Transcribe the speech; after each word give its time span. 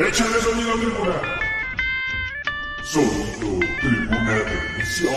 Échale 0.00 0.40
sonido 0.40 0.72
tribuna. 0.78 1.20
Sonido 2.82 3.60
tribuna 3.80 4.32
de 4.32 4.58
emisión. 4.74 5.14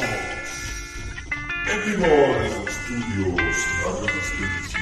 En 1.72 1.86
vivo 1.86 2.06
desde 2.06 2.70
estudios 2.70 3.68
La 3.80 4.12
Resistencia. 4.12 4.80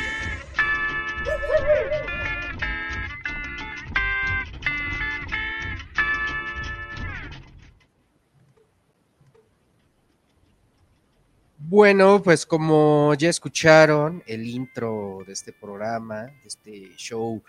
Bueno, 11.59 12.23
pues 12.23 12.47
como 12.47 13.13
ya 13.13 13.29
escucharon 13.29 14.23
el 14.25 14.47
intro 14.47 15.19
de 15.27 15.33
este 15.33 15.53
programa, 15.53 16.23
de 16.23 16.47
este 16.47 16.95
show 16.97 17.43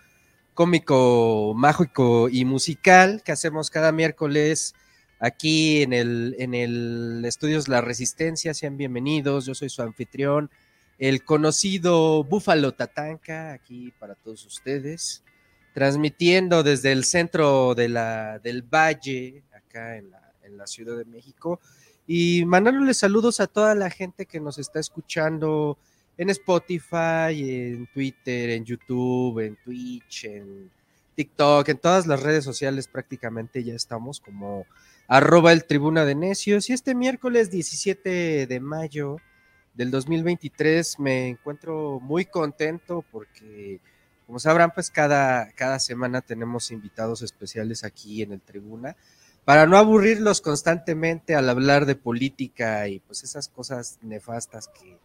cómico, 0.55 1.55
mágico 1.57 2.29
y 2.29 2.45
musical 2.45 3.23
que 3.25 3.33
hacemos 3.33 3.71
cada 3.71 3.93
miércoles 3.93 4.75
aquí 5.19 5.83
en 5.83 5.93
el, 5.93 6.35
en 6.39 6.55
el 6.55 7.25
Estudios 7.25 7.69
La 7.69 7.81
Resistencia, 7.81 8.55
sean 8.55 8.77
bienvenidos, 8.77 9.47
yo 9.47 9.55
soy 9.55 9.69
su 9.69 9.83
anfitrión, 9.83 10.51
el 10.99 11.25
conocido 11.25 12.25
Búfalo 12.25 12.73
Tatanca, 12.73 13.53
aquí 13.53 13.93
para 13.99 14.15
todos 14.15 14.45
ustedes, 14.45 15.23
transmitiendo 15.75 16.63
desde 16.63 16.93
el 16.93 17.05
centro 17.05 17.75
de 17.75 17.89
la, 17.89 18.39
del 18.41 18.63
Valle, 18.63 19.45
acá 19.53 19.97
en 19.97 20.11
la, 20.11 20.33
en 20.43 20.57
la 20.57 20.67
Ciudad 20.67 20.97
de 20.99 21.05
México. 21.05 21.61
Y 22.07 22.45
mandándoles 22.45 22.99
saludos 22.99 23.41
a 23.41 23.47
toda 23.47 23.75
la 23.75 23.91
gente 23.91 24.27
que 24.27 24.41
nos 24.41 24.59
está 24.59 24.81
escuchando 24.81 25.79
en 26.17 26.31
Spotify, 26.31 27.33
en 27.33 27.87
Twitter, 27.93 28.51
en 28.51 28.65
YouTube, 28.65 29.41
en 29.41 29.57
Twitch, 29.57 30.25
en 30.25 30.71
TikTok, 31.15 31.69
en 31.69 31.79
todas 31.79 32.07
las 32.07 32.23
redes 32.23 32.45
sociales 32.45 32.89
prácticamente 32.89 33.63
ya 33.65 33.75
estamos 33.75 34.21
como 34.21 34.67
arroba 35.09 35.53
el 35.53 35.65
tribuna 35.65 36.05
de 36.05 36.15
necios. 36.15 36.69
Y 36.71 36.73
este 36.73 36.95
miércoles 36.95 37.51
17 37.51 38.47
de 38.47 38.61
mayo 38.61 39.17
del 39.75 39.91
2023 39.91 40.99
me 40.99 41.29
encuentro 41.29 42.01
muy 42.01 42.25
contento 42.25 43.05
porque, 43.11 43.81
como 44.27 44.39
sabrán, 44.39 44.73
pues 44.73 44.91
cada, 44.91 45.51
cada 45.53 45.79
semana 45.81 46.21
tenemos 46.21 46.71
invitados 46.71 47.23
especiales 47.23 47.85
aquí 47.85 48.23
en 48.23 48.33
el 48.33 48.41
tribuna 48.41 48.97
para 49.45 49.67
no 49.67 49.77
aburrirlos 49.77 50.41
constantemente 50.41 51.35
al 51.35 51.49
hablar 51.49 51.85
de 51.85 51.97
política 51.97 52.87
y 52.89 53.01
pues 53.01 53.25
esas 53.25 53.49
cosas 53.49 53.99
nefastas 54.03 54.69
que, 54.69 54.99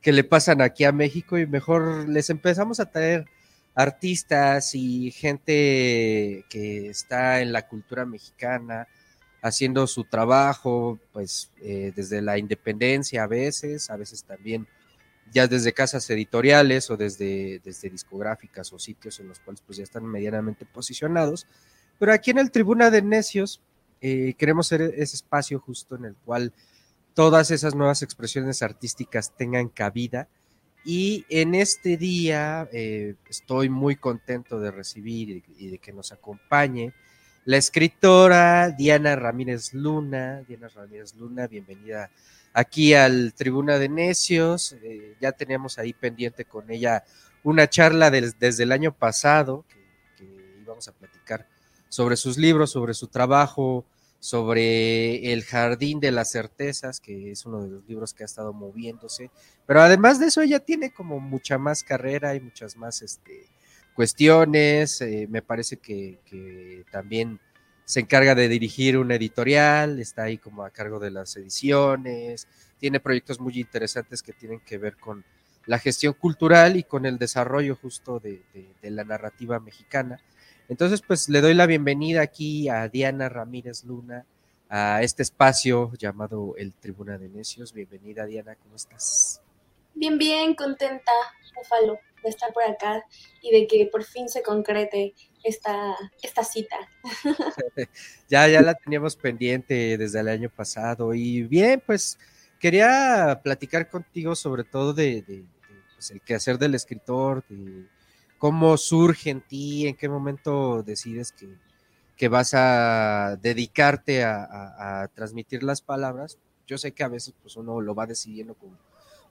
que 0.00 0.12
le 0.12 0.24
pasan 0.24 0.60
aquí 0.60 0.84
a 0.84 0.92
México 0.92 1.38
y 1.38 1.46
mejor 1.46 2.08
les 2.08 2.30
empezamos 2.30 2.80
a 2.80 2.90
traer 2.90 3.26
artistas 3.74 4.74
y 4.74 5.10
gente 5.10 6.44
que 6.48 6.88
está 6.88 7.40
en 7.40 7.52
la 7.52 7.68
cultura 7.68 8.04
mexicana 8.04 8.88
haciendo 9.42 9.86
su 9.86 10.04
trabajo, 10.04 10.98
pues 11.12 11.50
eh, 11.62 11.92
desde 11.94 12.20
la 12.22 12.38
independencia 12.38 13.22
a 13.22 13.26
veces, 13.26 13.88
a 13.90 13.96
veces 13.96 14.24
también 14.24 14.66
ya 15.32 15.46
desde 15.46 15.72
casas 15.72 16.08
editoriales 16.10 16.90
o 16.90 16.96
desde, 16.96 17.60
desde 17.64 17.90
discográficas 17.90 18.72
o 18.72 18.78
sitios 18.78 19.20
en 19.20 19.28
los 19.28 19.38
cuales 19.40 19.62
pues 19.64 19.78
ya 19.78 19.84
están 19.84 20.04
medianamente 20.04 20.64
posicionados. 20.64 21.46
Pero 21.98 22.12
aquí 22.12 22.30
en 22.30 22.38
el 22.38 22.50
Tribuna 22.50 22.90
de 22.90 23.02
Necios 23.02 23.60
eh, 24.00 24.34
queremos 24.38 24.68
ser 24.68 24.82
ese 24.82 25.16
espacio 25.16 25.60
justo 25.60 25.96
en 25.96 26.06
el 26.06 26.14
cual 26.24 26.52
todas 27.18 27.50
esas 27.50 27.74
nuevas 27.74 28.02
expresiones 28.02 28.62
artísticas 28.62 29.32
tengan 29.36 29.68
cabida. 29.68 30.28
Y 30.84 31.26
en 31.28 31.56
este 31.56 31.96
día 31.96 32.68
eh, 32.72 33.16
estoy 33.28 33.68
muy 33.68 33.96
contento 33.96 34.60
de 34.60 34.70
recibir 34.70 35.42
y 35.58 35.66
de, 35.66 35.78
que 35.78 35.92
nos 35.92 36.12
acompañe 36.12 36.92
la 37.44 37.56
escritora 37.56 38.70
Diana 38.70 39.16
Ramírez 39.16 39.74
Luna. 39.74 40.44
Diana 40.46 40.68
Ramírez 40.68 41.16
Luna, 41.16 41.48
bienvenida 41.48 42.08
aquí 42.52 42.94
al 42.94 43.34
Tribuna 43.34 43.80
de 43.80 43.88
Necios. 43.88 44.76
Eh, 44.84 45.16
ya 45.20 45.32
teníamos 45.32 45.76
ahí 45.80 45.94
pendiente 45.94 46.44
con 46.44 46.70
ella 46.70 47.02
una 47.42 47.68
charla 47.68 48.12
desde 48.12 48.62
el 48.62 48.70
año 48.70 48.92
pasado 48.92 49.64
que 50.16 50.24
íbamos 50.62 50.86
a 50.86 50.92
platicar 50.92 51.48
sobre 51.88 52.14
sus 52.14 52.38
libros, 52.38 52.70
sobre 52.70 52.94
su 52.94 53.08
trabajo, 53.08 53.84
sobre 54.20 55.32
El 55.32 55.44
Jardín 55.44 56.00
de 56.00 56.10
las 56.10 56.32
Certezas, 56.32 57.00
que 57.00 57.30
es 57.30 57.46
uno 57.46 57.62
de 57.62 57.68
los 57.68 57.86
libros 57.86 58.14
que 58.14 58.24
ha 58.24 58.26
estado 58.26 58.52
moviéndose. 58.52 59.30
Pero 59.66 59.80
además 59.80 60.18
de 60.18 60.26
eso, 60.26 60.42
ella 60.42 60.60
tiene 60.60 60.92
como 60.92 61.20
mucha 61.20 61.58
más 61.58 61.82
carrera 61.82 62.34
y 62.34 62.40
muchas 62.40 62.76
más 62.76 63.02
este, 63.02 63.46
cuestiones. 63.94 65.00
Eh, 65.00 65.26
me 65.30 65.42
parece 65.42 65.76
que, 65.76 66.18
que, 66.24 66.84
también 66.90 67.38
se 67.84 68.00
encarga 68.00 68.34
de 68.34 68.48
dirigir 68.48 68.98
una 68.98 69.14
editorial, 69.14 69.98
está 69.98 70.24
ahí 70.24 70.36
como 70.36 70.62
a 70.62 70.70
cargo 70.70 70.98
de 70.98 71.10
las 71.10 71.34
ediciones, 71.36 72.46
tiene 72.78 73.00
proyectos 73.00 73.40
muy 73.40 73.58
interesantes 73.58 74.22
que 74.22 74.34
tienen 74.34 74.60
que 74.60 74.76
ver 74.76 74.96
con 74.96 75.24
la 75.64 75.78
gestión 75.78 76.12
cultural 76.12 76.76
y 76.76 76.82
con 76.82 77.06
el 77.06 77.18
desarrollo 77.18 77.76
justo 77.76 78.20
de, 78.20 78.42
de, 78.52 78.68
de 78.82 78.90
la 78.90 79.04
narrativa 79.04 79.58
mexicana. 79.58 80.20
Entonces, 80.68 81.00
pues 81.00 81.30
le 81.30 81.40
doy 81.40 81.54
la 81.54 81.66
bienvenida 81.66 82.20
aquí 82.20 82.68
a 82.68 82.88
Diana 82.88 83.30
Ramírez 83.30 83.84
Luna 83.84 84.26
a 84.68 85.02
este 85.02 85.22
espacio 85.22 85.92
llamado 85.98 86.54
el 86.58 86.74
Tribuna 86.74 87.16
de 87.16 87.30
Necios. 87.30 87.72
Bienvenida, 87.72 88.26
Diana, 88.26 88.54
¿cómo 88.54 88.76
estás? 88.76 89.40
Bien, 89.94 90.18
bien, 90.18 90.54
contenta, 90.54 91.10
Búfalo, 91.56 91.98
de 92.22 92.28
estar 92.28 92.52
por 92.52 92.64
acá 92.64 93.02
y 93.40 93.50
de 93.50 93.66
que 93.66 93.86
por 93.86 94.04
fin 94.04 94.28
se 94.28 94.42
concrete 94.42 95.14
esta, 95.42 95.96
esta 96.22 96.44
cita. 96.44 96.76
ya, 98.28 98.46
ya 98.46 98.60
la 98.60 98.74
teníamos 98.74 99.16
pendiente 99.16 99.96
desde 99.96 100.20
el 100.20 100.28
año 100.28 100.50
pasado 100.50 101.14
y 101.14 101.44
bien, 101.44 101.82
pues 101.84 102.18
quería 102.60 103.40
platicar 103.42 103.88
contigo 103.88 104.36
sobre 104.36 104.64
todo 104.64 104.92
de, 104.92 105.22
de, 105.22 105.36
de 105.38 105.44
pues, 105.94 106.10
el 106.10 106.20
quehacer 106.20 106.58
del 106.58 106.74
escritor, 106.74 107.42
de 107.48 107.86
cómo 108.38 108.76
surge 108.76 109.30
en 109.30 109.40
ti, 109.40 109.86
en 109.86 109.96
qué 109.96 110.08
momento 110.08 110.82
decides 110.82 111.32
que, 111.32 111.48
que 112.16 112.28
vas 112.28 112.54
a 112.54 113.36
dedicarte 113.42 114.24
a, 114.24 115.08
transmitir 115.14 115.62
las 115.62 115.82
palabras. 115.82 116.38
Yo 116.66 116.78
sé 116.78 116.92
que 116.92 117.02
a 117.02 117.08
veces 117.08 117.34
pues, 117.42 117.56
uno 117.56 117.80
lo 117.80 117.94
va 117.94 118.06
decidiendo 118.06 118.54
con, 118.54 118.76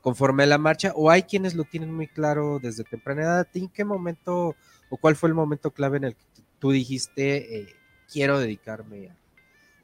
conforme 0.01 0.46
la 0.46 0.57
marcha, 0.57 0.91
o 0.96 1.09
hay 1.09 1.23
quienes 1.23 1.56
lo 1.56 1.63
tienen 1.63 1.94
muy 1.94 2.07
claro 2.07 2.59
desde 2.62 2.84
temprana 2.84 3.23
edad. 3.23 3.47
¿En 3.53 3.69
qué 3.69 3.85
momento 3.85 4.56
o 4.90 4.97
cuál 4.97 5.16
fue 5.16 5.29
el 5.29 5.35
momento 5.35 5.72
clave 5.72 5.97
en 5.97 6.06
el 6.06 6.16
que 6.16 6.23
tú 6.59 6.72
dijiste, 6.72 7.59
eh, 7.59 7.75
quiero 8.12 8.40
dedicarme 8.40 9.12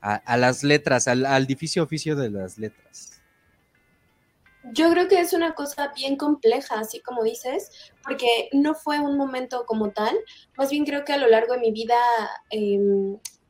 a, 0.02 0.16
a, 0.16 0.38
las 0.38 0.64
letras, 0.64 1.08
al, 1.08 1.26
al 1.26 1.46
difícil 1.46 1.82
oficio 1.82 2.16
de 2.16 2.30
las 2.30 2.58
letras? 2.58 3.23
Yo 4.72 4.90
creo 4.92 5.08
que 5.08 5.20
es 5.20 5.34
una 5.34 5.56
cosa 5.56 5.92
bien 5.96 6.16
compleja, 6.16 6.80
así 6.80 7.02
como 7.02 7.24
dices, 7.24 7.70
porque 8.04 8.50
no 8.54 8.76
fue 8.76 9.00
un 9.00 9.18
momento 9.18 9.66
como 9.66 9.92
tal, 9.92 10.18
más 10.58 10.70
bien 10.70 10.86
creo 10.86 11.04
que 11.04 11.14
a 11.14 11.18
lo 11.18 11.28
largo 11.28 11.54
de 11.54 11.60
mi 11.60 11.72
vida 11.72 11.98
eh, 12.50 12.80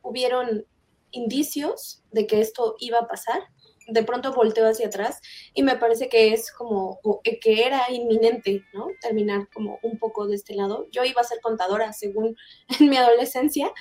hubieron 0.02 0.66
indicios 1.12 2.02
de 2.10 2.26
que 2.26 2.40
esto 2.40 2.74
iba 2.78 2.98
a 2.98 3.06
pasar. 3.06 3.40
De 3.86 4.02
pronto 4.02 4.32
volteo 4.32 4.66
hacia 4.66 4.86
atrás 4.86 5.20
y 5.52 5.62
me 5.62 5.76
parece 5.76 6.08
que 6.08 6.32
es 6.32 6.50
como 6.50 7.00
que 7.22 7.66
era 7.66 7.90
inminente, 7.90 8.64
¿no? 8.72 8.86
Terminar 9.00 9.48
como 9.52 9.78
un 9.82 9.98
poco 9.98 10.26
de 10.26 10.36
este 10.36 10.54
lado. 10.54 10.86
Yo 10.90 11.04
iba 11.04 11.20
a 11.20 11.24
ser 11.24 11.40
contadora 11.42 11.92
según 11.92 12.36
en 12.80 12.88
mi 12.88 12.96
adolescencia, 12.96 13.72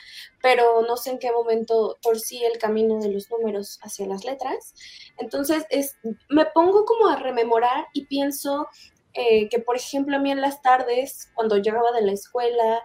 pero 0.41 0.81
no 0.81 0.97
sé 0.97 1.11
en 1.11 1.19
qué 1.19 1.31
momento 1.31 1.97
torcí 2.01 2.43
el 2.43 2.57
camino 2.57 2.99
de 2.99 3.09
los 3.09 3.29
números 3.31 3.79
hacia 3.81 4.05
las 4.05 4.25
letras. 4.25 4.73
Entonces, 5.17 5.65
es, 5.69 5.97
me 6.29 6.45
pongo 6.47 6.85
como 6.85 7.07
a 7.07 7.15
rememorar 7.15 7.87
y 7.93 8.05
pienso 8.07 8.67
eh, 9.13 9.47
que, 9.49 9.59
por 9.59 9.75
ejemplo, 9.75 10.17
a 10.17 10.19
mí 10.19 10.31
en 10.31 10.41
las 10.41 10.61
tardes, 10.61 11.31
cuando 11.35 11.57
llegaba 11.57 11.91
de 11.91 12.01
la 12.01 12.13
escuela, 12.13 12.83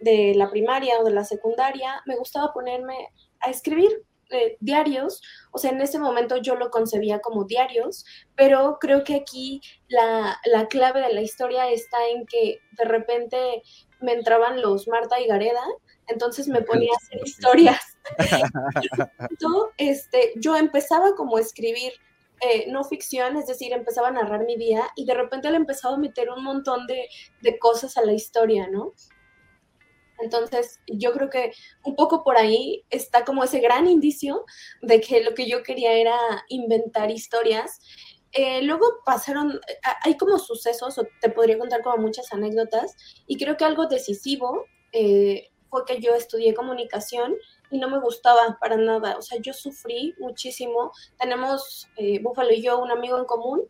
de 0.00 0.34
la 0.34 0.50
primaria 0.50 0.98
o 1.00 1.04
de 1.04 1.12
la 1.12 1.24
secundaria, 1.24 2.02
me 2.06 2.16
gustaba 2.16 2.52
ponerme 2.52 3.08
a 3.40 3.50
escribir 3.50 4.04
eh, 4.30 4.56
diarios, 4.60 5.22
o 5.52 5.58
sea, 5.58 5.70
en 5.70 5.80
ese 5.80 5.98
momento 5.98 6.36
yo 6.36 6.54
lo 6.54 6.70
concebía 6.70 7.20
como 7.20 7.44
diarios, 7.44 8.04
pero 8.36 8.78
creo 8.80 9.04
que 9.04 9.16
aquí 9.16 9.60
la, 9.88 10.38
la, 10.44 10.68
clave 10.68 11.00
de 11.00 11.12
la 11.12 11.22
historia 11.22 11.68
está 11.70 12.08
en 12.08 12.26
que 12.26 12.60
de 12.72 12.84
repente 12.84 13.62
me 14.00 14.12
entraban 14.12 14.62
los 14.62 14.88
Marta 14.88 15.20
y 15.20 15.26
Gareda, 15.26 15.64
entonces 16.06 16.48
me 16.48 16.62
ponía 16.62 16.90
a 16.92 16.96
hacer 16.96 17.20
historias. 17.24 17.80
Entonces, 19.30 19.72
este, 19.76 20.32
yo 20.36 20.56
empezaba 20.56 21.14
como 21.14 21.36
a 21.36 21.40
escribir 21.40 21.92
eh, 22.40 22.70
no 22.70 22.84
ficción, 22.84 23.36
es 23.36 23.46
decir, 23.46 23.72
empezaba 23.72 24.08
a 24.08 24.12
narrar 24.12 24.44
mi 24.44 24.56
día 24.56 24.88
y 24.96 25.04
de 25.04 25.12
repente 25.12 25.50
le 25.50 25.58
empezaba 25.58 25.96
a 25.96 25.98
meter 25.98 26.30
un 26.30 26.42
montón 26.42 26.86
de, 26.86 27.06
de 27.42 27.58
cosas 27.58 27.98
a 27.98 28.02
la 28.02 28.12
historia, 28.12 28.66
¿no? 28.68 28.94
Entonces, 30.22 30.80
yo 30.86 31.12
creo 31.12 31.30
que 31.30 31.52
un 31.84 31.96
poco 31.96 32.22
por 32.24 32.36
ahí 32.36 32.84
está 32.90 33.24
como 33.24 33.44
ese 33.44 33.60
gran 33.60 33.86
indicio 33.88 34.44
de 34.82 35.00
que 35.00 35.22
lo 35.22 35.34
que 35.34 35.48
yo 35.48 35.62
quería 35.62 35.92
era 35.92 36.16
inventar 36.48 37.10
historias. 37.10 37.80
Eh, 38.32 38.62
luego 38.62 38.84
pasaron, 39.04 39.60
hay 40.04 40.16
como 40.16 40.38
sucesos, 40.38 40.98
o 40.98 41.06
te 41.20 41.30
podría 41.30 41.58
contar 41.58 41.82
como 41.82 41.96
muchas 41.96 42.32
anécdotas, 42.32 42.94
y 43.26 43.36
creo 43.36 43.56
que 43.56 43.64
algo 43.64 43.86
decisivo 43.86 44.66
eh, 44.92 45.50
fue 45.68 45.84
que 45.84 46.00
yo 46.00 46.14
estudié 46.14 46.54
comunicación 46.54 47.34
y 47.70 47.78
no 47.78 47.88
me 47.88 48.00
gustaba 48.00 48.58
para 48.60 48.76
nada. 48.76 49.16
O 49.16 49.22
sea, 49.22 49.38
yo 49.40 49.52
sufrí 49.52 50.14
muchísimo. 50.18 50.92
Tenemos, 51.18 51.88
eh, 51.96 52.20
Búfalo 52.20 52.52
y 52.52 52.62
yo, 52.62 52.78
un 52.80 52.90
amigo 52.90 53.18
en 53.18 53.24
común 53.24 53.68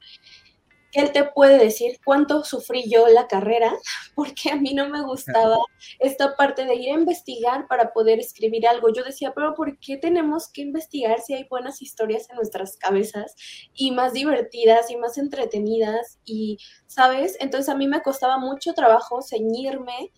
él 0.92 1.12
te 1.12 1.24
puede 1.24 1.58
decir 1.58 1.98
cuánto 2.04 2.44
sufrí 2.44 2.90
yo 2.90 3.06
la 3.08 3.28
carrera, 3.28 3.72
porque 4.14 4.50
a 4.50 4.56
mí 4.56 4.74
no 4.74 4.88
me 4.88 5.02
gustaba 5.02 5.56
esta 5.98 6.36
parte 6.36 6.64
de 6.64 6.74
ir 6.74 6.90
a 6.90 6.98
investigar 6.98 7.66
para 7.68 7.92
poder 7.92 8.18
escribir 8.18 8.66
algo. 8.66 8.92
Yo 8.92 9.04
decía, 9.04 9.32
pero 9.34 9.54
¿por 9.54 9.78
qué 9.78 9.96
tenemos 9.96 10.48
que 10.48 10.62
investigar 10.62 11.20
si 11.20 11.34
hay 11.34 11.44
buenas 11.44 11.82
historias 11.82 12.28
en 12.30 12.36
nuestras 12.36 12.76
cabezas 12.76 13.34
y 13.74 13.90
más 13.92 14.12
divertidas 14.12 14.90
y 14.90 14.96
más 14.96 15.18
entretenidas? 15.18 16.18
Y, 16.24 16.58
¿sabes? 16.86 17.36
Entonces 17.40 17.68
a 17.68 17.76
mí 17.76 17.86
me 17.86 18.02
costaba 18.02 18.38
mucho 18.38 18.72
trabajo 18.74 19.22
ceñirme 19.22 20.12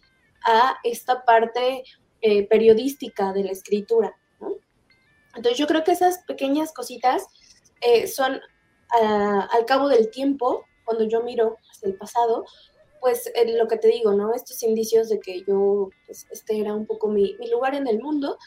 a 0.45 0.77
esta 0.83 1.25
parte 1.25 1.85
eh, 2.21 2.47
periodística 2.49 3.33
de 3.33 3.45
la 3.45 3.53
escritura. 3.53 4.17
Entonces 5.35 5.59
yo 5.59 5.67
creo 5.67 5.83
que 5.85 5.93
esas 5.93 6.19
pequeñas 6.25 6.73
cositas 6.73 7.27
eh, 7.81 8.07
son 8.07 8.41
al 8.93 9.65
cabo 9.65 9.89
del 9.89 10.11
tiempo, 10.11 10.65
cuando 10.85 11.05
yo 11.05 11.23
miro 11.23 11.57
hacia 11.71 11.89
el 11.89 11.97
pasado, 11.97 12.45
pues 13.03 13.27
eh, 13.35 13.59
lo 13.59 13.67
que 13.67 13.79
te 13.79 13.89
digo, 13.89 14.13
¿no? 14.13 14.33
Estos 14.33 14.63
indicios 14.63 15.09
de 15.09 15.19
que 15.19 15.43
yo, 15.43 15.91
pues 16.07 16.25
este 16.31 16.61
era 16.61 16.73
un 16.73 16.87
poco 16.87 17.09
mi, 17.09 17.37
lugar 17.51 17.75
en 17.75 17.89
el 17.89 18.01
mundo. 18.01 18.39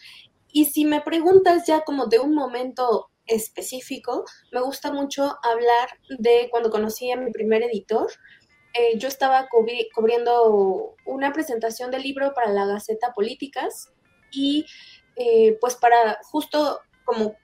Y 0.49 0.65
si 0.65 0.85
me 0.85 1.01
preguntas 1.01 1.67
ya 1.67 1.81
como 1.81 2.05
de 2.05 2.19
un 2.19 2.33
momento 2.33 3.09
específico, 3.27 4.23
me 4.53 4.61
gusta 4.61 4.93
mucho 4.93 5.35
hablar 5.43 5.89
de 6.19 6.47
cuando 6.51 6.69
conocí 6.69 7.11
a 7.11 7.17
mi 7.17 7.31
primer 7.31 7.63
editor. 7.63 8.07
Eh, 8.73 8.97
yo 8.97 9.09
estaba 9.09 9.49
cubriendo 9.93 10.95
una 11.05 11.33
presentación 11.33 11.91
del 11.91 12.03
libro 12.03 12.33
para 12.33 12.49
la 12.51 12.65
Gaceta 12.65 13.11
Políticas 13.13 13.91
y 14.31 14.65
eh, 15.17 15.57
pues 15.59 15.75
para 15.75 16.17
justo 16.23 16.79
como 17.03 17.35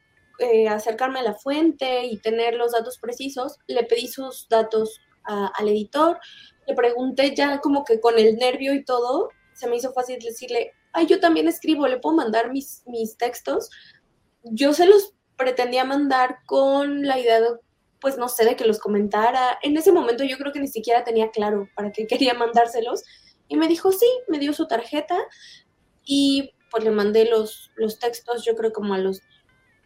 eh, 0.42 0.68
acercarme 0.68 1.20
a 1.20 1.24
la 1.24 1.34
fuente 1.34 2.06
y 2.06 2.18
tener 2.18 2.56
los 2.56 2.72
datos 2.72 2.98
precisos, 2.98 3.58
le 3.68 3.84
pedí 3.84 4.08
sus 4.08 4.48
datos 4.50 5.00
al 5.24 5.68
editor, 5.68 6.20
le 6.68 6.74
pregunté 6.74 7.36
ya 7.36 7.60
como 7.60 7.86
que 7.86 8.00
con 8.00 8.18
el 8.18 8.38
nervio 8.38 8.74
y 8.74 8.84
todo, 8.84 9.30
se 9.54 9.68
me 9.68 9.76
hizo 9.76 9.94
fácil 9.94 10.18
decirle, 10.20 10.74
ay, 10.94 11.06
yo 11.06 11.20
también 11.20 11.48
escribo, 11.48 11.88
le 11.88 12.00
puedo 12.00 12.16
mandar 12.16 12.52
mis, 12.52 12.84
mis 12.88 13.18
textos. 13.18 13.70
Yo 14.44 14.74
se 14.74 14.88
los 14.88 15.14
pretendía 15.38 15.86
mandar 15.86 16.40
con 16.46 17.06
la 17.06 17.20
idea 17.20 17.40
de, 17.40 17.50
pues 18.00 18.18
no 18.18 18.28
sé, 18.28 18.46
de 18.46 18.56
que 18.56 18.66
los 18.66 18.80
comentara. 18.80 19.60
En 19.62 19.78
ese 19.78 19.92
momento 19.92 20.24
yo 20.24 20.38
creo 20.38 20.52
que 20.52 20.60
ni 20.60 20.68
siquiera 20.68 21.04
tenía 21.04 21.30
claro 21.32 21.70
para 21.76 21.92
qué 21.92 22.08
quería 22.08 22.34
mandárselos. 22.34 23.04
Y 23.48 23.58
me 23.58 23.68
dijo, 23.68 23.92
sí, 23.92 24.08
me 24.28 24.40
dio 24.40 24.54
su 24.54 24.68
tarjeta 24.68 25.18
y 26.04 26.54
pues 26.72 26.84
le 26.84 26.92
mandé 26.92 27.26
los, 27.26 27.72
los 27.76 28.00
textos, 28.00 28.46
yo 28.46 28.56
creo 28.56 28.72
como 28.72 28.94
a 28.94 28.98
los 28.98 29.22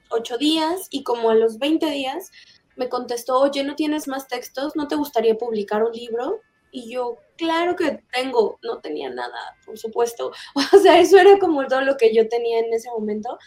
ocho 0.10 0.38
días 0.38 0.88
y 0.90 1.04
como 1.04 1.30
a 1.30 1.36
los 1.36 1.60
20 1.60 1.90
días 1.90 2.32
me 2.76 2.90
contestó, 2.90 3.40
oye, 3.40 3.64
¿no 3.64 3.76
tienes 3.76 4.08
más 4.08 4.28
textos? 4.28 4.76
¿No 4.76 4.88
te 4.88 4.96
gustaría 4.96 5.36
publicar 5.36 5.84
un 5.84 5.94
libro? 5.94 6.42
Y 6.72 6.92
yo, 6.92 7.18
claro 7.38 7.76
que 7.76 8.04
tengo, 8.12 8.60
no 8.62 8.80
tenía 8.82 9.10
nada, 9.10 9.58
por 9.66 9.78
supuesto. 9.78 10.32
O 10.74 10.78
sea, 10.80 11.00
eso 11.00 11.18
era 11.18 11.40
como 11.40 11.66
todo 11.68 11.82
lo 11.82 11.98
que 11.98 12.14
yo 12.14 12.28
tenía 12.28 12.60
en 12.60 12.74
ese 12.74 12.90
momento. 12.90 13.38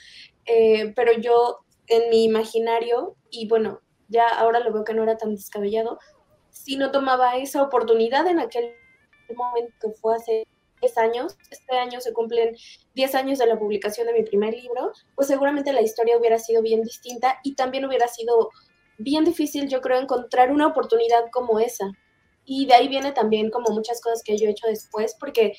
Eh, 0.47 0.93
pero 0.97 1.13
yo, 1.13 1.59
en 1.89 2.09
mi 2.11 2.25
imaginario, 2.25 3.17
y 3.31 3.47
bueno, 3.49 3.81
ya 4.09 4.27
ahora 4.29 4.61
lo 4.61 4.73
veo 4.73 4.85
que 4.85 4.95
no 4.95 5.03
era 5.03 5.19
tan 5.19 5.35
descabellado, 5.35 5.99
si 6.51 6.77
no 6.77 6.91
tomaba 6.91 7.37
esa 7.37 7.63
oportunidad 7.63 8.27
en 8.27 8.41
aquel 8.41 8.73
momento 9.37 9.75
que 9.81 9.91
fue 9.91 10.17
hace 10.17 10.47
10 10.81 10.99
años, 10.99 11.37
este 11.51 11.77
año 11.77 12.01
se 12.01 12.13
cumplen 12.13 12.57
10 12.95 13.15
años 13.15 13.39
de 13.39 13.47
la 13.47 13.59
publicación 13.59 14.07
de 14.07 14.13
mi 14.13 14.23
primer 14.23 14.55
libro, 14.55 14.93
pues 15.15 15.29
seguramente 15.29 15.73
la 15.73 15.83
historia 15.83 16.19
hubiera 16.19 16.39
sido 16.39 16.63
bien 16.63 16.83
distinta 16.83 17.39
y 17.43 17.55
también 17.55 17.85
hubiera 17.85 18.09
sido 18.09 18.51
bien 18.99 19.25
difícil, 19.25 19.69
yo 19.69 19.81
creo, 19.81 19.99
encontrar 19.99 20.51
una 20.51 20.67
oportunidad 20.67 21.25
como 21.31 21.61
esa. 21.61 21.91
Y 22.45 22.67
de 22.67 22.75
ahí 22.75 22.89
viene 22.89 23.13
también 23.13 23.51
como 23.51 23.71
muchas 23.71 24.01
cosas 24.01 24.23
que 24.23 24.37
yo 24.37 24.47
he 24.47 24.51
hecho 24.51 24.67
después, 24.67 25.17
porque 25.19 25.55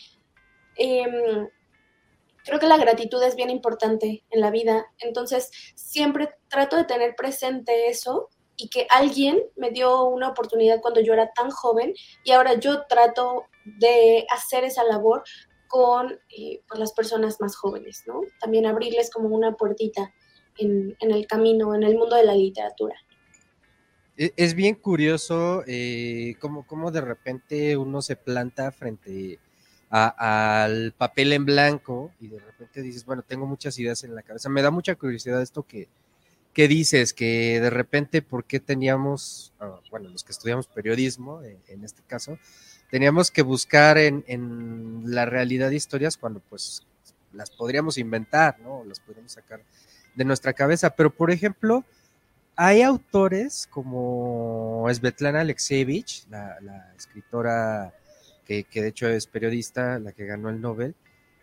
em, 0.76 1.48
creo 2.44 2.60
que 2.60 2.68
la 2.68 2.78
gratitud 2.78 3.22
es 3.24 3.36
bien 3.36 3.50
importante 3.50 4.24
en 4.30 4.42
la 4.42 4.52
vida. 4.52 4.86
Entonces, 5.00 5.52
siempre 5.76 6.30
trato 6.50 6.76
de 6.76 6.84
tener 6.84 7.16
presente 7.16 7.88
eso 7.88 8.30
y 8.58 8.70
que 8.70 8.88
alguien 8.90 9.42
me 9.56 9.72
dio 9.72 10.04
una 10.06 10.30
oportunidad 10.30 10.82
cuando 10.82 11.00
yo 11.00 11.14
era 11.14 11.32
tan 11.32 11.50
joven 11.50 11.94
y 12.26 12.32
ahora 12.32 12.56
yo 12.56 12.86
trato 12.88 13.46
de 13.66 14.26
hacer 14.34 14.64
esa 14.64 14.84
labor 14.84 15.24
con, 15.70 16.20
eh, 16.36 16.62
las 16.76 16.94
personas 16.94 17.40
más 17.40 17.56
jóvenes, 17.56 18.04
¿no? 18.08 18.22
También 18.42 18.66
abrirles 18.66 19.10
como 19.12 19.30
una 19.30 19.56
puertita 19.56 20.12
en, 20.58 20.96
el 21.00 21.28
camino, 21.28 21.74
en 21.76 21.84
el 21.84 21.96
mundo 21.96 22.16
de 22.16 22.26
la 22.26 22.36
literatura. 22.36 22.96
E, 24.18 24.34
es 24.36 24.56
bien 24.56 24.76
curioso 24.76 25.64
eh, 25.68 26.36
cómo, 26.40 26.92
de 26.92 27.02
repente 27.02 27.78
uno 27.78 28.02
se 28.02 28.16
planta 28.16 28.72
frente 28.72 29.40
al 29.92 30.94
papel 30.98 31.34
en 31.34 31.46
blanco 31.46 32.12
y 32.20 32.28
de 32.28 32.40
repente 32.40 32.82
dices, 32.82 33.06
bueno, 33.06 33.24
tengo 33.24 33.46
muchas 33.46 33.78
ideas 33.80 34.04
en 34.04 34.16
la 34.16 34.24
cabeza. 34.24 34.50
Me 34.50 34.62
da 34.62 34.72
mucha 34.72 34.96
curiosidad 34.96 35.42
esto 35.42 35.64
que, 35.64 35.88
que 36.54 36.68
dices, 36.68 37.14
que 37.14 37.60
de 37.60 37.70
repente, 37.70 38.22
¿por 38.22 38.44
qué 38.46 38.60
teníamos, 38.60 39.54
ah, 39.60 39.80
bueno, 39.92 40.10
los 40.10 40.24
que 40.24 40.32
estudiamos 40.32 40.68
periodismo, 40.68 41.42
en 41.44 41.84
este 41.84 42.02
caso, 42.04 42.38
teníamos 42.90 43.32
que 43.32 43.42
buscar 43.42 43.98
en, 43.98 45.04
la 45.06 45.26
realidad 45.26 45.70
de 45.70 45.76
historias 45.76 46.18
cuando 46.18 46.42
pues 46.50 46.86
las 47.34 47.52
podríamos 47.52 47.98
inventar, 47.98 48.60
¿no? 48.60 48.84
Las 48.86 49.00
podríamos 49.00 49.32
sacar 49.32 49.62
de 50.16 50.26
nuestra 50.26 50.54
cabeza. 50.54 50.90
Pero, 50.90 51.12
por 51.12 51.32
ejemplo, 51.32 51.86
hay 52.56 52.82
autores 52.82 53.68
como 53.72 54.86
Svetlana 54.92 55.42
Alexievich, 55.42 56.26
la, 56.30 56.94
escritora 56.98 57.94
que, 58.46 58.66
de 58.74 58.88
hecho 58.88 59.08
es 59.08 59.28
periodista, 59.28 60.00
la 60.00 60.12
que 60.12 60.26
ganó 60.26 60.50
el 60.50 60.60
Nobel, 60.60 60.96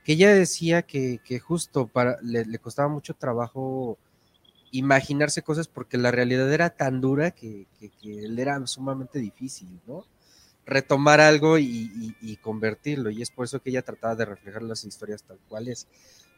que 0.05 0.15
ella 0.15 0.35
decía 0.35 0.83
que, 0.83 1.21
justo 1.41 1.87
para, 1.87 2.19
le, 2.23 2.59
costaba 2.59 2.89
mucho 2.89 3.15
trabajo 3.15 3.97
imaginarse 4.73 5.43
cosas 5.43 5.69
porque 5.69 5.97
la 5.97 6.11
realidad 6.11 6.53
era 6.53 6.71
tan 6.71 7.01
dura 7.01 7.31
que, 7.31 7.67
que, 7.79 7.91
que 7.91 8.27
era 8.37 8.67
sumamente 8.67 9.21
difícil, 9.21 9.69
¿no? 9.87 10.05
Retomar 10.67 11.21
algo 11.21 11.59
y, 11.59 12.39
convertirlo. 12.43 13.11
Y 13.11 13.23
es 13.23 13.31
por 13.31 13.47
eso 13.47 13.61
que 13.61 13.71
ella 13.71 13.83
trataba 13.83 14.15
de 14.15 14.25
reflejar 14.25 14.63
las 14.63 14.85
historias 14.85 15.23
tal 15.23 15.39
cual 15.49 15.69
es. 15.69 15.87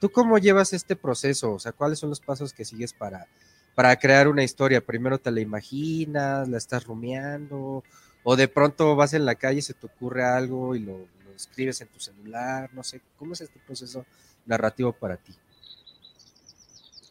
¿Tú 0.00 0.10
cómo 0.10 0.38
llevas 0.38 0.72
este 0.72 0.94
proceso? 0.94 1.54
O 1.54 1.58
sea, 1.58 1.72
¿cuáles 1.72 1.98
son 1.98 2.10
los 2.10 2.20
pasos 2.20 2.52
que 2.52 2.64
sigues 2.64 2.92
para, 2.92 3.26
para 3.74 3.96
crear 3.96 4.28
una 4.28 4.44
historia? 4.44 4.84
Primero 4.84 5.18
te 5.18 5.30
la 5.30 5.40
imaginas, 5.40 6.48
la 6.48 6.58
estás 6.58 6.84
rumiando, 6.84 7.82
o 8.22 8.36
de 8.36 8.46
pronto 8.46 8.94
vas 8.94 9.14
en 9.14 9.24
la 9.24 9.34
calle 9.34 9.62
se 9.62 9.74
te 9.74 9.86
ocurre 9.86 10.24
algo 10.24 10.76
y 10.76 10.80
lo, 10.80 11.08
escribes 11.38 11.80
en 11.80 11.88
tu 11.88 12.00
celular, 12.00 12.68
no 12.72 12.82
sé, 12.82 13.00
¿cómo 13.16 13.32
es 13.32 13.40
este 13.40 13.60
proceso 13.60 14.04
narrativo 14.44 14.92
para 14.92 15.16
ti? 15.16 15.32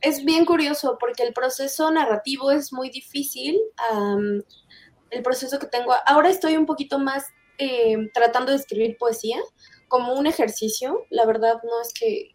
Es 0.02 0.24
bien 0.24 0.46
curioso 0.46 0.98
porque 1.00 1.24
el 1.24 1.34
proceso 1.34 1.90
narrativo 1.92 2.52
es 2.52 2.72
muy 2.72 2.90
difícil 2.90 3.58
el 5.12 5.24
proceso 5.24 5.60
que 5.60 5.68
tengo. 5.68 5.94
Ahora 6.06 6.30
estoy 6.30 6.58
un 6.58 6.66
poquito 6.66 7.00
más 7.00 7.26
eh, 7.58 7.98
tratando 8.14 8.52
de 8.52 8.58
escribir 8.58 8.98
poesía 8.98 9.40
como 9.88 10.14
un 10.14 10.28
ejercicio. 10.28 11.06
La 11.10 11.26
verdad 11.26 11.60
no 11.64 11.82
es 11.82 11.94
que, 11.94 12.32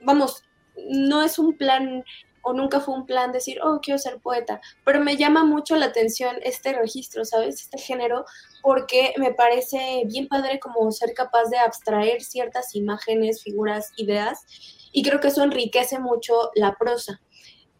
vamos, 0.00 0.42
no 0.76 1.22
es 1.22 1.38
un 1.38 1.56
plan 1.56 2.04
o 2.42 2.52
nunca 2.52 2.78
fue 2.78 2.94
un 2.94 3.06
plan 3.06 3.32
decir, 3.32 3.58
oh, 3.60 3.80
quiero 3.82 3.98
ser 3.98 4.20
poeta, 4.20 4.60
pero 4.84 5.00
me 5.00 5.16
llama 5.16 5.44
mucho 5.44 5.74
la 5.74 5.86
atención 5.86 6.36
este 6.44 6.72
registro, 6.72 7.24
¿sabes? 7.24 7.62
Este 7.62 7.76
género, 7.76 8.24
porque 8.62 9.12
me 9.16 9.34
parece 9.34 10.04
bien 10.06 10.28
padre 10.28 10.60
como 10.60 10.92
ser 10.92 11.12
capaz 11.12 11.46
de 11.46 11.58
abstraer 11.58 12.22
ciertas 12.22 12.76
imágenes, 12.76 13.42
figuras, 13.42 13.90
ideas, 13.96 14.46
y 14.92 15.02
creo 15.02 15.18
que 15.18 15.28
eso 15.28 15.42
enriquece 15.42 15.98
mucho 15.98 16.52
la 16.54 16.76
prosa. 16.76 17.20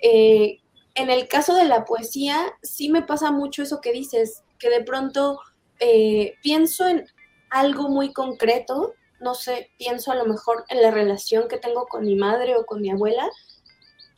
Eh, 0.00 0.58
en 0.96 1.10
el 1.10 1.28
caso 1.28 1.54
de 1.54 1.64
la 1.64 1.84
poesía, 1.84 2.54
sí 2.62 2.88
me 2.88 3.02
pasa 3.02 3.30
mucho 3.30 3.62
eso 3.62 3.80
que 3.80 3.92
dices, 3.92 4.42
que 4.58 4.70
de 4.70 4.82
pronto 4.82 5.38
eh, 5.78 6.34
pienso 6.42 6.88
en 6.88 7.06
algo 7.50 7.88
muy 7.88 8.12
concreto, 8.12 8.94
no 9.20 9.34
sé, 9.34 9.70
pienso 9.78 10.10
a 10.10 10.16
lo 10.16 10.24
mejor 10.24 10.64
en 10.68 10.82
la 10.82 10.90
relación 10.90 11.48
que 11.48 11.58
tengo 11.58 11.86
con 11.86 12.04
mi 12.04 12.16
madre 12.16 12.56
o 12.56 12.64
con 12.64 12.80
mi 12.80 12.90
abuela, 12.90 13.28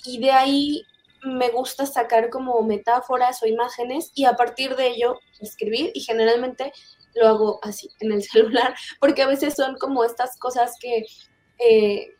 y 0.04 0.20
de 0.20 0.30
ahí 0.30 0.82
me 1.24 1.50
gusta 1.50 1.84
sacar 1.84 2.30
como 2.30 2.62
metáforas 2.62 3.42
o 3.42 3.46
imágenes 3.46 4.12
y 4.14 4.24
a 4.24 4.34
partir 4.34 4.76
de 4.76 4.86
ello 4.86 5.18
escribir 5.40 5.90
y 5.94 6.00
generalmente 6.00 6.72
lo 7.14 7.26
hago 7.26 7.58
así 7.62 7.90
en 7.98 8.12
el 8.12 8.22
celular, 8.22 8.74
porque 9.00 9.22
a 9.22 9.26
veces 9.26 9.54
son 9.54 9.76
como 9.78 10.04
estas 10.04 10.38
cosas 10.38 10.74
que 10.80 11.06
eh, 11.58 12.14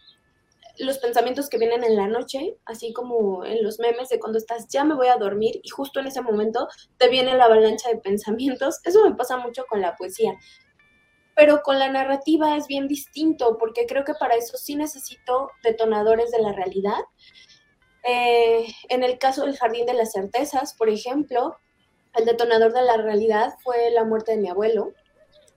los 0.78 0.99
pensamientos 0.99 1.49
que 1.49 1.58
vienen 1.58 1.85
en 1.85 1.97
la 1.97 2.06
noche, 2.06 2.56
así 2.64 2.92
como 2.92 3.44
en 3.44 3.62
los 3.62 3.78
memes 3.78 4.08
de 4.08 4.18
cuando 4.18 4.38
estás 4.38 4.68
ya 4.68 4.85
me 4.85 4.94
voy 4.94 5.08
a 5.08 5.16
dormir 5.16 5.61
y 5.62 5.68
justo 5.68 6.00
en 6.00 6.06
ese 6.06 6.23
momento 6.23 6.68
te 6.99 7.08
viene 7.08 7.35
la 7.35 7.44
avalancha 7.44 7.88
de 7.88 7.99
pensamientos. 7.99 8.80
Eso 8.85 9.04
me 9.08 9.14
pasa 9.14 9.37
mucho 9.37 9.64
con 9.68 9.80
la 9.80 9.97
poesía. 9.97 10.35
pero 11.35 11.62
con 11.62 11.78
la 11.78 11.88
narrativa 11.88 12.56
es 12.56 12.66
bien 12.66 12.88
distinto, 12.88 13.58
porque 13.58 13.87
creo 13.87 14.04
que 14.04 14.14
para 14.14 14.35
eso 14.35 14.56
sí 14.56 14.75
necesito 14.75 15.50
detonadores 15.62 16.32
de 16.32 16.42
la 16.42 16.52
realidad. 16.52 16.99
Eh, 18.02 18.66
en 18.88 19.04
el 19.04 19.18
caso 19.18 19.44
del 19.44 19.56
Jardín 19.56 19.87
de 19.87 19.94
las 19.94 20.12
Certezas, 20.12 20.75
por 20.75 20.88
ejemplo, 20.88 21.56
el 22.14 22.25
detonador 22.25 22.73
de 22.73 22.82
la 22.82 22.97
realidad 22.97 23.54
fue 23.62 23.90
la 23.90 24.04
muerte 24.04 24.32
de 24.32 24.38
mi 24.38 24.49
abuelo, 24.49 24.92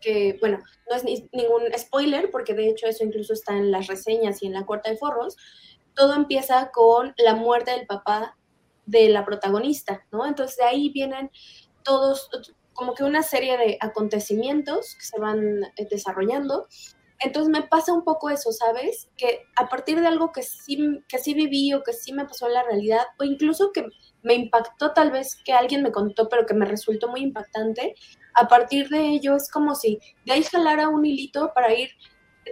que, 0.01 0.37
bueno, 0.39 0.59
no 0.89 0.95
es 0.95 1.03
ningún 1.03 1.63
spoiler, 1.77 2.29
porque 2.31 2.53
de 2.53 2.69
hecho 2.69 2.87
eso 2.87 3.03
incluso 3.03 3.33
está 3.33 3.55
en 3.55 3.71
las 3.71 3.87
reseñas 3.87 4.41
y 4.41 4.47
en 4.47 4.53
la 4.53 4.65
cuarta 4.65 4.89
de 4.89 4.97
forros. 4.97 5.37
Todo 5.95 6.15
empieza 6.15 6.71
con 6.71 7.13
la 7.17 7.35
muerte 7.35 7.71
del 7.71 7.85
papá 7.85 8.37
de 8.85 9.09
la 9.09 9.25
protagonista, 9.25 10.05
¿no? 10.11 10.25
Entonces 10.25 10.57
de 10.57 10.65
ahí 10.65 10.89
vienen 10.89 11.31
todos, 11.83 12.29
como 12.73 12.93
que 12.93 13.03
una 13.03 13.23
serie 13.23 13.57
de 13.57 13.77
acontecimientos 13.79 14.95
que 14.95 15.05
se 15.05 15.19
van 15.19 15.63
eh, 15.77 15.87
desarrollando. 15.89 16.67
Entonces 17.19 17.51
me 17.51 17.61
pasa 17.67 17.93
un 17.93 18.03
poco 18.03 18.29
eso, 18.29 18.51
¿sabes? 18.51 19.07
Que 19.15 19.43
a 19.55 19.69
partir 19.69 20.01
de 20.01 20.07
algo 20.07 20.31
que 20.31 20.41
sí, 20.41 21.03
que 21.07 21.19
sí 21.19 21.33
viví 21.35 21.73
o 21.73 21.83
que 21.83 21.93
sí 21.93 22.13
me 22.13 22.25
pasó 22.25 22.47
en 22.47 22.53
la 22.53 22.63
realidad, 22.63 23.05
o 23.19 23.23
incluso 23.23 23.71
que 23.71 23.85
me 24.23 24.33
impactó 24.33 24.93
tal 24.93 25.11
vez 25.11 25.35
que 25.35 25.53
alguien 25.53 25.83
me 25.83 25.91
contó, 25.91 26.29
pero 26.29 26.45
que 26.45 26.55
me 26.55 26.65
resultó 26.65 27.07
muy 27.09 27.21
impactante, 27.21 27.95
a 28.33 28.47
partir 28.47 28.89
de 28.89 29.09
ello 29.09 29.35
es 29.35 29.49
como 29.49 29.75
si 29.75 29.99
de 30.25 30.33
ahí 30.33 30.43
jalara 30.43 30.89
un 30.89 31.05
hilito 31.05 31.51
para 31.53 31.73
ir 31.73 31.89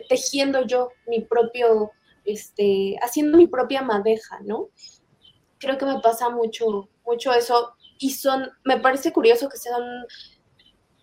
tejiendo 0.07 0.65
yo 0.65 0.89
mi 1.07 1.21
propio, 1.21 1.91
este, 2.25 2.95
haciendo 3.01 3.37
mi 3.37 3.47
propia 3.47 3.81
madeja, 3.81 4.39
¿no? 4.43 4.69
Creo 5.59 5.77
que 5.77 5.85
me 5.85 5.99
pasa 5.99 6.29
mucho, 6.29 6.89
mucho 7.05 7.33
eso 7.33 7.73
y 7.97 8.11
son, 8.11 8.49
me 8.63 8.79
parece 8.79 9.11
curioso 9.11 9.49
que 9.49 9.57
sean 9.57 9.83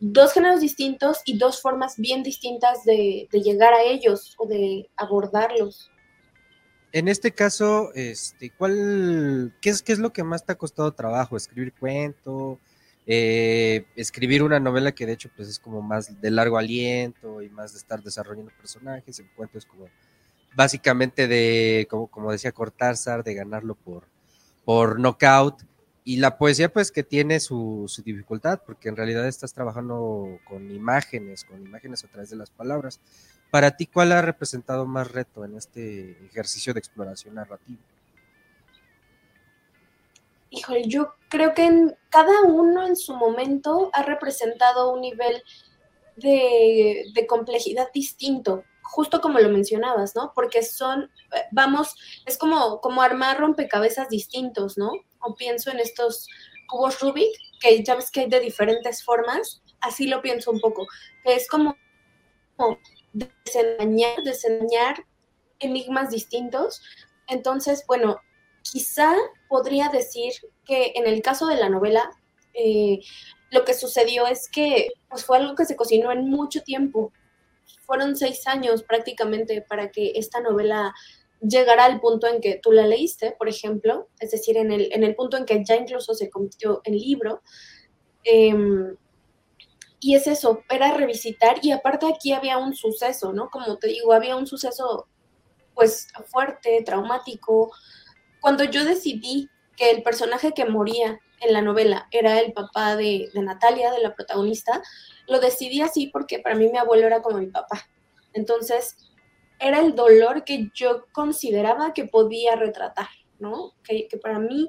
dos 0.00 0.32
géneros 0.32 0.60
distintos 0.60 1.20
y 1.24 1.38
dos 1.38 1.60
formas 1.60 1.96
bien 1.96 2.22
distintas 2.22 2.84
de, 2.84 3.28
llegar 3.32 3.72
a 3.74 3.82
ellos 3.82 4.34
o 4.38 4.46
de 4.46 4.88
abordarlos. 4.96 5.90
En 6.92 7.08
este 7.08 7.32
caso, 7.32 7.92
este, 7.94 8.50
¿cuál, 8.50 9.54
qué 9.60 9.70
es, 9.70 9.82
qué 9.82 9.92
es 9.92 9.98
lo 9.98 10.12
que 10.12 10.22
más 10.22 10.44
te 10.44 10.52
ha 10.52 10.58
costado 10.58 10.92
trabajo? 10.92 11.36
¿Escribir 11.36 11.74
cuento? 11.74 12.58
Eh, 13.08 13.86
escribir 13.94 14.42
una 14.42 14.58
novela 14.58 14.90
que 14.90 15.06
de 15.06 15.12
hecho 15.12 15.30
pues 15.36 15.48
es 15.48 15.60
como 15.60 15.80
más 15.80 16.20
de 16.20 16.30
largo 16.32 16.58
aliento 16.58 17.40
y 17.40 17.48
más 17.48 17.72
de 17.72 17.78
estar 17.78 18.02
desarrollando 18.02 18.50
personajes, 18.58 19.20
es 19.20 19.66
como 19.66 19.88
básicamente 20.56 21.28
de, 21.28 21.86
como, 21.88 22.08
como 22.08 22.32
decía 22.32 22.50
Cortázar, 22.50 23.22
de 23.22 23.34
ganarlo 23.34 23.76
por, 23.76 24.04
por 24.64 24.98
knockout. 24.98 25.62
Y 26.02 26.18
la 26.18 26.38
poesía 26.38 26.72
pues 26.72 26.92
que 26.92 27.02
tiene 27.02 27.40
su, 27.40 27.84
su, 27.88 28.02
dificultad, 28.02 28.60
porque 28.64 28.88
en 28.88 28.96
realidad 28.96 29.26
estás 29.26 29.52
trabajando 29.52 30.38
con 30.44 30.70
imágenes, 30.70 31.44
con 31.44 31.60
imágenes 31.60 32.04
a 32.04 32.08
través 32.08 32.30
de 32.30 32.36
las 32.36 32.50
palabras. 32.50 33.00
Para 33.50 33.76
ti, 33.76 33.86
¿cuál 33.86 34.12
ha 34.12 34.22
representado 34.22 34.86
más 34.86 35.10
reto 35.10 35.44
en 35.44 35.56
este 35.56 36.12
ejercicio 36.26 36.72
de 36.72 36.78
exploración 36.78 37.34
narrativa? 37.34 37.80
Híjole, 40.50 40.84
yo 40.86 41.14
creo 41.28 41.54
que 41.54 41.64
en, 41.64 41.96
cada 42.10 42.42
uno 42.42 42.86
en 42.86 42.96
su 42.96 43.14
momento 43.14 43.90
ha 43.92 44.02
representado 44.02 44.92
un 44.92 45.00
nivel 45.00 45.42
de, 46.16 47.26
complejidad 47.28 47.88
distinto, 47.92 48.64
justo 48.82 49.20
como 49.20 49.38
lo 49.38 49.48
mencionabas, 49.50 50.14
¿no? 50.14 50.32
Porque 50.34 50.62
son, 50.62 51.10
eh, 51.34 51.42
vamos, 51.52 51.94
es 52.24 52.38
como, 52.38 52.80
como 52.80 53.02
armar 53.02 53.38
rompecabezas 53.38 54.08
distintos, 54.08 54.78
¿no? 54.78 54.92
O 55.20 55.34
pienso 55.34 55.70
en 55.70 55.80
estos 55.80 56.28
cubos 56.68 57.00
Rubik, 57.00 57.36
que 57.60 57.82
ya 57.82 57.94
ves 57.96 58.10
que 58.10 58.20
hay 58.20 58.28
de 58.28 58.40
diferentes 58.40 59.04
formas, 59.04 59.62
así 59.80 60.06
lo 60.06 60.22
pienso 60.22 60.50
un 60.50 60.60
poco, 60.60 60.86
es 61.24 61.48
como, 61.48 61.76
como 62.56 62.78
desengañar 63.12 65.04
enigmas 65.58 66.10
distintos. 66.10 66.82
Entonces, 67.28 67.84
bueno, 67.86 68.20
quizá 68.62 69.14
podría 69.48 69.88
decir 69.88 70.32
que 70.64 70.92
en 70.94 71.06
el 71.06 71.22
caso 71.22 71.46
de 71.46 71.56
la 71.56 71.68
novela, 71.68 72.10
eh, 72.54 73.00
lo 73.50 73.64
que 73.64 73.74
sucedió 73.74 74.26
es 74.26 74.48
que 74.48 74.88
pues, 75.08 75.24
fue 75.24 75.38
algo 75.38 75.54
que 75.54 75.64
se 75.64 75.76
cocinó 75.76 76.12
en 76.12 76.28
mucho 76.28 76.62
tiempo. 76.62 77.12
Fueron 77.86 78.16
seis 78.16 78.46
años 78.46 78.82
prácticamente 78.82 79.62
para 79.62 79.90
que 79.90 80.12
esta 80.16 80.40
novela 80.40 80.94
llegara 81.40 81.84
al 81.84 82.00
punto 82.00 82.26
en 82.26 82.40
que 82.40 82.58
tú 82.62 82.72
la 82.72 82.86
leíste, 82.86 83.32
por 83.32 83.48
ejemplo, 83.48 84.08
es 84.18 84.30
decir, 84.30 84.56
en 84.56 84.72
el, 84.72 84.88
en 84.92 85.04
el 85.04 85.14
punto 85.14 85.36
en 85.36 85.44
que 85.44 85.64
ya 85.64 85.76
incluso 85.76 86.14
se 86.14 86.30
convirtió 86.30 86.80
en 86.84 86.98
libro. 86.98 87.42
Eh, 88.24 88.54
y 90.00 90.14
es 90.14 90.26
eso, 90.26 90.62
era 90.68 90.92
revisitar 90.92 91.58
y 91.62 91.72
aparte 91.72 92.06
aquí 92.06 92.32
había 92.32 92.58
un 92.58 92.74
suceso, 92.74 93.32
¿no? 93.32 93.48
Como 93.50 93.76
te 93.78 93.88
digo, 93.88 94.12
había 94.12 94.36
un 94.36 94.46
suceso 94.46 95.08
pues 95.74 96.08
fuerte, 96.26 96.82
traumático. 96.84 97.72
Cuando 98.46 98.62
yo 98.62 98.84
decidí 98.84 99.50
que 99.76 99.90
el 99.90 100.04
personaje 100.04 100.52
que 100.52 100.66
moría 100.66 101.18
en 101.40 101.52
la 101.52 101.62
novela 101.62 102.06
era 102.12 102.38
el 102.38 102.52
papá 102.52 102.94
de, 102.94 103.28
Natalia, 103.34 103.90
de 103.90 103.98
la 103.98 104.14
protagonista, 104.14 104.80
lo 105.26 105.40
decidí 105.40 105.80
así 105.80 106.06
porque 106.06 106.38
para 106.38 106.54
mí 106.54 106.68
mi 106.70 106.78
abuelo 106.78 107.08
era 107.08 107.22
como 107.22 107.38
mi 107.38 107.48
papá. 107.48 107.88
Entonces, 108.34 109.10
era 109.58 109.80
el 109.80 109.96
dolor 109.96 110.44
que 110.44 110.70
yo 110.72 111.06
consideraba 111.10 111.92
que 111.92 112.04
podía 112.04 112.54
retratar, 112.54 113.08
¿no? 113.40 113.72
Que, 113.82 114.06
que 114.06 114.16
para 114.16 114.38
mí 114.38 114.68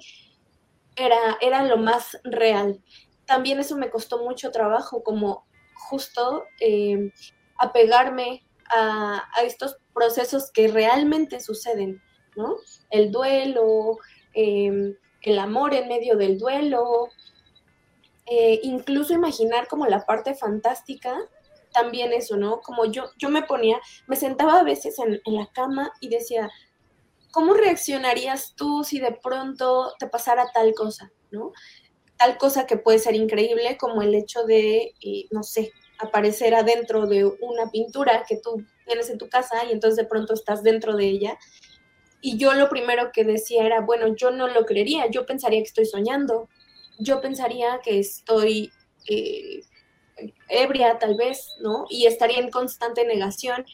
era, 0.96 1.38
era 1.40 1.64
lo 1.64 1.78
más 1.78 2.18
real 2.24 2.82
también 3.28 3.60
eso 3.60 3.78
me 3.78 3.92
costó 3.92 4.24
mucho 4.24 4.50
trabajo, 4.50 5.04
como 5.04 5.46
justo 5.76 6.46
eh, 6.60 7.12
apegarme 7.58 8.44
a, 8.76 9.22
a, 9.36 9.44
estos 9.44 9.78
procesos 9.94 10.50
que 10.52 10.68
realmente 10.68 11.40
suceden, 11.40 12.02
¿no? 12.38 12.56
El 12.90 13.12
duelo, 13.12 13.98
eh, 14.34 14.96
el 15.22 15.40
amor 15.40 15.74
en 15.74 15.90
medio 15.90 16.16
del 16.16 16.40
duelo, 16.40 17.10
eh, 18.26 18.62
incluso 18.64 19.14
imaginar 19.14 19.68
como 19.68 19.86
la 19.86 20.06
parte 20.06 20.36
fantástica, 20.36 21.18
también 21.74 22.14
eso, 22.14 22.38
¿no? 22.38 22.62
Como 22.62 22.86
yo, 22.86 23.10
yo 23.18 23.30
me 23.30 23.44
ponía, 23.44 23.82
me 24.08 24.16
sentaba 24.16 24.60
a 24.60 24.64
veces 24.64 24.98
en, 25.00 25.20
en 25.26 25.36
la 25.36 25.48
cama 25.48 25.92
y 26.00 26.08
decía, 26.08 26.50
¿cómo 27.32 27.54
reaccionarías 27.54 28.54
tú 28.56 28.86
si 28.86 29.00
de 29.00 29.12
pronto 29.12 29.94
te 30.00 30.08
pasara 30.08 30.50
tal 30.54 30.74
cosa, 30.74 31.12
¿no? 31.32 31.52
tal 32.18 32.38
cosa 32.38 32.66
que 32.66 32.78
puede 32.78 33.00
ser 33.00 33.16
increíble 33.16 33.78
como 33.78 34.02
el 34.02 34.14
hecho 34.16 34.44
de, 34.44 34.94
eh, 35.02 35.26
no 35.32 35.44
sé, 35.44 35.72
aparecer 36.00 36.54
adentro 36.54 37.08
de 37.08 37.26
una 37.26 37.72
pintura 37.72 38.26
que 38.28 38.38
tú 38.38 38.64
tienes 38.86 39.10
en 39.10 39.18
tu 39.18 39.30
casa 39.30 39.66
y 39.66 39.72
entonces 39.72 39.98
de 39.98 40.10
pronto 40.10 40.34
estás 40.34 40.64
dentro 40.64 40.96
de 40.96 41.06
ella. 41.06 41.38
Y 42.22 42.38
yo 42.38 42.54
lo 42.54 42.70
primero 42.70 43.12
que 43.14 43.24
decía 43.24 43.66
era, 43.66 43.82
bueno, 43.82 44.16
yo 44.16 44.32
no 44.32 44.48
lo 44.48 44.66
creería, 44.66 45.08
yo 45.08 45.26
pensaría 45.26 45.60
que 45.60 45.68
estoy 45.68 45.86
soñando, 45.86 46.50
yo 47.00 47.22
pensaría 47.22 47.80
que 47.84 48.00
estoy 48.00 48.72
eh, 49.08 49.62
ebria 50.50 50.98
tal 51.00 51.16
vez, 51.16 51.56
¿no? 51.62 51.86
Y 51.90 52.08
estaría 52.08 52.40
en 52.40 52.50
constante 52.50 53.06
negación. 53.06 53.66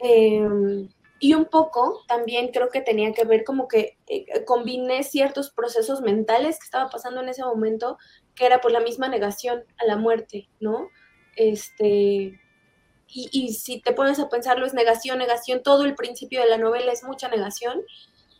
Eh, 0.00 0.88
y 1.22 1.34
un 1.34 1.44
poco 1.44 2.02
también 2.08 2.48
creo 2.48 2.68
que 2.68 2.80
tenía 2.80 3.12
que 3.12 3.24
ver 3.24 3.44
como 3.44 3.68
que 3.68 3.96
eh, 4.08 4.44
combiné 4.44 5.04
ciertos 5.04 5.50
procesos 5.50 6.00
mentales 6.00 6.58
que 6.58 6.64
estaba 6.64 6.90
pasando 6.90 7.20
en 7.20 7.28
ese 7.28 7.44
momento, 7.44 7.96
que 8.34 8.44
era 8.44 8.60
por 8.60 8.72
la 8.72 8.80
misma 8.80 9.08
negación 9.08 9.62
a 9.78 9.84
la 9.84 9.96
muerte, 9.96 10.48
¿no? 10.58 10.88
Este, 11.36 12.40
y, 13.12 13.28
y, 13.32 13.52
si 13.54 13.80
te 13.80 13.92
pones 13.92 14.18
a 14.18 14.28
pensarlo, 14.28 14.66
es 14.66 14.74
negación, 14.74 15.18
negación, 15.18 15.62
todo 15.62 15.84
el 15.84 15.94
principio 15.94 16.40
de 16.40 16.48
la 16.48 16.58
novela 16.58 16.92
es 16.92 17.04
mucha 17.04 17.28
negación, 17.28 17.82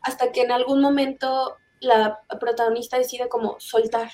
hasta 0.02 0.32
que 0.32 0.42
en 0.42 0.52
algún 0.52 0.80
momento 0.80 1.56
la 1.80 2.20
protagonista 2.40 2.96
decide 2.96 3.28
como 3.28 3.56
soltar, 3.58 4.10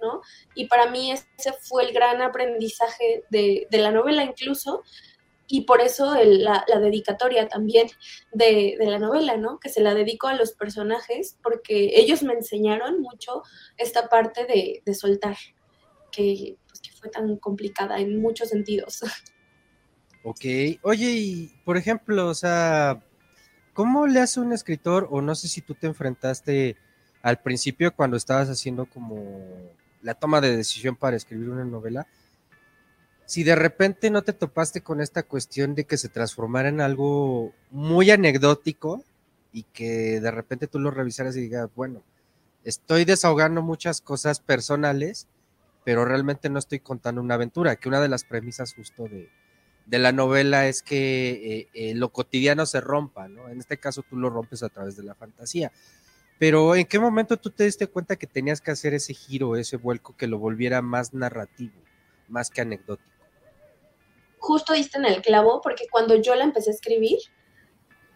¿no? 0.00 0.22
Y 0.54 0.66
para 0.66 0.90
mí 0.90 1.12
ese 1.12 1.52
fue 1.60 1.84
el 1.84 1.92
gran 1.92 2.22
aprendizaje 2.22 3.24
de, 3.30 3.66
de 3.70 3.78
la 3.78 3.90
novela 3.90 4.24
incluso, 4.24 4.82
y 5.52 5.62
por 5.62 5.80
eso 5.80 6.14
el, 6.14 6.44
la, 6.44 6.64
la, 6.68 6.78
dedicatoria 6.78 7.48
también 7.48 7.88
de, 8.32 8.76
de, 8.78 8.86
la 8.86 9.00
novela, 9.00 9.36
¿no? 9.36 9.58
Que 9.58 9.68
se 9.68 9.80
la 9.80 9.94
dedico 9.94 10.28
a 10.28 10.34
los 10.34 10.52
personajes 10.52 11.36
porque 11.42 11.90
ellos 11.96 12.22
me 12.22 12.34
enseñaron 12.34 13.00
mucho 13.00 13.42
esta 13.76 14.08
parte 14.08 14.46
de, 14.46 14.80
de 14.84 14.94
soltar, 14.94 15.36
que, 16.12 16.56
pues, 16.68 16.80
que, 16.80 16.92
fue 16.92 17.10
tan 17.10 17.36
complicada 17.38 17.98
en 17.98 18.20
muchos 18.22 18.48
sentidos. 18.48 19.00
Ok, 20.22 20.44
oye, 20.82 21.10
y 21.10 21.60
por 21.64 21.76
ejemplo, 21.76 22.28
o 22.28 22.34
sea, 22.34 23.02
¿cómo 23.72 24.06
le 24.06 24.20
hace 24.20 24.40
un 24.40 24.52
escritor, 24.52 25.08
o 25.10 25.22
no 25.22 25.34
sé 25.34 25.48
si 25.48 25.62
tú 25.62 25.74
te 25.74 25.86
enfrentaste 25.86 26.76
al 27.22 27.40
principio 27.40 27.94
cuando 27.94 28.16
estabas 28.16 28.48
haciendo 28.48 28.86
como 28.86 29.40
la 30.02 30.14
toma 30.14 30.40
de 30.40 30.56
decisión 30.56 30.96
para 30.96 31.16
escribir 31.16 31.48
una 31.48 31.64
novela? 31.64 32.06
si 33.30 33.44
de 33.44 33.54
repente 33.54 34.10
no 34.10 34.22
te 34.22 34.32
topaste 34.32 34.80
con 34.80 35.00
esta 35.00 35.22
cuestión 35.22 35.76
de 35.76 35.84
que 35.84 35.96
se 35.96 36.08
transformara 36.08 36.68
en 36.68 36.80
algo 36.80 37.52
muy 37.70 38.10
anecdótico 38.10 39.04
y 39.52 39.62
que 39.72 40.20
de 40.20 40.32
repente 40.32 40.66
tú 40.66 40.80
lo 40.80 40.90
revisaras 40.90 41.36
y 41.36 41.42
digas, 41.42 41.70
bueno, 41.76 42.02
estoy 42.64 43.04
desahogando 43.04 43.62
muchas 43.62 44.00
cosas 44.00 44.40
personales, 44.40 45.28
pero 45.84 46.04
realmente 46.04 46.50
no 46.50 46.58
estoy 46.58 46.80
contando 46.80 47.20
una 47.20 47.34
aventura, 47.34 47.76
que 47.76 47.88
una 47.88 48.00
de 48.00 48.08
las 48.08 48.24
premisas 48.24 48.74
justo 48.74 49.04
de, 49.04 49.30
de 49.90 49.98
la 49.98 50.12
novela 50.12 50.68
es 50.68 50.82
que 50.82 51.30
eh, 51.30 51.68
eh, 51.74 51.94
lo 51.96 52.10
cotidiano 52.10 52.64
se 52.64 52.80
rompa, 52.80 53.26
¿no? 53.26 53.48
En 53.48 53.58
este 53.58 53.76
caso 53.76 54.04
tú 54.08 54.16
lo 54.16 54.30
rompes 54.30 54.62
a 54.62 54.68
través 54.68 54.96
de 54.96 55.02
la 55.02 55.16
fantasía. 55.16 55.72
Pero 56.38 56.76
¿en 56.76 56.86
qué 56.86 57.00
momento 57.00 57.36
tú 57.36 57.50
te 57.50 57.64
diste 57.64 57.88
cuenta 57.88 58.14
que 58.14 58.28
tenías 58.28 58.60
que 58.60 58.70
hacer 58.70 58.94
ese 58.94 59.14
giro, 59.14 59.56
ese 59.56 59.76
vuelco 59.76 60.16
que 60.16 60.28
lo 60.28 60.38
volviera 60.38 60.80
más 60.80 61.12
narrativo, 61.12 61.74
más 62.28 62.50
que 62.50 62.60
anecdótico? 62.60 63.10
Justo 64.38 64.74
diste 64.74 64.96
en 64.96 65.06
el 65.06 65.22
clavo, 65.22 65.60
porque 65.60 65.88
cuando 65.90 66.14
yo 66.14 66.36
la 66.36 66.44
empecé 66.44 66.70
a 66.70 66.74
escribir, 66.74 67.18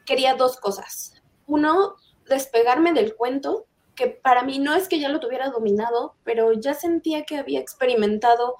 quería 0.07 0.37
dos 0.37 0.59
cosas. 0.59 1.21
Uno, 1.49 1.97
despegarme 2.29 2.93
del 2.93 3.17
cuento, 3.17 3.67
que 3.97 4.07
para 4.07 4.45
mí 4.45 4.61
no 4.61 4.75
es 4.75 4.89
que 4.89 5.01
ya 5.01 5.09
lo 5.09 5.19
tuviera 5.19 5.51
dominado, 5.51 6.15
pero 6.23 6.53
ya 6.53 6.73
sentía 6.73 7.25
que 7.25 7.37
había 7.37 7.59
experimentado 7.59 8.55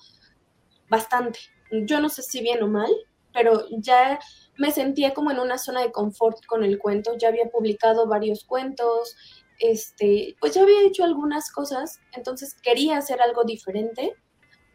bastante. 0.89 1.54
Yo 1.71 2.01
no 2.01 2.09
sé 2.09 2.23
si 2.23 2.41
bien 2.41 2.63
o 2.63 2.69
mal, 2.69 2.91
pero 3.33 3.67
ya 3.71 4.19
me 4.57 4.71
sentía 4.71 5.13
como 5.13 5.31
en 5.31 5.41
una 5.41 5.59
zona 5.59 5.83
de 5.83 5.93
confort 5.93 6.45
con 6.47 6.65
el 6.65 6.79
cuento. 6.79 7.17
Ya 7.19 7.29
había 7.29 7.47
publicado 7.47 8.07
varios 8.07 8.45
cuentos, 8.45 9.17
este, 9.59 10.37
pues 10.41 10.55
ya 10.55 10.63
había 10.63 10.83
hecho 10.87 11.05
algunas 11.05 11.51
cosas, 11.51 12.01
entonces 12.13 12.55
quería 12.63 12.99
hacer 12.99 13.21
algo 13.21 13.45
diferente. 13.45 14.15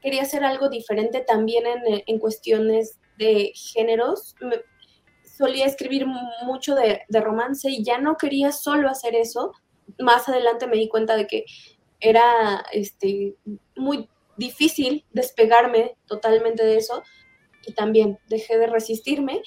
Quería 0.02 0.22
hacer 0.22 0.44
algo 0.44 0.70
diferente 0.70 1.22
también 1.22 1.66
en, 1.68 2.04
en 2.06 2.20
cuestiones 2.20 3.00
de 3.18 3.52
géneros. 3.54 4.36
solía 5.24 5.66
escribir 5.66 6.06
mucho 6.46 6.76
de, 6.76 7.02
de 7.08 7.22
romance 7.22 7.70
y 7.70 7.84
ya 7.84 7.98
no 7.98 8.16
quería 8.18 8.52
solo 8.52 8.90
hacer 8.90 9.16
eso. 9.16 9.54
Más 10.00 10.28
adelante 10.30 10.68
me 10.68 10.78
di 10.78 10.88
cuenta 10.88 11.16
de 11.16 11.28
que 11.28 11.46
era 12.00 12.66
este, 12.72 13.36
muy 13.76 14.10
difícil 14.40 15.06
despegarme 15.12 15.98
totalmente 16.08 16.66
de 16.66 16.78
eso 16.78 17.04
y 17.66 17.74
también 17.74 18.18
dejé 18.28 18.58
de 18.58 18.68
resistirme. 18.68 19.42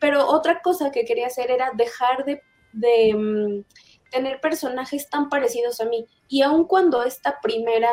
Pero 0.00 0.26
otra 0.26 0.62
cosa 0.62 0.90
que 0.90 1.04
quería 1.04 1.26
hacer 1.26 1.50
era 1.50 1.70
dejar 1.74 2.24
de, 2.24 3.14
mm, 3.14 3.64
tener 4.10 4.40
personajes 4.40 5.08
tan 5.08 5.28
parecidos 5.28 5.80
a 5.80 5.84
mí. 5.84 6.06
Y 6.28 6.42
aun 6.42 6.64
cuando 6.66 7.04
esta 7.04 7.38
primera 7.40 7.92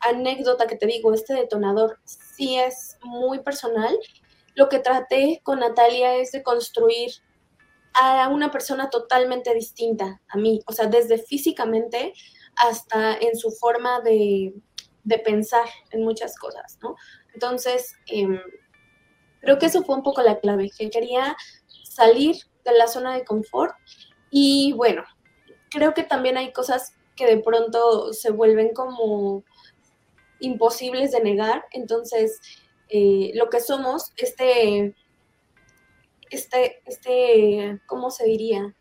anécdota 0.00 0.66
que 0.66 0.76
te 0.76 0.86
digo, 0.86 1.12
este 1.14 1.34
detonador, 1.34 2.00
sí 2.04 2.56
es 2.58 2.98
muy 3.04 3.40
personal, 3.40 3.96
lo 4.54 4.68
que 4.68 4.78
traté 4.80 5.40
con 5.44 5.60
Natalia 5.60 6.16
es 6.16 6.32
de 6.32 6.42
construir 6.42 7.12
a 7.94 8.28
una 8.28 8.50
persona 8.50 8.88
totalmente 8.88 9.52
distinta 9.54 10.20
a 10.28 10.36
mí, 10.36 10.60
o 10.66 10.72
sea, 10.72 10.86
desde 10.86 11.18
físicamente 11.18 12.12
hasta 12.56 13.16
en 13.16 13.36
su 13.36 13.50
forma 13.50 14.00
de, 14.00 14.54
de 15.04 15.18
pensar 15.18 15.66
en 15.90 16.02
muchas 16.02 16.36
cosas, 16.36 16.78
¿no? 16.82 16.96
Entonces, 17.34 17.94
em, 18.06 18.40
creo 19.40 19.58
que 19.58 19.66
eso 19.66 19.82
fue 19.82 19.96
un 19.96 20.02
poco 20.02 20.22
la 20.22 20.40
clave, 20.40 20.70
que 20.76 20.90
quería 20.90 21.36
salir 21.84 22.36
de 22.64 22.72
la 22.76 22.86
zona 22.86 23.14
de 23.14 23.24
confort 23.24 23.74
y 24.30 24.72
bueno, 24.74 25.04
creo 25.70 25.94
que 25.94 26.02
también 26.02 26.36
hay 26.36 26.52
cosas 26.52 26.94
que 27.16 27.26
de 27.26 27.42
pronto 27.42 28.12
se 28.12 28.30
vuelven 28.30 28.72
como 28.74 29.44
imposibles 30.40 31.12
de 31.12 31.22
negar, 31.22 31.64
entonces 31.72 32.40
eh, 32.88 33.32
lo 33.34 33.50
que 33.50 33.60
somos, 33.60 34.12
este, 34.16 34.94
este, 36.30 36.82
este, 36.86 37.80
¿cómo 37.86 38.10
se 38.10 38.24
diría? 38.24 38.74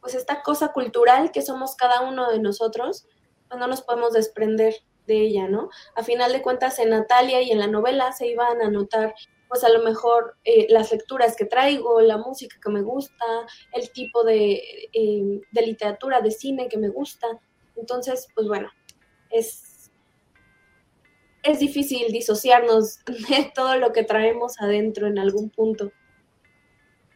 Pues 0.00 0.14
esta 0.14 0.42
cosa 0.42 0.72
cultural 0.72 1.30
que 1.30 1.42
somos 1.42 1.74
cada 1.74 2.00
uno 2.02 2.30
de 2.30 2.38
nosotros, 2.38 3.06
pues 3.48 3.58
no 3.58 3.66
nos 3.66 3.82
podemos 3.82 4.12
desprender 4.12 4.74
de 5.08 5.20
ella, 5.20 5.48
¿no? 5.48 5.70
A 5.96 6.04
final 6.04 6.32
de 6.32 6.42
cuentas, 6.42 6.78
en 6.78 6.90
Natalia 6.90 7.42
y 7.42 7.50
en 7.50 7.58
la 7.58 7.66
novela 7.66 8.12
se 8.12 8.28
iban 8.28 8.62
a 8.62 8.70
notar, 8.70 9.14
pues 9.48 9.64
a 9.64 9.68
lo 9.70 9.82
mejor 9.82 10.36
eh, 10.44 10.66
las 10.70 10.92
lecturas 10.92 11.34
que 11.34 11.46
traigo, 11.46 12.00
la 12.00 12.18
música 12.18 12.56
que 12.62 12.70
me 12.70 12.82
gusta, 12.82 13.24
el 13.72 13.90
tipo 13.90 14.22
de, 14.22 14.62
eh, 14.92 15.40
de 15.50 15.62
literatura, 15.62 16.20
de 16.20 16.30
cine 16.30 16.68
que 16.68 16.78
me 16.78 16.90
gusta. 16.90 17.26
Entonces, 17.74 18.28
pues 18.34 18.46
bueno, 18.46 18.70
es, 19.30 19.90
es 21.42 21.58
difícil 21.58 22.12
disociarnos 22.12 23.00
de 23.06 23.50
todo 23.54 23.76
lo 23.76 23.92
que 23.92 24.04
traemos 24.04 24.60
adentro 24.60 25.06
en 25.06 25.18
algún 25.18 25.50
punto. 25.50 25.90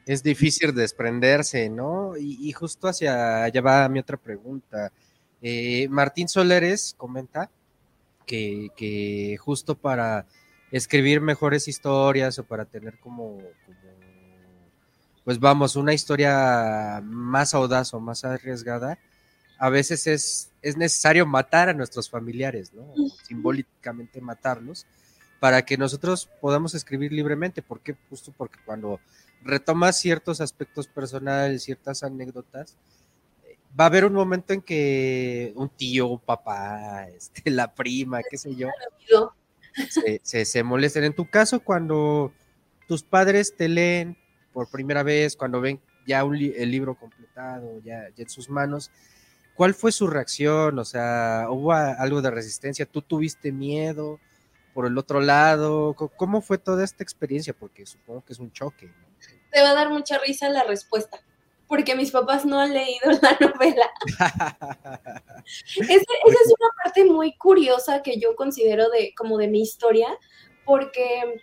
Es 0.04 0.22
difícil 0.22 0.74
desprenderse, 0.74 1.68
¿no? 1.68 2.16
Y, 2.16 2.50
justo 2.52 2.88
hacia 2.88 3.44
allá 3.44 3.60
va 3.60 3.88
mi 3.88 4.00
otra 4.00 4.16
pregunta. 4.16 4.92
Eh, 5.40 5.86
Martín 5.88 6.28
Soleres 6.28 6.94
comenta 6.96 7.50
que, 8.26 9.36
justo 9.40 9.76
para 9.76 10.26
escribir 10.70 11.20
mejores 11.20 11.68
historias 11.68 12.38
o 12.38 12.44
para 12.44 12.64
tener 12.64 12.98
como, 12.98 13.38
pues 15.24 15.38
vamos, 15.38 15.76
una 15.76 15.92
historia 15.92 17.02
más 17.04 17.54
audaz 17.54 17.92
o 17.94 18.00
más 18.00 18.24
arriesgada, 18.24 18.98
a 19.58 19.68
veces 19.68 20.06
es, 20.06 20.50
es 20.60 20.76
necesario 20.76 21.26
matar 21.26 21.68
a 21.68 21.74
nuestros 21.74 22.10
familiares, 22.10 22.72
¿no? 22.72 22.94
Simbólicamente 23.22 24.20
matarlos, 24.20 24.86
para 25.38 25.62
que 25.62 25.76
nosotros 25.76 26.28
podamos 26.40 26.74
escribir 26.74 27.12
libremente. 27.12 27.62
¿Por 27.62 27.80
qué? 27.80 27.96
Justo 28.08 28.32
porque 28.36 28.58
cuando 28.64 29.00
retomas 29.44 29.98
ciertos 29.98 30.40
aspectos 30.40 30.86
personales, 30.86 31.64
ciertas 31.64 32.02
anécdotas, 32.02 32.76
va 33.78 33.84
a 33.84 33.86
haber 33.86 34.04
un 34.04 34.12
momento 34.12 34.52
en 34.52 34.62
que 34.62 35.52
un 35.56 35.68
tío, 35.68 36.06
un 36.06 36.20
papá, 36.20 37.08
este, 37.16 37.50
la 37.50 37.74
prima, 37.74 38.20
qué 38.28 38.38
sé 38.38 38.54
yo, 38.54 38.68
se, 40.22 40.44
se, 40.44 40.62
molesten. 40.62 41.04
En 41.04 41.14
tu 41.14 41.28
caso, 41.28 41.60
cuando 41.60 42.32
tus 42.86 43.02
padres 43.02 43.56
te 43.56 43.68
leen 43.68 44.16
por 44.52 44.70
primera 44.70 45.02
vez, 45.02 45.36
cuando 45.36 45.60
ven 45.60 45.80
ya 46.06 46.20
el 46.20 46.70
libro 46.70 46.94
completado, 46.94 47.80
ya, 47.80 48.08
ya 48.14 48.22
en 48.22 48.28
sus 48.28 48.50
manos, 48.50 48.90
¿cuál 49.54 49.72
fue 49.72 49.92
su 49.92 50.06
reacción? 50.06 50.78
O 50.78 50.84
sea, 50.84 51.46
¿hubo 51.48 51.72
algo 51.72 52.20
de 52.20 52.30
resistencia? 52.30 52.84
¿Tú 52.84 53.00
tuviste 53.00 53.52
miedo? 53.52 54.20
Por 54.74 54.86
el 54.86 54.96
otro 54.96 55.20
lado, 55.20 55.94
¿cómo 55.94 56.40
fue 56.40 56.58
toda 56.58 56.82
esta 56.82 57.02
experiencia? 57.02 57.52
Porque 57.52 57.84
supongo 57.84 58.24
que 58.24 58.32
es 58.32 58.38
un 58.38 58.50
choque. 58.52 58.90
Te 59.50 59.60
va 59.60 59.70
a 59.70 59.74
dar 59.74 59.90
mucha 59.90 60.18
risa 60.18 60.48
la 60.48 60.64
respuesta 60.64 61.20
porque 61.72 61.94
mis 61.94 62.10
papás 62.10 62.44
no 62.44 62.60
han 62.60 62.74
leído 62.74 63.00
la 63.22 63.34
novela. 63.40 63.90
esa, 65.80 65.94
es 65.94 66.54
una 66.60 66.68
parte 66.84 67.02
muy 67.06 67.34
curiosa 67.38 68.02
que 68.02 68.20
yo 68.20 68.36
considero 68.36 68.90
de 68.90 69.14
como 69.16 69.38
de 69.38 69.48
mi 69.48 69.62
historia, 69.62 70.08
porque 70.66 71.40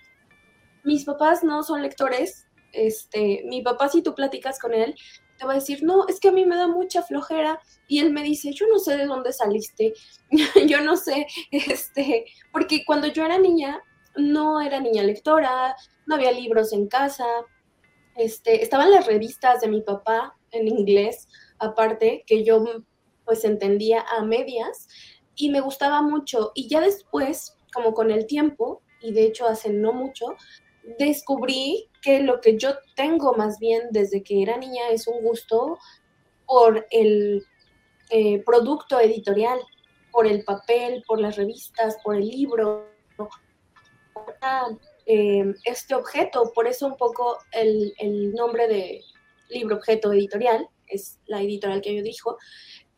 mis 0.83 1.03
papás 1.03 1.43
no 1.43 1.63
son 1.63 1.81
lectores. 1.81 2.45
Este, 2.73 3.41
mi 3.45 3.63
papá, 3.63 3.89
si 3.89 4.03
tú 4.03 4.13
platicas 4.13 4.59
con 4.59 4.75
él, 4.75 4.93
te 5.39 5.47
va 5.47 5.53
a 5.53 5.55
decir, 5.55 5.81
no, 5.81 6.07
es 6.07 6.19
que 6.19 6.27
a 6.27 6.31
mí 6.31 6.45
me 6.45 6.57
da 6.57 6.67
mucha 6.67 7.01
flojera. 7.01 7.59
Y 7.87 7.97
él 7.97 8.13
me 8.13 8.21
dice, 8.21 8.53
yo 8.53 8.67
no 8.71 8.77
sé 8.77 8.97
de 8.97 9.07
dónde 9.07 9.33
saliste, 9.33 9.95
yo 10.67 10.81
no 10.81 10.95
sé, 10.95 11.25
este, 11.49 12.25
porque 12.51 12.85
cuando 12.85 13.07
yo 13.07 13.25
era 13.25 13.39
niña, 13.39 13.81
no 14.15 14.61
era 14.61 14.79
niña 14.79 15.01
lectora, 15.01 15.75
no 16.05 16.13
había 16.13 16.31
libros 16.31 16.71
en 16.71 16.87
casa, 16.87 17.25
este, 18.15 18.63
estaban 18.63 18.91
las 18.91 19.05
revistas 19.05 19.61
de 19.61 19.67
mi 19.67 19.81
papá 19.81 20.35
en 20.51 20.67
inglés, 20.67 21.27
aparte, 21.59 22.23
que 22.25 22.43
yo 22.43 22.63
pues 23.25 23.45
entendía 23.45 24.01
a 24.01 24.23
medias 24.23 24.87
y 25.35 25.49
me 25.49 25.61
gustaba 25.61 26.01
mucho. 26.01 26.51
Y 26.55 26.67
ya 26.67 26.81
después, 26.81 27.55
como 27.73 27.93
con 27.93 28.11
el 28.11 28.25
tiempo, 28.25 28.81
y 29.01 29.13
de 29.13 29.25
hecho 29.25 29.47
hace 29.47 29.69
no 29.69 29.93
mucho, 29.93 30.35
descubrí 30.97 31.89
que 32.01 32.21
lo 32.21 32.41
que 32.41 32.57
yo 32.57 32.71
tengo 32.95 33.33
más 33.33 33.59
bien 33.59 33.83
desde 33.91 34.23
que 34.23 34.41
era 34.41 34.57
niña 34.57 34.89
es 34.89 35.07
un 35.07 35.21
gusto 35.21 35.77
por 36.45 36.87
el 36.89 37.45
eh, 38.09 38.41
producto 38.43 38.99
editorial, 38.99 39.59
por 40.11 40.25
el 40.25 40.43
papel, 40.43 41.03
por 41.07 41.19
las 41.21 41.35
revistas, 41.35 41.97
por 42.03 42.15
el 42.15 42.27
libro, 42.27 42.89
eh, 45.11 45.55
este 45.65 45.95
objeto, 45.95 46.51
por 46.53 46.67
eso 46.67 46.85
un 46.85 46.95
poco 46.95 47.39
el, 47.51 48.31
nombre 48.35 48.67
de 48.67 49.01
libro 49.49 49.77
objeto 49.77 50.13
editorial, 50.13 50.69
es 50.85 51.17
la 51.25 51.41
editorial 51.41 51.81
que 51.81 51.95
yo 51.95 52.03
dijo, 52.03 52.37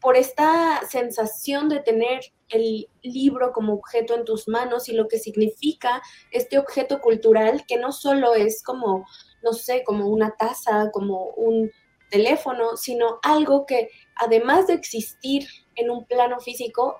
por 0.01 0.17
esta 0.17 0.81
sensación 0.89 1.69
de 1.69 1.79
tener 1.79 2.19
el 2.49 2.89
libro 3.01 3.53
como 3.53 3.75
objeto 3.75 4.13
en 4.13 4.25
tus 4.25 4.49
manos 4.49 4.89
y 4.89 4.93
lo 4.93 5.07
que 5.07 5.19
significa 5.19 6.01
este 6.31 6.59
objeto 6.59 6.99
cultural 6.99 7.63
que 7.65 7.77
no 7.77 7.93
solo 7.93 8.35
es 8.35 8.61
como, 8.61 9.05
no 9.41 9.53
sé, 9.53 9.85
como 9.85 10.07
una 10.07 10.35
taza, 10.35 10.91
como 10.91 11.27
un 11.37 11.71
teléfono, 12.09 12.75
sino 12.75 13.19
algo 13.23 13.65
que 13.65 13.87
además 14.17 14.67
de 14.67 14.73
existir 14.73 15.47
en 15.75 15.89
un 15.89 16.05
plano 16.05 16.41
físico, 16.41 16.97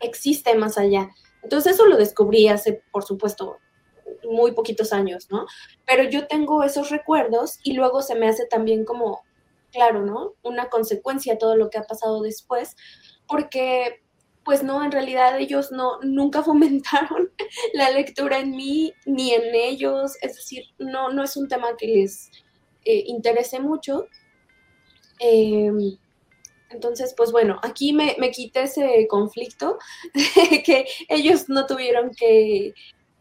existe 0.00 0.54
más 0.54 0.76
allá. 0.76 1.08
Entonces 1.42 1.72
eso 1.72 1.86
lo 1.86 1.96
descubrí 1.96 2.48
hace, 2.48 2.82
por 2.92 3.04
supuesto, 3.04 3.56
muy 4.28 4.52
poquitos 4.52 4.92
años, 4.92 5.28
¿no? 5.30 5.46
Pero 5.86 6.04
yo 6.04 6.26
tengo 6.26 6.62
esos 6.62 6.90
recuerdos 6.90 7.58
y 7.62 7.74
luego 7.74 8.02
se 8.02 8.14
me 8.14 8.28
hace 8.28 8.46
también 8.46 8.84
como, 8.84 9.22
claro, 9.72 10.04
¿no? 10.04 10.34
Una 10.42 10.68
consecuencia 10.68 11.38
todo 11.38 11.56
lo 11.56 11.70
que 11.70 11.78
ha 11.78 11.84
pasado 11.84 12.22
después, 12.22 12.76
porque 13.26 14.02
pues 14.44 14.62
no, 14.62 14.82
en 14.84 14.90
realidad 14.90 15.38
ellos 15.38 15.70
no, 15.70 16.00
nunca 16.02 16.42
fomentaron 16.44 17.30
la 17.74 17.90
lectura 17.90 18.38
en 18.38 18.50
mí 18.50 18.92
ni 19.06 19.32
en 19.32 19.54
ellos, 19.54 20.16
es 20.22 20.36
decir, 20.36 20.64
no, 20.78 21.10
no 21.12 21.22
es 21.22 21.36
un 21.36 21.48
tema 21.48 21.76
que 21.76 21.86
les 21.86 22.30
eh, 22.84 23.04
interese 23.06 23.60
mucho. 23.60 24.06
Em, 25.18 25.96
entonces, 26.70 27.14
pues 27.16 27.32
bueno, 27.32 27.58
aquí 27.62 27.92
me, 27.92 28.16
me 28.18 28.30
quité 28.30 28.62
ese 28.62 29.06
conflicto 29.08 29.78
que 30.64 30.86
ellos 31.08 31.48
no 31.48 31.66
tuvieron 31.66 32.10
que 32.14 32.74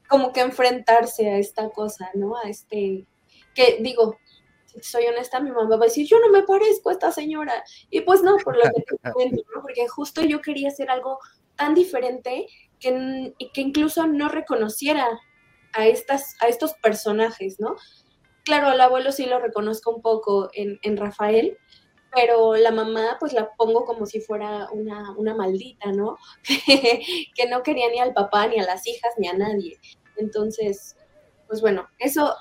como 0.10 0.34
que 0.34 0.42
enfrentarse 0.42 1.30
a 1.30 1.38
esta 1.38 1.70
cosa, 1.70 2.10
¿no? 2.16 2.36
A 2.36 2.50
este, 2.50 3.06
que 3.54 3.78
digo, 3.80 4.18
si 4.66 4.82
soy 4.82 5.06
honesta, 5.06 5.40
mi 5.40 5.52
mamá 5.52 5.78
va 5.78 5.86
a 5.86 5.88
decir, 5.88 6.08
yo 6.08 6.20
no 6.20 6.30
me 6.30 6.44
parezco 6.44 6.90
a 6.90 6.94
esta 6.94 7.12
señora. 7.12 7.64
Y 7.90 8.02
pues 8.02 8.24
no, 8.24 8.38
por 8.38 8.58
lo 8.58 8.64
que 8.64 8.82
te 8.82 8.98
cuento, 9.14 9.44
¿no? 9.56 9.62
Porque 9.62 9.88
justo 9.88 10.22
yo 10.22 10.42
quería 10.42 10.70
hacer 10.70 10.90
algo 10.90 11.20
tan 11.56 11.76
diferente 11.76 12.48
que, 12.80 13.34
que 13.54 13.62
incluso 13.62 14.08
no 14.08 14.30
reconociera 14.30 15.08
a, 15.74 15.88
estas, 15.88 16.36
a 16.42 16.48
estos 16.48 16.74
personajes, 16.76 17.60
¿no? 17.60 17.76
Claro, 18.44 18.68
al 18.68 18.82
abuelo 18.82 19.12
sí 19.12 19.26
lo 19.26 19.40
reconozco 19.40 19.92
un 19.92 20.02
poco 20.02 20.50
en, 20.54 20.80
en 20.82 20.98
Rafael, 20.98 21.58
pero 22.16 22.56
la 22.56 22.72
mamá 22.72 23.18
pues 23.20 23.34
la 23.34 23.54
pongo 23.56 23.86
como 23.86 24.06
si 24.06 24.22
fuera 24.22 24.70
una, 24.72 25.12
una 25.12 25.36
maldita, 25.36 25.92
¿no? 25.92 26.18
que 26.46 27.46
no 27.50 27.62
quería 27.62 27.90
ni 27.90 28.00
al 28.00 28.14
papá, 28.14 28.48
ni 28.48 28.60
a 28.60 28.66
las 28.66 28.88
hijas, 28.88 29.14
ni 29.18 29.28
a 29.28 29.34
nadie. 29.34 29.80
Entonces, 30.20 30.96
pues 31.48 31.62
bueno, 31.62 31.88
eso 31.98 32.36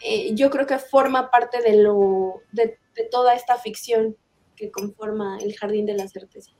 eh, 0.00 0.34
yo 0.34 0.50
creo 0.50 0.66
que 0.66 0.78
forma 0.78 1.30
parte 1.30 1.60
de, 1.62 1.82
lo, 1.82 2.42
de, 2.52 2.78
toda 3.10 3.34
esta 3.34 3.56
ficción 3.56 4.16
que 4.54 4.70
conforma 4.70 5.38
el 5.38 5.56
Jardín 5.56 5.86
de 5.86 5.94
las 5.94 6.12
Certezas. 6.12 6.54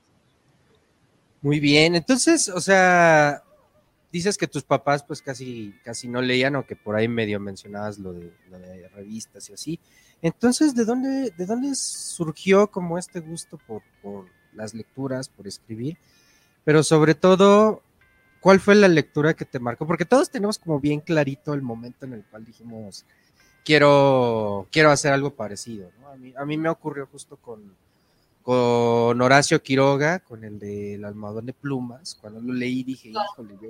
Muy 1.41 1.59
bien, 1.59 1.95
entonces, 1.95 2.49
o 2.49 2.59
sea, 2.59 3.43
dices 4.11 4.37
que 4.37 4.47
tus 4.47 4.63
papás 4.63 5.03
pues 5.03 5.21
casi, 5.21 5.73
casi 5.83 6.07
no 6.07 6.21
leían 6.21 6.55
o 6.55 6.65
que 6.65 6.75
por 6.75 6.95
ahí 6.95 7.07
medio 7.07 7.39
mencionabas 7.39 7.99
lo 7.99 8.13
de, 8.13 8.31
de 8.49 8.89
revistas 8.89 9.49
y 9.49 9.53
así. 9.53 9.79
Entonces, 10.21 10.73
¿de 10.75 10.83
dónde, 10.83 11.31
¿de 11.37 11.45
dónde 11.45 11.75
surgió 11.75 12.67
como 12.67 12.97
este 12.97 13.19
gusto 13.19 13.59
por 14.01 14.25
las 14.53 14.73
lecturas, 14.73 15.29
por 15.29 15.47
escribir? 15.47 15.97
Pero 16.63 16.83
sobre 16.83 17.13
todo, 17.13 17.83
¿cuál 18.39 18.59
fue 18.59 18.75
la 18.75 18.87
lectura 18.87 19.33
que 19.33 19.45
te 19.45 19.59
marcó? 19.59 19.85
Porque 19.85 20.05
todos 20.05 20.29
tenemos 20.29 20.57
como 20.57 20.79
bien 20.79 20.99
clarito 21.01 21.53
el 21.53 21.61
momento 21.61 22.05
en 22.05 22.13
el 22.13 22.23
cual 22.25 22.45
dijimos, 22.45 23.05
quiero, 23.63 24.67
quiero 24.71 24.91
hacer 24.91 25.13
algo 25.13 25.35
parecido. 25.35 25.91
¿no? 25.99 26.09
A, 26.09 26.15
mí, 26.15 26.33
a 26.37 26.45
mí 26.45 26.57
me 26.57 26.69
ocurrió 26.69 27.07
justo 27.07 27.37
con, 27.37 27.75
con 28.43 29.21
Horacio 29.21 29.61
Quiroga, 29.61 30.19
con 30.19 30.43
el 30.43 30.59
del 30.59 31.03
almohadón 31.05 31.45
de 31.45 31.53
plumas. 31.53 32.15
Cuando 32.15 32.41
lo 32.41 32.53
leí 32.53 32.83
dije, 32.83 33.09
híjole, 33.09 33.57
yo, 33.61 33.69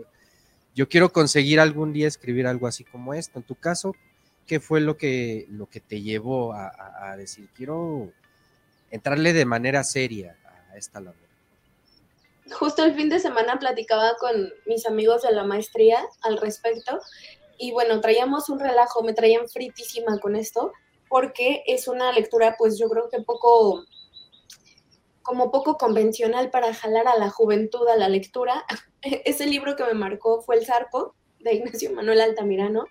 yo 0.75 0.88
quiero 0.88 1.12
conseguir 1.12 1.60
algún 1.60 1.93
día 1.93 2.08
escribir 2.08 2.47
algo 2.47 2.67
así 2.67 2.84
como 2.84 3.13
esto. 3.13 3.39
En 3.39 3.45
tu 3.45 3.56
caso, 3.56 3.95
¿qué 4.45 4.60
fue 4.60 4.82
lo 4.82 4.97
que, 4.97 5.47
lo 5.49 5.67
que 5.67 5.80
te 5.80 6.01
llevó 6.01 6.53
a, 6.53 6.67
a, 6.67 7.12
a 7.12 7.17
decir, 7.17 7.49
quiero 7.56 8.12
entrarle 8.91 9.34
de 9.34 9.45
manera 9.45 9.84
seria 9.84 10.38
a 10.71 10.77
esta 10.77 10.99
labor? 10.99 11.26
Justo 12.51 12.83
el 12.83 12.95
fin 12.95 13.10
de 13.10 13.19
semana 13.19 13.60
platicaba 13.60 14.15
con 14.19 14.53
mis 14.65 14.86
amigos 14.86 15.23
de 15.23 15.31
la 15.31 15.43
maestría 15.43 16.05
al 16.21 16.38
respecto 16.38 16.99
y 17.57 17.71
bueno, 17.71 17.99
traíamos 18.01 18.49
un 18.49 18.60
relajo, 18.60 19.03
me 19.03 19.13
traían 19.13 19.47
fritísima 19.49 20.19
con 20.19 20.36
esto, 20.36 20.71
porque 21.10 21.63
es 21.65 21.88
una 21.88 22.12
lectura, 22.12 22.55
pues 22.57 22.77
yo 22.77 22.88
creo 22.89 23.10
que 23.10 23.21
poco, 23.21 23.83
como 25.23 25.51
poco 25.51 25.77
convencional 25.77 26.51
para 26.51 26.73
jalar 26.73 27.07
a 27.07 27.17
la 27.17 27.29
juventud 27.29 27.88
a 27.88 27.97
la 27.97 28.10
lectura. 28.10 28.65
Ese 29.01 29.47
libro 29.47 29.75
que 29.75 29.86
me 29.86 29.93
marcó 29.93 30.41
fue 30.41 30.57
El 30.57 30.65
Zarpo, 30.65 31.15
de 31.39 31.55
Ignacio 31.55 31.91
Manuel 31.93 32.21
Altamirano. 32.21 32.86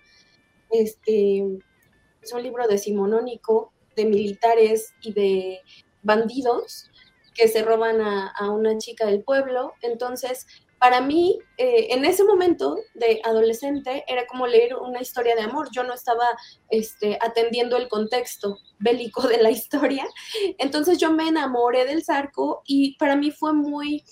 Este, 0.69 1.43
es 2.21 2.33
un 2.33 2.43
libro 2.43 2.67
decimonónico 2.67 3.71
de 3.95 4.05
militares 4.05 4.93
y 5.01 5.13
de 5.13 5.61
bandidos 6.03 6.89
que 7.37 7.47
se 7.47 7.61
roban 7.63 8.01
a, 8.01 8.51
una 8.51 8.77
chica 8.79 9.05
del 9.05 9.23
pueblo. 9.23 9.73
Entonces, 9.81 10.47
para 10.79 11.01
mí, 11.01 11.39
eh, 11.57 11.87
en 11.91 12.03
ese 12.03 12.23
momento 12.23 12.77
de 12.95 13.21
adolescente, 13.23 14.03
era 14.07 14.25
como 14.25 14.47
leer 14.47 14.75
una 14.75 15.01
historia 15.01 15.35
de 15.35 15.43
amor. 15.43 15.69
Yo 15.71 15.83
no 15.83 15.93
estaba 15.93 16.25
este, 16.69 17.17
atendiendo 17.21 17.77
el 17.77 17.87
contexto 17.87 18.57
bélico 18.79 19.27
de 19.27 19.41
la 19.41 19.51
historia. 19.57 20.05
Entonces 20.57 20.97
yo 20.97 21.13
me 21.13 21.27
enamoré 21.27 21.85
del 21.85 22.03
Zarco 22.03 22.63
y 22.65 22.97
para 22.97 23.15
mí 23.15 23.31
fue 23.31 23.53
muy 23.53 24.03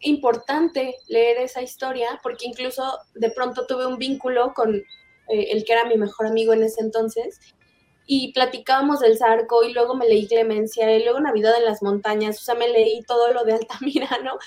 importante 0.00 0.94
leer 1.08 1.38
esa 1.38 1.62
historia 1.62 2.20
porque 2.22 2.46
incluso 2.46 2.98
de 3.14 3.30
pronto 3.30 3.66
tuve 3.66 3.86
un 3.86 3.96
vínculo 3.96 4.52
con 4.54 4.74
eh, 4.74 4.84
el 5.28 5.64
que 5.64 5.72
era 5.72 5.86
mi 5.86 5.96
mejor 5.96 6.26
amigo 6.26 6.52
en 6.52 6.62
ese 6.62 6.82
entonces 6.82 7.40
y 8.06 8.32
platicábamos 8.32 9.00
del 9.00 9.18
Zarco 9.18 9.64
y 9.64 9.72
luego 9.72 9.96
me 9.96 10.06
leí 10.06 10.28
Clemencia 10.28 10.96
y 10.96 11.02
luego 11.02 11.20
Navidad 11.20 11.56
en 11.58 11.64
las 11.64 11.82
montañas, 11.82 12.40
o 12.40 12.44
sea, 12.44 12.54
me 12.54 12.68
leí 12.68 13.02
todo 13.02 13.32
lo 13.32 13.44
de 13.44 13.54
Altamirano, 13.54 14.38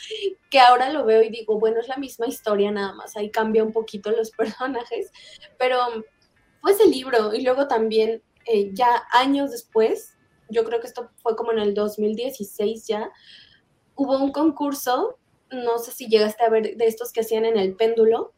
que 0.50 0.60
ahora 0.60 0.90
lo 0.90 1.06
veo 1.06 1.22
y 1.22 1.30
digo, 1.30 1.60
bueno, 1.60 1.80
es 1.82 1.90
la 1.90 1.98
misma 1.98 2.28
historia 2.28 2.72
nada 2.72 2.94
más, 2.94 3.18
ahí 3.18 3.30
cambia 3.30 3.64
un 3.64 3.74
poquito 3.74 4.12
los 4.12 4.32
personajes, 4.38 5.12
pero 5.58 5.80
fue 6.62 6.72
ese 6.72 6.88
libro 6.88 7.34
y 7.34 7.42
luego 7.42 7.68
también 7.68 8.24
eh, 8.46 8.72
ya 8.74 9.04
años 9.12 9.52
después, 9.52 10.16
yo 10.50 10.64
creo 10.64 10.80
que 10.80 10.88
esto 10.88 11.10
fue 11.22 11.36
como 11.36 11.52
en 11.52 11.60
el 11.60 11.74
2016 11.74 12.88
ya, 12.88 13.12
hubo 13.96 14.18
un 14.18 14.32
concurso, 14.32 15.18
no 15.52 15.80
sé 15.80 15.92
si 15.92 16.08
llegaste 16.08 16.44
a 16.44 16.50
ver 16.50 16.78
de 16.78 16.86
estos 16.88 17.12
que 17.12 17.22
hacían 17.22 17.44
en 17.44 17.58
el 17.58 17.76
péndulo, 17.76 18.34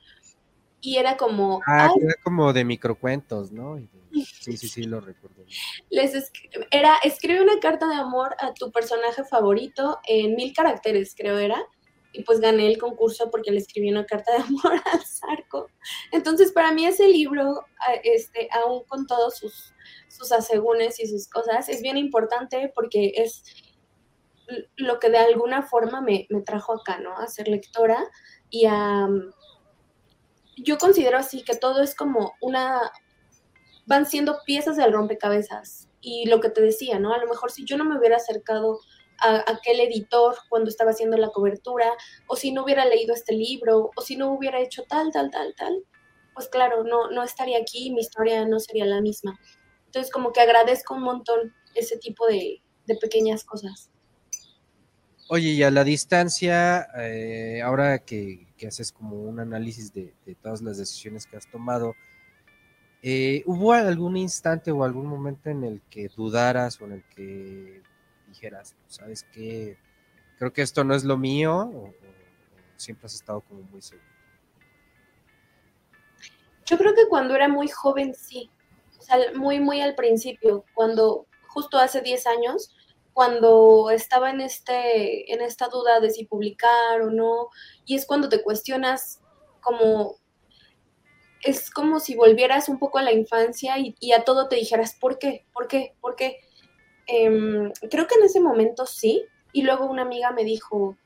y 0.82 0.98
era 0.98 1.15
como... 1.15 1.62
Ah, 1.67 1.89
era 2.02 2.15
como 2.24 2.52
de 2.54 2.65
microcuentos, 2.65 3.52
¿no? 3.52 3.78
Sí, 4.12 4.58
sí, 4.58 4.67
sí, 4.67 4.84
lo 4.84 5.00
recuerdo. 5.00 5.46
Les 5.89 6.32
era, 6.72 6.98
escribe 7.04 7.41
una 7.41 7.60
carta 7.60 7.88
de 7.88 7.96
amor 7.96 8.36
a 8.39 8.54
tu 8.54 8.72
personaje 8.72 9.24
favorito 9.24 10.00
en 10.08 10.36
mil 10.36 10.54
caracteres, 10.54 11.13
creo 11.15 11.38
era. 11.38 11.63
Y 12.13 12.24
pues 12.24 12.41
gané 12.41 12.67
el 12.67 12.78
concurso 12.78 13.32
porque 13.32 13.52
le 13.52 13.60
escribí 13.60 13.89
una 13.89 14.06
carta 14.06 14.34
de 14.34 14.39
amor 14.44 14.82
al 14.91 15.06
Zarco. 15.06 15.70
Entonces, 16.12 16.52
para 16.52 16.74
mí 16.74 16.86
ese 16.86 17.08
libro, 17.08 17.63
este, 18.04 18.50
aún 18.52 18.84
con 18.86 19.08
todos 19.08 19.38
sus, 19.38 19.74
sus 20.10 20.32
asegúnes 20.32 21.00
y 21.00 21.08
sus 21.08 21.30
cosas, 21.30 21.70
es 21.70 21.82
bien 21.82 21.98
importante 21.98 22.72
porque 22.76 23.13
es 23.15 23.44
lo 24.76 25.00
que 25.00 25.10
de 25.10 25.20
alguna 25.20 25.62
forma 25.62 26.02
me, 26.02 26.28
me 26.30 26.41
trajo 26.41 26.74
acá, 26.74 27.00
¿no? 27.00 27.15
A 27.15 27.28
ser 27.28 27.48
lectora 27.48 28.04
y 28.50 28.65
a... 28.65 29.08
Yo 30.58 30.78
considero 30.78 31.18
así 31.18 31.44
que 31.44 31.56
todo 31.56 31.82
es 31.82 31.96
como 31.96 32.34
una, 32.42 32.92
van 33.86 34.06
siendo 34.06 34.40
piezas 34.46 34.78
del 34.78 34.94
rompecabezas. 34.94 35.88
Y 36.02 36.28
lo 36.28 36.40
que 36.40 36.50
te 36.50 36.62
decía, 36.62 37.00
¿no? 37.00 37.14
A 37.14 37.20
lo 37.20 37.28
mejor 37.28 37.52
si 37.52 37.64
yo 37.66 37.78
no 37.78 37.86
me 37.86 37.98
hubiera 37.98 38.18
acercado 38.18 38.80
a 39.20 39.44
aquel 39.52 39.80
editor 39.80 40.36
cuando 40.50 40.70
estaba 40.70 40.92
haciendo 40.92 41.18
la 41.18 41.30
cobertura, 41.30 41.92
o 42.28 42.36
si 42.36 42.52
no 42.52 42.64
hubiera 42.64 42.86
leído 42.86 43.14
este 43.14 43.34
libro, 43.34 43.92
o 43.96 44.02
si 44.02 44.16
no 44.16 44.32
hubiera 44.34 44.60
hecho 44.60 44.84
tal, 44.88 45.12
tal, 45.12 45.30
tal, 45.30 45.54
tal, 45.56 45.86
pues 46.34 46.48
claro, 46.48 46.84
no, 46.84 47.12
no 47.12 47.24
estaría 47.24 47.60
aquí, 47.60 47.92
mi 47.92 48.02
historia 48.02 48.46
no 48.46 48.60
sería 48.60 48.86
la 48.86 49.02
misma. 49.02 49.40
Entonces 49.86 50.12
como 50.12 50.32
que 50.32 50.42
agradezco 50.42 50.96
un 50.96 51.04
montón 51.04 51.54
ese 51.76 51.98
tipo 51.98 52.26
de, 52.26 52.64
de 52.88 52.96
pequeñas 52.96 53.44
cosas. 53.44 53.92
Oye, 55.34 55.52
y 55.52 55.63
a 55.63 55.72
la 55.72 55.86
distancia, 55.86 56.89
eh, 56.98 57.62
ahora 57.63 58.00
que, 58.00 58.48
haces 58.67 58.91
como 58.91 59.15
un 59.15 59.39
análisis 59.39 59.94
de, 59.94 60.13
todas 60.41 60.62
las 60.62 60.78
decisiones 60.78 61.26
que 61.26 61.38
has 61.38 61.50
tomado, 61.50 61.96
eh, 63.02 63.41
¿Hubo 63.46 63.72
algún 63.72 64.17
instante 64.17 64.72
o 64.72 64.84
algún 64.84 65.06
momento 65.06 65.50
en 65.50 65.63
el 65.63 65.82
que 65.89 66.10
dudaras 66.10 66.82
o 66.82 66.86
en 66.86 66.91
el 66.91 67.04
que 67.15 67.82
dijeras, 68.28 68.76
sabes 68.88 69.24
que 69.32 69.78
creo 70.38 70.52
que 70.52 70.63
esto 70.63 70.84
no 70.84 70.94
es 70.96 71.06
lo 71.06 71.17
mío 71.17 71.56
o, 71.56 71.86
o, 71.86 71.94
siempre 72.76 73.06
has 73.06 73.13
estado 73.13 73.39
como 73.39 73.62
muy 73.62 73.82
seguro? 73.82 74.06
Yo 76.65 76.78
creo 76.78 76.94
que 76.94 77.08
cuando 77.08 77.36
era 77.36 77.48
muy 77.48 77.70
joven 77.70 78.13
sí, 78.15 78.50
o 79.00 79.02
sea, 79.02 79.15
muy, 79.34 79.62
muy 79.62 79.80
al 79.80 79.96
principio, 79.96 80.65
cuando 80.74 81.26
justo 81.48 81.80
hace 81.80 82.02
10 82.02 82.28
años, 82.28 82.76
cuando 83.13 83.89
estaba 83.91 84.30
en, 84.30 84.41
este, 84.41 85.34
en 85.34 85.41
esta 85.41 85.67
duda 85.67 86.00
de 86.00 86.12
si 86.12 86.26
publicar 86.26 87.02
o 87.02 87.12
no, 87.12 87.50
y 87.86 87.95
es 87.95 88.06
cuando 88.06 88.30
te 88.30 88.41
cuestionas 88.41 89.19
como 89.62 90.15
es 91.43 91.71
como 91.71 92.00
si 92.00 92.15
volvieras 92.15 92.69
un 92.69 92.78
poco 92.78 93.00
a 93.00 93.04
la 93.04 93.12
infancia 93.12 93.76
y, 93.78 94.12
a 94.12 94.24
todo 94.24 94.47
te 94.47 94.58
dijeras, 94.58 94.95
¿por 95.00 95.17
qué? 95.17 95.45
¿Por 95.54 95.67
qué? 95.67 95.95
¿Por 96.00 96.15
qué? 96.15 96.38
Eh, 97.08 97.71
creo 97.89 98.08
que 98.08 98.15
en 98.15 98.24
ese 98.26 98.39
momento 98.39 98.86
sí. 98.86 99.26
Y 99.52 99.63
luego 99.63 99.86
una 99.86 100.04
amiga 100.04 100.32
me 100.32 100.45
dijo, 100.45 100.97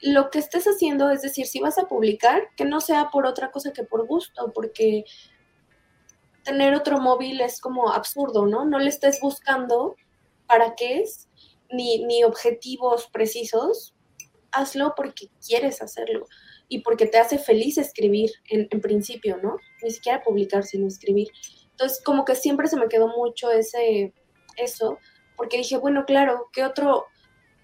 lo 0.00 0.30
que 0.30 0.38
estés 0.38 0.66
haciendo, 0.66 1.10
es 1.10 1.22
decir, 1.22 1.46
si 1.46 1.60
vas 1.60 1.78
a 1.78 1.88
publicar, 1.88 2.48
que 2.56 2.64
no 2.64 2.80
sea 2.80 3.08
por 3.10 3.26
otra 3.26 3.50
cosa 3.50 3.72
que 3.72 3.82
por 3.82 4.06
gusto, 4.06 4.52
porque 4.54 5.04
tener 6.44 6.74
otro 6.74 7.00
móvil 7.00 7.40
es 7.40 7.60
como 7.60 7.92
absurdo, 7.92 8.46
¿no? 8.46 8.64
No 8.64 8.78
le 8.78 8.88
estés 8.88 9.20
buscando 9.20 9.96
para 10.46 10.74
qué 10.74 11.00
es, 11.00 11.28
ni, 11.70 12.04
ni 12.04 12.24
objetivos 12.24 13.08
precisos, 13.12 13.94
hazlo 14.52 14.94
porque 14.96 15.28
quieres 15.46 15.82
hacerlo 15.82 16.26
y 16.68 16.80
porque 16.80 17.06
te 17.06 17.18
hace 17.18 17.38
feliz 17.38 17.78
escribir 17.78 18.30
en, 18.48 18.68
principio, 18.80 19.38
¿no? 19.42 19.56
Ni 19.82 19.90
siquiera 19.90 20.22
publicar, 20.22 20.64
sino 20.64 20.86
escribir. 20.86 21.28
Entonces, 21.70 22.02
como 22.02 22.24
que 22.24 22.34
siempre 22.34 22.66
se 22.68 22.76
me 22.76 22.88
quedó 22.88 23.08
mucho 23.08 23.50
ese, 23.50 24.12
eso, 24.56 24.98
porque 25.36 25.58
dije, 25.58 25.76
bueno, 25.76 26.04
claro, 26.06 26.48
¿qué 26.52 26.64
otro, 26.64 27.06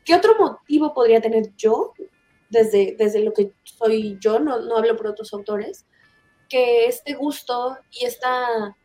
qué 0.05 0.15
otro 0.15 0.37
motivo 0.39 0.95
podría 0.95 1.21
tener 1.21 1.55
yo 1.57 1.95
desde, 2.51 2.95
desde 2.99 3.21
lo 3.21 3.33
que 3.33 3.53
soy 3.65 4.19
yo, 4.21 4.39
no, 4.39 4.61
no 4.61 4.77
hablo 4.77 4.97
por 4.97 5.09
otros 5.09 5.33
autores, 5.33 5.87
que 6.49 6.87
este 6.87 7.15
gusto 7.15 7.79
y 7.91 8.05
esta, 8.05 8.77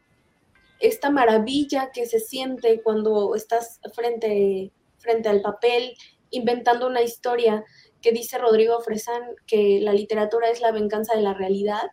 esta 0.80 1.10
maravilla 1.10 1.92
que 1.94 2.06
se 2.06 2.20
siente 2.20 2.82
cuando 2.82 3.36
estás 3.36 3.80
frente, 3.94 4.72
frente 4.98 5.30
al 5.30 5.42
papel, 5.42 5.96
inventando 6.30 6.88
una 6.88 7.02
historia 7.02 7.64
que 8.02 8.12
dice 8.12 8.38
Rodrigo 8.38 8.80
Fresán 8.82 9.24
que 9.48 9.80
la 9.82 9.94
literatura 9.94 10.50
es 10.50 10.62
la 10.62 10.72
venganza 10.72 11.16
de 11.16 11.22
la 11.22 11.34
realidad. 11.34 11.92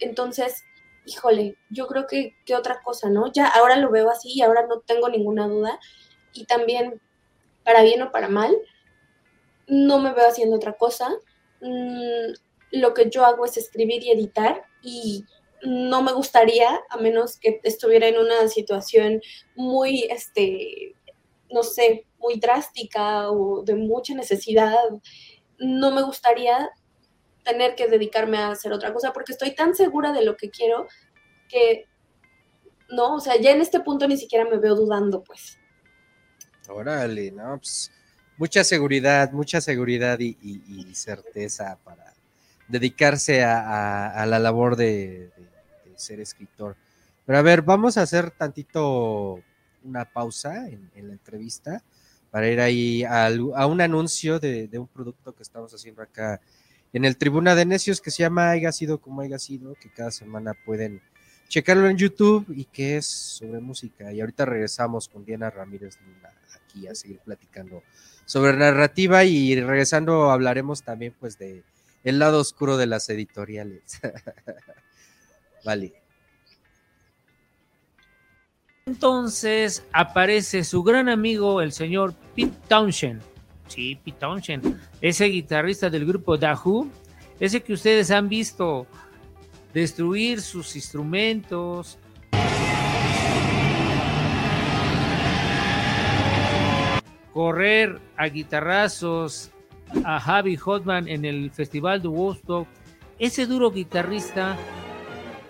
Entonces, 0.00 0.62
híjole, 1.06 1.56
yo 1.70 1.86
creo 1.86 2.06
que, 2.06 2.36
que 2.46 2.54
otra 2.54 2.80
cosa, 2.82 3.10
¿no? 3.10 3.32
Ya 3.32 3.46
ahora 3.48 3.76
lo 3.76 3.90
veo 3.90 4.10
así 4.10 4.32
y 4.34 4.42
ahora 4.42 4.66
no 4.66 4.80
tengo 4.80 5.08
ninguna 5.08 5.48
duda. 5.48 5.78
Y 6.32 6.44
también, 6.44 7.00
para 7.64 7.82
bien 7.82 8.02
o 8.02 8.12
para 8.12 8.28
mal, 8.28 8.56
no 9.66 9.98
me 9.98 10.12
veo 10.12 10.28
haciendo 10.28 10.56
otra 10.56 10.74
cosa. 10.74 11.10
Mm, 11.60 12.32
lo 12.72 12.94
que 12.94 13.10
yo 13.10 13.24
hago 13.24 13.44
es 13.44 13.56
escribir 13.56 14.02
y 14.02 14.10
editar 14.10 14.64
y 14.82 15.24
no 15.62 16.02
me 16.02 16.12
gustaría, 16.12 16.80
a 16.88 16.96
menos 16.96 17.38
que 17.38 17.60
estuviera 17.62 18.08
en 18.08 18.18
una 18.18 18.48
situación 18.48 19.20
muy, 19.54 20.04
este, 20.10 20.94
no 21.50 21.62
sé, 21.62 22.06
muy 22.18 22.38
drástica 22.38 23.30
o 23.30 23.62
de 23.62 23.74
mucha 23.74 24.14
necesidad, 24.14 24.76
no 25.58 25.90
me 25.92 26.02
gustaría 26.02 26.70
tener 27.44 27.74
que 27.74 27.88
dedicarme 27.88 28.38
a 28.38 28.50
hacer 28.50 28.72
otra 28.72 28.92
cosa 28.92 29.12
porque 29.12 29.32
estoy 29.32 29.54
tan 29.54 29.74
segura 29.74 30.12
de 30.12 30.24
lo 30.24 30.36
que 30.36 30.50
quiero 30.50 30.86
que 31.48 31.86
no, 32.90 33.16
o 33.16 33.20
sea, 33.20 33.40
ya 33.40 33.52
en 33.52 33.60
este 33.60 33.80
punto 33.80 34.06
ni 34.06 34.16
siquiera 34.16 34.44
me 34.44 34.58
veo 34.58 34.74
dudando, 34.74 35.22
pues. 35.22 35.58
Órale, 36.68 37.32
no, 37.32 37.56
pues 37.58 37.90
mucha 38.36 38.64
seguridad, 38.64 39.32
mucha 39.32 39.60
seguridad 39.60 40.18
y, 40.20 40.94
certeza 40.94 41.78
para 41.84 42.12
dedicarse 42.68 43.42
a, 43.44 44.24
la 44.26 44.38
labor 44.38 44.76
de, 44.76 45.30
ser 46.02 46.20
escritor. 46.20 46.76
Pero 47.24 47.38
a 47.38 47.42
ver, 47.42 47.62
vamos 47.62 47.96
a 47.96 48.02
hacer 48.02 48.30
tantito 48.30 49.40
una 49.84 50.04
pausa 50.04 50.68
en, 50.68 50.90
la 50.94 51.12
entrevista 51.12 51.82
para 52.30 52.48
ir 52.48 52.60
ahí 52.60 53.04
a, 53.04 53.30
un 53.66 53.80
anuncio 53.80 54.38
de, 54.38 54.68
un 54.78 54.88
producto 54.88 55.34
que 55.34 55.42
estamos 55.42 55.72
haciendo 55.74 56.02
acá 56.02 56.40
en 56.92 57.04
el 57.04 57.16
Tribuna 57.16 57.54
de 57.54 57.64
Necios 57.64 58.00
que 58.00 58.10
se 58.10 58.22
llama 58.22 58.50
Haya 58.50 58.72
sido 58.72 58.98
como 58.98 59.22
haya 59.22 59.38
sido, 59.38 59.74
que 59.74 59.90
cada 59.90 60.10
semana 60.10 60.54
pueden 60.54 61.00
checarlo 61.48 61.88
en 61.88 61.96
YouTube 61.96 62.46
y 62.54 62.64
que 62.64 62.96
es 62.96 63.06
sobre 63.06 63.60
música. 63.60 64.12
Y 64.12 64.20
ahorita 64.20 64.44
regresamos 64.44 65.08
con 65.08 65.24
Diana 65.24 65.50
Ramírez 65.50 65.98
aquí 66.54 66.86
a 66.86 66.94
seguir 66.94 67.18
platicando 67.18 67.82
sobre 68.24 68.56
narrativa 68.56 69.24
y 69.24 69.60
regresando 69.60 70.30
hablaremos 70.30 70.82
también 70.82 71.14
pues 71.18 71.38
de 71.38 71.62
el 72.04 72.18
lado 72.18 72.40
oscuro 72.40 72.76
de 72.76 72.86
las 72.86 73.08
editoriales. 73.10 74.00
vale. 75.64 75.92
Entonces 78.86 79.86
aparece 79.92 80.64
su 80.64 80.82
gran 80.82 81.08
amigo, 81.08 81.60
el 81.60 81.72
señor 81.72 82.14
Pete 82.34 82.56
Townshend. 82.68 83.22
Sí, 83.68 83.98
Pete 84.04 84.18
Townshend, 84.18 84.78
ese 85.00 85.26
guitarrista 85.26 85.88
del 85.88 86.04
grupo 86.04 86.36
Dahoo, 86.36 86.90
ese 87.38 87.62
que 87.62 87.72
ustedes 87.72 88.10
han 88.10 88.28
visto 88.28 88.86
destruir 89.72 90.42
sus 90.42 90.74
instrumentos, 90.76 91.98
correr 97.32 97.98
a 98.16 98.26
guitarrazos 98.26 99.50
a 100.04 100.20
Javi 100.20 100.56
Hotman 100.56 101.08
en 101.08 101.24
el 101.24 101.50
Festival 101.50 102.02
de 102.02 102.08
Woodstock, 102.08 102.66
ese 103.18 103.46
duro 103.46 103.70
guitarrista 103.70 104.56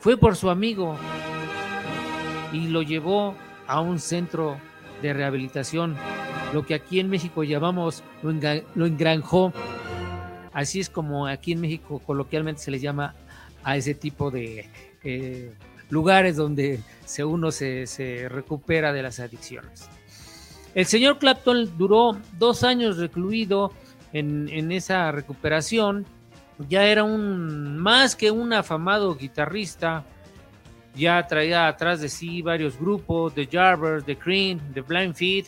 fue 0.03 0.17
por 0.17 0.35
su 0.35 0.51
amigo 0.51 0.97
y 2.53 2.67
lo 2.67 2.83
llevó 2.83 3.37
a 3.69 3.81
un 3.81 4.01
centro 4.01 4.59
de 5.01 5.13
rehabilitación, 5.13 5.97
lo 6.53 6.67
que 6.67 6.75
aquí 6.75 6.99
en 6.99 7.09
México 7.09 7.45
llamamos 7.45 8.03
lo, 8.23 8.85
engranjó. 8.85 9.53
Así 10.53 10.81
es 10.81 10.91
como 10.91 11.29
aquí 11.29 11.53
en 11.53 11.61
México 11.61 12.01
coloquialmente 12.05 12.61
se 12.61 12.73
le 12.73 12.81
llama 12.81 13.15
a 13.63 13.77
ese 13.77 13.95
tipo 13.95 14.33
de 14.33 14.69
eh, 15.05 15.55
lugares 15.89 16.35
donde 16.35 16.81
se, 17.05 17.25
uno 17.25 17.53
se, 17.53 17.87
se 17.87 18.29
recupera 18.29 18.93
de 18.93 19.05
las 19.05 19.21
adicciones. 19.21 19.89
El 20.75 20.87
señor 20.87 21.21
Clapton 21.21 21.79
duró 21.79 22.19
dos 22.41 22.65
años 22.65 22.97
recluido 22.97 23.73
en, 24.13 24.73
esa 24.73 25.13
recuperación. 25.13 26.07
Ya 26.69 26.85
era 26.85 27.05
un 27.05 27.79
más 27.79 28.15
que 28.15 28.31
un 28.31 28.53
afamado 28.53 29.15
guitarrista. 29.17 30.05
Ya 30.95 31.27
traía 31.27 31.69
atrás 31.69 32.01
de 32.01 32.09
sí 32.09 32.43
varios 32.43 32.79
grupos, 32.79 33.35
The 33.35 33.49
Jarvers, 33.51 34.05
The 34.05 34.17
Cream, 34.17 34.61
The 34.75 34.83
Blind 34.83 35.15
Feet 35.15 35.47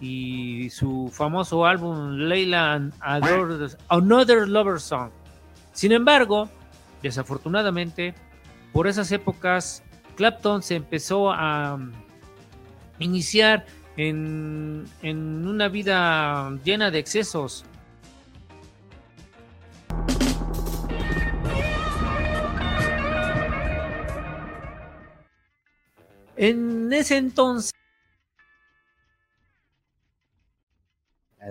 y 0.00 0.68
su 0.70 1.08
famoso 1.12 1.64
álbum 1.64 2.16
Leila 2.16 2.72
and 2.72 2.92
Another 3.88 4.48
Lover 4.48 4.80
Song. 4.80 5.10
Sin 5.72 5.92
embargo, 5.92 6.48
desafortunadamente, 7.02 8.14
por 8.72 8.88
esas 8.88 9.12
épocas, 9.12 9.82
Clapton 10.16 10.62
se 10.62 10.74
empezó 10.74 11.30
a 11.30 11.78
iniciar 12.98 13.64
en, 13.96 14.86
una 15.02 15.68
vida 15.68 16.50
llena 16.64 16.90
de 16.90 16.98
excesos. 16.98 17.64
En 26.36 26.92
ese 26.92 27.16
entonces... 27.16 27.72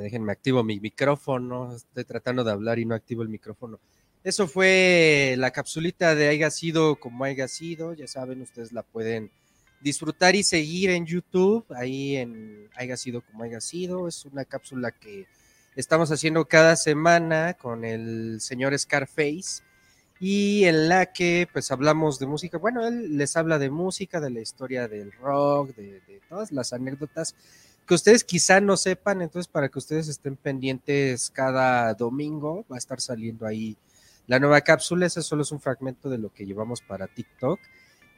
Déjenme 0.02 0.32
activo 0.32 0.63
mi 0.63 0.80
micrófono. 0.80 1.76
Estoy 1.76 2.06
tratando 2.06 2.44
de 2.44 2.52
hablar 2.52 2.80
y 2.80 2.86
no 2.86 2.96
activo 2.96 3.24
el 3.24 3.30
micrófono. 3.30 3.80
Eso 4.24 4.48
fue 4.48 5.36
la 5.38 5.52
capsulita 5.52 6.15
de 6.15 6.30
haya 6.30 6.50
sido 6.50 6.96
como 6.96 7.26
haya 7.26 7.48
sido. 7.48 7.94
Ya 7.94 8.08
saben, 8.08 8.41
ustedes 8.41 8.72
la 8.72 8.84
pueden 8.84 9.32
disfrutar 9.82 10.36
y 10.36 10.44
seguir 10.44 10.91
en 10.91 11.06
YouTube, 11.06 11.65
ahí 11.76 12.15
en 12.15 12.70
Haya 12.76 12.96
sido 12.96 13.22
como 13.22 13.44
haya 13.44 13.60
sido. 13.60 14.08
Es 14.08 14.26
una 14.26 14.46
cápsula 14.46 14.91
que 14.91 15.28
estamos 15.76 16.12
haciendo 16.12 16.46
cada 16.48 16.76
semana 16.76 17.56
con 17.56 17.84
el 17.84 18.39
señor 18.39 18.78
Scarface 18.78 19.63
y 20.23 20.65
en 20.65 20.88
la 20.88 21.07
que 21.07 21.49
pues 21.51 21.71
hablamos 21.71 22.19
de 22.19 22.27
música. 22.27 22.60
Bueno, 22.60 22.86
él 22.88 23.17
les 23.17 23.36
habla 23.36 23.57
de 23.57 23.71
música, 23.71 24.21
de 24.21 24.29
la 24.29 24.39
historia 24.39 24.88
del 24.88 25.12
rock, 25.13 25.75
de, 25.75 26.21
todas 26.29 26.51
las 26.51 26.73
anécdotas 26.73 27.36
que 27.88 27.95
ustedes 27.95 28.23
quizá 28.23 28.62
no 28.62 28.77
sepan, 28.77 29.23
entonces 29.23 29.51
para 29.51 29.67
que 29.67 29.79
ustedes 29.79 30.07
estén 30.07 30.36
pendientes 30.36 31.31
cada 31.31 31.91
domingo 31.95 32.63
va 32.71 32.75
a 32.75 32.77
estar 32.77 33.01
saliendo 33.01 33.47
ahí 33.47 33.75
la 34.27 34.38
nueva 34.38 34.62
cápsula, 34.62 35.07
ese 35.07 35.23
solo 35.23 35.41
es 35.41 35.51
un 35.51 35.60
fragmento 35.60 36.07
de 36.07 36.19
lo 36.19 36.31
que 36.31 36.45
llevamos 36.45 36.81
para 36.81 37.07
TikTok 37.07 37.60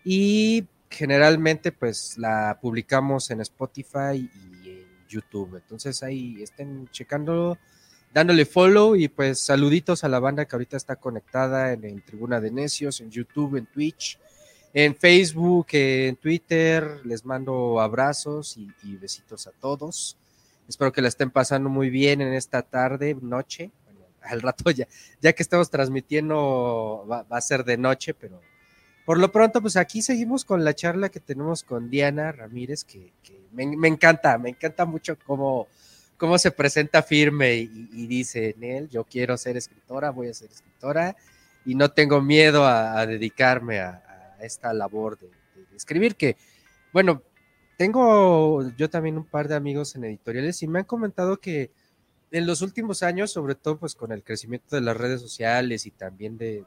y 0.04 0.68
generalmente 0.90 1.72
pues 1.72 2.18
la 2.18 2.60
publicamos 2.62 3.32
en 3.32 3.40
Spotify 3.40 4.30
y 4.64 4.70
en 4.70 5.08
YouTube. 5.08 5.56
Entonces 5.56 6.04
ahí 6.04 6.44
estén 6.44 6.90
checando, 6.90 7.58
dándole 8.14 8.46
follow 8.46 8.96
y 8.96 9.08
pues 9.08 9.40
saluditos 9.40 10.04
a 10.04 10.10
la 10.10 10.20
banda 10.20 10.46
que 10.46 10.56
ahorita 10.56 10.78
está 10.78 10.96
conectada 10.96 11.74
en, 11.74 11.84
el 11.84 12.04
Tribuna 12.04 12.40
de 12.40 12.52
Necios, 12.52 13.02
en 13.02 13.10
YouTube, 13.10 13.56
en 13.56 13.66
Twitch, 13.66 14.20
en 14.74 14.96
Facebook, 14.96 15.68
en 15.72 16.16
Twitter. 16.16 17.02
Les 17.06 17.26
mando 17.26 17.82
abrazos 17.82 18.58
y, 18.58 18.96
besitos 18.98 19.48
a 19.48 19.52
todos. 19.52 20.18
Espero 20.68 20.92
que 20.92 21.02
la 21.02 21.08
estén 21.08 21.32
pasando 21.32 21.70
muy 21.70 21.90
bien 21.90 22.22
en 22.22 22.34
esta 22.34 22.62
tarde, 22.62 23.18
noche. 23.22 23.72
Al 24.22 24.42
rato 24.42 24.72
ya, 24.72 24.88
ya 25.22 25.34
que 25.34 25.44
estamos 25.44 25.70
transmitiendo 25.70 27.06
va 27.10 27.26
a 27.30 27.42
ser 27.42 27.66
de 27.66 27.78
noche, 27.78 28.14
pero 28.14 28.40
por 29.06 29.18
lo 29.18 29.32
pronto, 29.32 29.62
pues 29.62 29.76
aquí 29.76 30.02
seguimos 30.02 30.46
con 30.46 30.64
la 30.64 30.74
charla 30.74 31.10
que 31.10 31.20
tenemos 31.20 31.64
con 31.64 31.90
Diana 31.90 32.32
Ramírez, 32.32 32.86
que, 32.86 33.12
me, 33.52 33.88
encanta, 33.88 34.38
me 34.38 34.50
encanta 34.50 34.86
mucho 34.86 35.18
cómo, 35.26 35.68
cómo 36.24 36.38
se 36.38 36.52
presenta 36.52 37.04
firme 37.04 37.56
y, 37.56 38.08
dice, 38.08 38.56
Nel, 38.58 38.88
yo 38.88 39.04
quiero 39.04 39.36
ser 39.36 39.58
escritora, 39.58 40.10
voy 40.10 40.30
a 40.30 40.34
ser 40.34 40.50
escritora 40.50 41.18
y 41.66 41.76
no 41.76 41.92
tengo 41.92 42.22
miedo 42.22 42.66
a, 42.66 43.06
dedicarme 43.06 43.82
a, 43.82 44.38
esta 44.40 44.72
labor 44.72 45.20
de, 45.20 45.30
escribir, 45.76 46.16
que, 46.16 46.38
bueno, 46.94 47.22
tengo 47.78 48.72
yo 48.78 48.90
también 48.90 49.18
un 49.18 49.26
par 49.26 49.50
de 49.50 49.56
amigos 49.56 49.98
en 49.98 50.06
editoriales 50.06 50.64
y 50.64 50.68
me 50.70 50.80
han 50.80 50.86
comentado 50.86 51.42
que 51.42 51.72
en 52.32 52.48
los 52.48 52.62
últimos 52.62 53.04
años, 53.04 53.30
sobre 53.30 53.56
todo 53.56 53.78
pues 53.78 53.94
con 53.94 54.14
el 54.14 54.24
crecimiento 54.24 54.78
de 54.78 54.82
las 54.82 54.96
redes 54.96 55.20
sociales 55.20 55.86
y 55.86 55.92
también 55.92 56.38
de, 56.38 56.64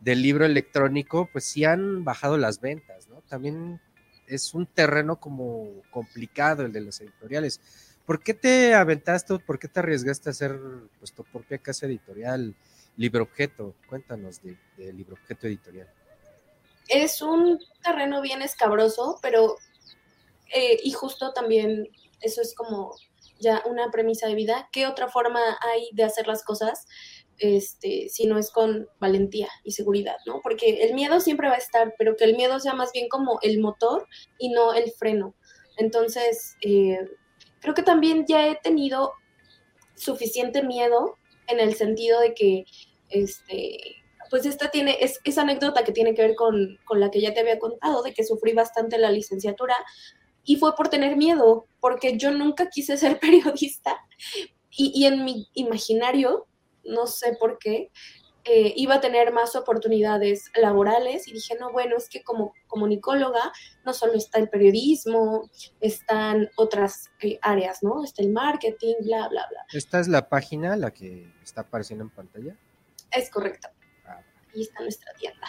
del 0.00 0.20
libro 0.20 0.44
electrónico, 0.44 1.28
pues 1.30 1.44
sí 1.44 1.64
han 1.64 2.02
bajado 2.02 2.38
las 2.38 2.60
ventas, 2.60 3.06
¿no? 3.06 3.22
También 3.28 3.80
es 4.26 4.52
un 4.52 4.66
terreno 4.66 5.20
como 5.20 5.68
complicado 5.92 6.64
el 6.64 6.72
de 6.72 6.80
las 6.80 7.00
editoriales. 7.00 7.60
¿Por 8.06 8.22
qué 8.22 8.34
te 8.34 8.74
aventaste, 8.74 9.38
por 9.38 9.58
qué 9.58 9.68
te 9.68 9.80
arriesgaste 9.80 10.28
a 10.28 10.32
hacer 10.32 10.58
pues, 10.98 11.12
tu 11.12 11.24
propia 11.24 11.58
casa 11.58 11.86
editorial, 11.86 12.54
Libro 12.96 13.22
Objeto? 13.22 13.74
Cuéntanos 13.88 14.42
de, 14.42 14.58
de 14.76 14.92
Libro 14.92 15.14
Objeto 15.14 15.46
Editorial. 15.46 15.88
Es 16.88 17.22
un 17.22 17.60
terreno 17.82 18.20
bien 18.20 18.42
escabroso, 18.42 19.18
pero 19.22 19.56
eh, 20.52 20.78
y 20.82 20.92
justo 20.92 21.32
también 21.32 21.88
eso 22.20 22.42
es 22.42 22.54
como 22.54 22.94
ya 23.38 23.62
una 23.66 23.90
premisa 23.90 24.26
de 24.26 24.34
vida. 24.34 24.68
¿Qué 24.72 24.86
otra 24.86 25.08
forma 25.08 25.40
hay 25.62 25.88
de 25.92 26.04
hacer 26.04 26.26
las 26.26 26.44
cosas 26.44 26.86
este, 27.38 28.08
si 28.10 28.26
no 28.26 28.38
es 28.38 28.50
con 28.50 28.88
valentía 29.00 29.48
y 29.64 29.72
seguridad, 29.72 30.16
¿no? 30.26 30.40
Porque 30.42 30.82
el 30.82 30.94
miedo 30.94 31.20
siempre 31.20 31.48
va 31.48 31.54
a 31.54 31.58
estar, 31.58 31.94
pero 31.98 32.16
que 32.16 32.24
el 32.24 32.36
miedo 32.36 32.60
sea 32.60 32.74
más 32.74 32.92
bien 32.92 33.08
como 33.08 33.38
el 33.42 33.60
motor 33.60 34.06
y 34.38 34.50
no 34.50 34.74
el 34.74 34.90
freno. 34.92 35.34
Entonces, 35.78 36.56
eh, 36.60 36.98
creo 37.60 37.74
que 37.74 37.82
también 37.82 38.24
ya 38.26 38.46
he 38.46 38.56
tenido 38.56 39.12
suficiente 39.94 40.62
miedo 40.62 41.16
en 41.46 41.60
el 41.60 41.74
sentido 41.74 42.20
de 42.20 42.34
que, 42.34 42.64
este, 43.08 43.96
pues 44.30 44.46
esta 44.46 44.70
tiene, 44.70 44.96
es, 45.00 45.20
esa 45.24 45.42
anécdota 45.42 45.84
que 45.84 45.92
tiene 45.92 46.14
que 46.14 46.22
ver 46.22 46.34
con, 46.34 46.78
con 46.84 47.00
la 47.00 47.10
que 47.10 47.20
ya 47.20 47.34
te 47.34 47.40
había 47.40 47.58
contado, 47.58 48.02
de 48.02 48.12
que 48.12 48.24
sufrí 48.24 48.52
bastante 48.52 48.98
la 48.98 49.10
licenciatura, 49.10 49.76
y 50.44 50.56
fue 50.56 50.74
por 50.74 50.88
tener 50.88 51.16
miedo, 51.16 51.66
porque 51.80 52.16
yo 52.16 52.30
nunca 52.30 52.68
quise 52.70 52.96
ser 52.96 53.18
periodista 53.20 53.98
y, 54.70 54.92
y 54.94 55.06
en 55.06 55.24
mi 55.24 55.48
imaginario, 55.54 56.46
no 56.84 57.06
sé 57.06 57.36
por 57.38 57.58
qué, 57.58 57.90
eh, 58.44 58.72
iba 58.76 58.94
a 58.96 59.00
tener 59.00 59.32
más 59.32 59.54
oportunidades 59.54 60.50
laborales 60.54 61.28
y 61.28 61.32
dije, 61.32 61.56
no, 61.60 61.72
bueno, 61.72 61.96
es 61.96 62.08
que 62.08 62.22
como 62.22 62.54
comunicóloga 62.66 63.52
no 63.84 63.92
solo 63.92 64.14
está 64.14 64.38
el 64.38 64.48
periodismo, 64.48 65.50
están 65.80 66.48
otras 66.56 67.10
eh, 67.20 67.38
áreas, 67.42 67.82
¿no? 67.82 68.02
Está 68.02 68.22
el 68.22 68.30
marketing, 68.30 68.94
bla, 69.00 69.28
bla, 69.28 69.46
bla. 69.50 69.66
¿Esta 69.72 70.00
es 70.00 70.08
la 70.08 70.28
página, 70.28 70.76
la 70.76 70.90
que 70.90 71.30
está 71.42 71.62
apareciendo 71.62 72.04
en 72.04 72.10
pantalla? 72.10 72.56
Es 73.10 73.30
correcto. 73.30 73.68
Ah. 74.06 74.22
Ahí 74.54 74.62
está 74.62 74.80
nuestra 74.80 75.12
tienda. 75.14 75.46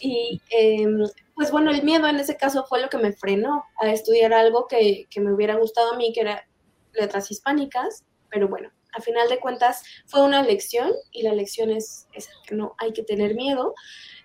Y 0.00 0.40
em, 0.50 1.04
pues 1.34 1.50
bueno, 1.50 1.70
el 1.70 1.82
miedo 1.82 2.06
en 2.06 2.16
ese 2.16 2.36
caso 2.36 2.64
fue 2.66 2.80
lo 2.80 2.88
que 2.88 2.98
me 2.98 3.12
frenó 3.12 3.64
a 3.80 3.90
estudiar 3.90 4.32
algo 4.32 4.66
que, 4.66 5.06
me 5.16 5.32
hubiera 5.32 5.56
gustado 5.56 5.92
a 5.92 5.96
mí, 5.96 6.12
que 6.12 6.20
era 6.20 6.46
letras 6.92 7.30
hispánicas, 7.30 8.04
pero 8.30 8.48
bueno, 8.48 8.70
a 8.96 9.00
final 9.00 9.28
de 9.28 9.38
cuentas 9.38 9.82
fue 10.06 10.22
una 10.22 10.42
lección 10.42 10.92
y 11.12 11.22
la 11.22 11.34
lección 11.34 11.70
es 11.70 12.08
esa, 12.12 12.30
que 12.46 12.54
no 12.54 12.74
hay 12.78 12.92
que 12.92 13.02
tener 13.02 13.34
miedo. 13.34 13.74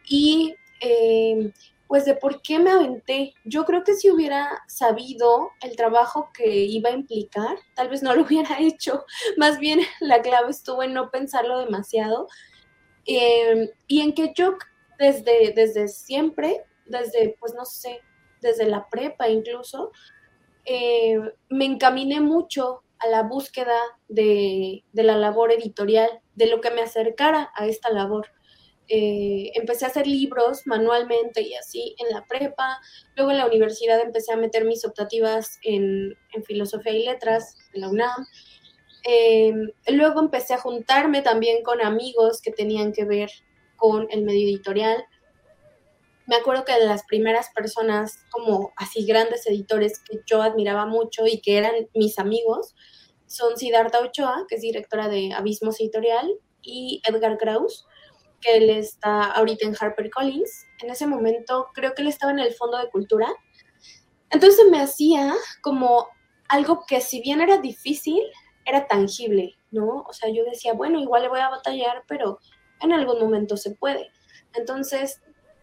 Y 0.08 0.56
em, 0.80 1.52
pues 1.92 2.06
de 2.06 2.16
por 2.16 2.42
qué 2.42 2.58
me 2.58 2.72
aventé. 2.72 3.34
Yo 3.44 3.66
creo 3.66 3.84
que 3.84 3.96
si 3.96 4.10
hubiera 4.10 4.64
sabido 4.70 5.52
el 5.62 5.76
trabajo 5.76 6.30
que 6.34 6.48
iba 6.48 6.90
a 6.90 6.94
implicar, 6.94 7.58
tal 7.76 7.90
vez 7.90 8.02
no 8.02 8.16
lo 8.16 8.22
hubiera 8.26 8.62
hecho. 8.62 9.04
Más 9.36 9.60
bien 9.60 9.82
la 10.00 10.22
clave 10.22 10.52
estuvo 10.52 10.84
en 10.84 10.94
no 10.94 11.12
pensarlo 11.12 11.60
demasiado 11.60 12.30
em, 13.06 13.68
y 13.88 14.00
en 14.00 14.14
que 14.14 14.32
yo 14.34 14.56
desde, 15.00 15.52
desde 15.54 15.90
siempre, 15.90 16.64
desde, 16.86 17.36
pues 17.42 17.54
no 17.56 17.66
sé, 17.66 18.00
desde 18.42 18.68
la 18.68 18.88
prepa 18.88 19.28
incluso, 19.28 19.92
eh, 20.64 21.20
me 21.50 21.66
encaminé 21.66 22.22
mucho 22.22 22.84
a 23.02 23.08
la 23.10 23.24
búsqueda 23.24 23.78
de, 24.08 24.84
la 24.94 25.18
labor 25.18 25.52
editorial, 25.52 26.22
de 26.36 26.48
lo 26.48 26.62
que 26.62 26.72
me 26.72 26.82
acercara 26.82 27.52
a 27.56 27.66
esta 27.66 27.92
labor. 27.92 28.28
Eh, 28.88 29.52
empecé 29.56 29.86
a 29.86 29.88
hacer 29.88 30.06
libros 30.06 30.64
manualmente 30.66 31.42
y 31.42 31.54
así 31.56 31.96
en 32.00 32.14
la 32.14 32.26
prepa. 32.26 32.80
Luego 33.16 33.32
en 33.32 33.38
la 33.38 33.48
universidad 33.48 34.02
empecé 34.02 34.34
a 34.34 34.38
meter 34.38 34.66
mis 34.66 34.86
optativas 34.86 35.60
en, 35.64 36.14
filosofía 36.46 36.92
y 36.92 37.06
letras 37.06 37.58
en 37.74 37.82
la 37.82 37.90
UNAM. 37.90 38.28
Eh, 39.04 39.54
luego 39.88 40.20
empecé 40.20 40.54
a 40.54 40.60
juntarme 40.60 41.22
también 41.22 41.64
con 41.64 41.82
amigos 41.82 42.42
que 42.42 42.52
tenían 42.52 42.92
que 42.92 43.06
ver 43.06 43.30
con 43.78 44.08
el 44.12 44.24
medio 44.24 44.48
editorial. 44.48 45.06
Me 46.28 46.36
acuerdo 46.36 46.66
que 46.66 46.74
de 46.74 46.86
las 46.86 47.04
primeras 47.06 47.50
personas 47.54 48.24
como 48.32 48.74
así 48.78 49.06
grandes 49.06 49.46
editores 49.48 50.00
que 50.00 50.20
yo 50.26 50.42
admiraba 50.42 50.86
mucho 50.86 51.26
y 51.28 51.42
que 51.42 51.58
eran 51.58 51.74
mis 51.94 52.20
amigos 52.20 52.76
son 53.26 53.58
Siddhartha 53.58 54.00
Ochoa, 54.00 54.46
que 54.48 54.56
es 54.56 54.62
directora 54.62 55.08
de 55.08 55.34
Abismos 55.34 55.80
Editorial, 55.80 56.30
y 56.62 57.02
Edgar 57.08 57.38
Kraus, 57.38 57.88
que 58.40 58.58
él 58.58 58.70
está 58.70 59.24
ahorita 59.32 59.66
en 59.66 59.76
HarperCollins. 59.80 60.66
En 60.82 60.90
ese 60.90 61.08
momento 61.08 61.70
creo 61.74 61.94
que 61.94 62.02
él 62.02 62.08
estaba 62.08 62.32
en 62.32 62.40
el 62.40 62.54
Fondo 62.54 62.78
de 62.78 62.90
Cultura. 62.90 63.28
Entonces 64.30 64.66
me 64.70 64.82
hacía 64.82 65.34
como 65.62 66.08
algo 66.50 66.84
que 66.88 67.02
si 67.02 67.22
bien 67.22 67.42
era 67.42 67.58
difícil, 67.58 68.22
era 68.66 68.88
tangible, 68.88 69.56
¿no? 69.72 70.04
O 70.08 70.14
sea, 70.14 70.30
yo 70.30 70.44
decía, 70.44 70.74
bueno, 70.74 71.00
igual 71.00 71.24
le 71.24 71.30
voy 71.30 71.40
a 71.40 71.50
batallar, 71.50 72.04
pero 72.08 72.40
en 72.82 72.92
algún 72.94 73.20
momento 73.20 73.58
se 73.58 73.76
puede. 73.76 74.12
Entonces, 74.54 75.22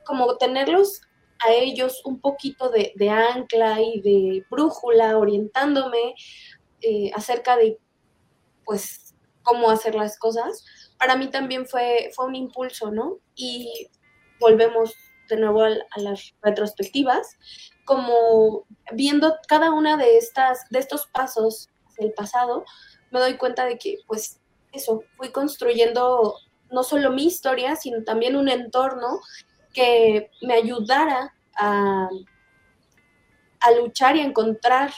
como 0.08 0.38
tenerlos 0.38 1.02
a 1.46 1.52
ellos 1.52 2.00
un 2.04 2.18
poquito 2.18 2.70
de, 2.70 3.10
ancla 3.10 3.78
y 3.80 4.00
de 4.00 4.46
brújula, 4.50 5.18
orientándome 5.18 6.14
eh, 6.80 7.10
acerca 7.14 7.56
de, 7.58 7.78
pues, 8.64 9.14
cómo 9.42 9.70
hacer 9.70 9.94
las 9.94 10.18
cosas, 10.18 10.64
para 10.98 11.14
mí 11.14 11.28
también 11.28 11.66
fue, 11.66 12.10
fue 12.16 12.24
un 12.24 12.34
impulso, 12.34 12.90
¿no? 12.90 13.18
Y 13.34 13.88
volvemos 14.40 14.94
de 15.28 15.36
nuevo 15.36 15.62
a, 15.62 15.70
las 15.96 16.34
retrospectivas, 16.42 17.36
como 17.84 18.66
viendo 18.92 19.36
cada 19.46 19.72
una 19.72 19.98
de 19.98 20.16
estas, 20.16 20.64
de 20.70 20.78
estos 20.78 21.06
pasos 21.08 21.68
del 21.98 22.12
pasado, 22.14 22.64
me 23.10 23.20
doy 23.20 23.36
cuenta 23.36 23.66
de 23.66 23.76
que, 23.76 23.98
pues, 24.06 24.40
eso, 24.72 25.04
fui 25.18 25.30
construyendo 25.32 26.34
no 26.70 26.82
solo 26.82 27.10
mi 27.10 27.26
historia, 27.26 27.76
sino 27.76 28.04
también 28.04 28.36
un 28.36 28.48
entorno 28.48 29.20
que 29.72 30.30
me 30.42 30.54
ayudara 30.54 31.34
a, 31.56 32.08
a 33.60 33.70
luchar 33.72 34.16
y 34.16 34.20
a 34.20 34.24
encontrar 34.24 34.92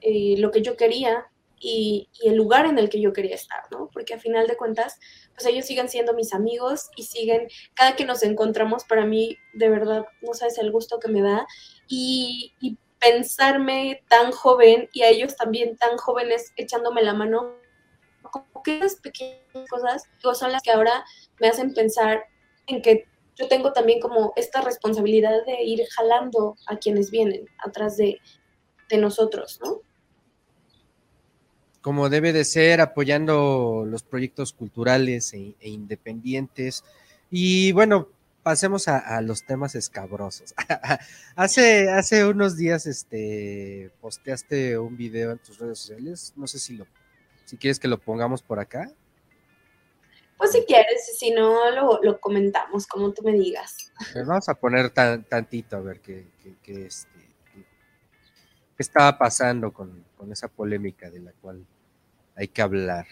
eh, 0.00 0.36
lo 0.38 0.50
que 0.50 0.62
yo 0.62 0.76
quería 0.76 1.26
y, 1.60 2.08
el 2.22 2.36
lugar 2.36 2.66
en 2.66 2.78
el 2.78 2.88
que 2.88 3.00
yo 3.00 3.12
quería 3.12 3.34
estar, 3.34 3.64
¿no? 3.70 3.90
Porque 3.92 4.14
a 4.14 4.18
final 4.18 4.46
de 4.46 4.56
cuentas, 4.56 4.98
pues 5.34 5.46
ellos 5.46 5.66
siguen 5.66 5.88
siendo 5.88 6.14
mis 6.14 6.32
amigos 6.32 6.88
y 6.96 7.04
siguen, 7.04 7.48
cada 7.74 7.96
que 7.96 8.04
nos 8.04 8.22
encontramos, 8.22 8.84
para 8.84 9.04
mí, 9.04 9.36
de 9.54 9.68
verdad, 9.68 10.06
no 10.22 10.34
sabes 10.34 10.58
el 10.58 10.70
gusto 10.70 11.00
que 11.00 11.08
me 11.08 11.22
da 11.22 11.46
y, 11.88 12.54
y 12.60 12.78
pensarme 13.00 14.02
tan 14.08 14.32
joven 14.32 14.88
y 14.92 15.02
a 15.02 15.08
ellos 15.08 15.36
también 15.36 15.76
tan 15.76 15.96
jóvenes 15.96 16.52
echándome 16.56 17.02
la 17.02 17.14
mano 17.14 17.54
como 18.22 18.62
que 18.62 18.78
esas 18.78 18.96
pequeñas 18.96 19.68
cosas 19.70 20.02
son 20.34 20.52
las 20.52 20.62
que 20.62 20.72
ahora 20.72 21.04
me 21.40 21.48
hacen 21.48 21.72
pensar 21.74 22.24
en 22.66 22.82
que 22.82 23.06
yo 23.38 23.48
tengo 23.48 23.72
también 23.72 24.00
como 24.00 24.32
esta 24.36 24.60
responsabilidad 24.60 25.44
de 25.46 25.62
ir 25.62 25.86
jalando 25.94 26.56
a 26.66 26.76
quienes 26.76 27.10
vienen 27.10 27.46
atrás 27.64 27.96
de, 27.96 28.20
nosotros, 28.98 29.60
¿no? 29.62 29.82
Como 31.82 32.08
debe 32.08 32.32
de 32.32 32.44
ser, 32.44 32.80
apoyando 32.80 33.84
los 33.86 34.02
proyectos 34.02 34.54
culturales 34.54 35.34
e, 35.34 35.54
e 35.60 35.68
independientes. 35.68 36.84
Y 37.30 37.72
bueno, 37.72 38.08
pasemos 38.42 38.88
a, 38.88 39.20
los 39.20 39.44
temas 39.44 39.74
escabrosos. 39.74 40.54
hace, 41.36 41.90
hace 41.90 42.24
unos 42.24 42.56
días 42.56 42.86
este, 42.86 43.90
posteaste 44.00 44.78
un 44.78 44.96
video 44.96 45.32
en 45.32 45.38
tus 45.38 45.58
redes 45.58 45.78
sociales, 45.78 46.32
no 46.34 46.46
sé 46.46 46.58
si 46.58 46.78
lo 46.78 46.86
si 47.48 47.56
quieres 47.56 47.78
que 47.78 47.88
lo 47.88 47.98
pongamos 47.98 48.42
por 48.42 48.58
acá. 48.58 48.90
Pues 50.38 50.52
si 50.52 50.64
quieres, 50.64 51.18
si 51.18 51.32
no, 51.32 51.70
lo, 51.70 52.20
comentamos, 52.20 52.86
como 52.86 53.12
tú 53.12 53.22
me 53.22 53.32
digas. 53.32 53.92
Pues 54.12 54.26
vamos 54.26 54.48
a 54.48 54.54
poner 54.54 54.90
tantito 54.90 55.76
a 55.76 55.80
ver 55.80 56.00
qué, 56.00 56.26
este, 56.64 57.28
estaba 58.78 59.18
pasando 59.18 59.72
con, 59.72 60.04
con 60.16 60.30
esa 60.30 60.46
polémica 60.48 61.10
de 61.10 61.20
la 61.20 61.32
cual 61.32 61.66
hay 62.36 62.48
que 62.48 62.62
hablar. 62.62 63.06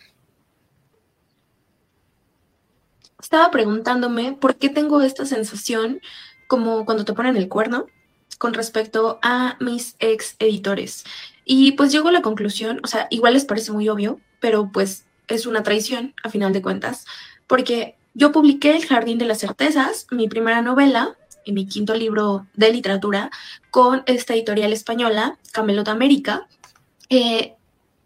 Estaba 3.20 3.50
preguntándome 3.50 4.34
por 4.40 4.56
qué 4.56 4.68
tengo 4.68 5.02
esta 5.02 5.26
sensación 5.26 6.00
como 6.46 6.84
cuando 6.84 7.04
te 7.04 7.12
ponen 7.12 7.36
el 7.36 7.48
cuerno 7.48 7.86
con 8.38 8.54
respecto 8.54 9.18
a 9.22 9.56
mis 9.60 9.96
ex 9.98 10.36
editores. 10.38 11.04
Y 11.44 11.72
pues 11.72 11.92
llego 11.92 12.08
a 12.08 12.12
la 12.12 12.22
conclusión, 12.22 12.80
o 12.84 12.86
sea, 12.86 13.06
igual 13.10 13.34
les 13.34 13.44
parece 13.44 13.72
muy 13.72 13.88
obvio, 13.88 14.20
pero 14.40 14.70
pues 14.72 15.05
es 15.28 15.46
una 15.46 15.62
traición 15.62 16.14
a 16.22 16.30
final 16.30 16.52
de 16.52 16.62
cuentas, 16.62 17.06
porque 17.46 17.96
yo 18.14 18.32
publiqué 18.32 18.76
El 18.76 18.86
Jardín 18.86 19.18
de 19.18 19.26
las 19.26 19.40
Certezas, 19.40 20.06
mi 20.10 20.28
primera 20.28 20.62
novela 20.62 21.16
y 21.44 21.52
mi 21.52 21.66
quinto 21.66 21.94
libro 21.94 22.46
de 22.54 22.72
literatura 22.72 23.30
con 23.70 24.02
esta 24.06 24.34
editorial 24.34 24.72
española, 24.72 25.38
Camelot 25.52 25.88
América. 25.88 26.48
Eh, 27.08 27.56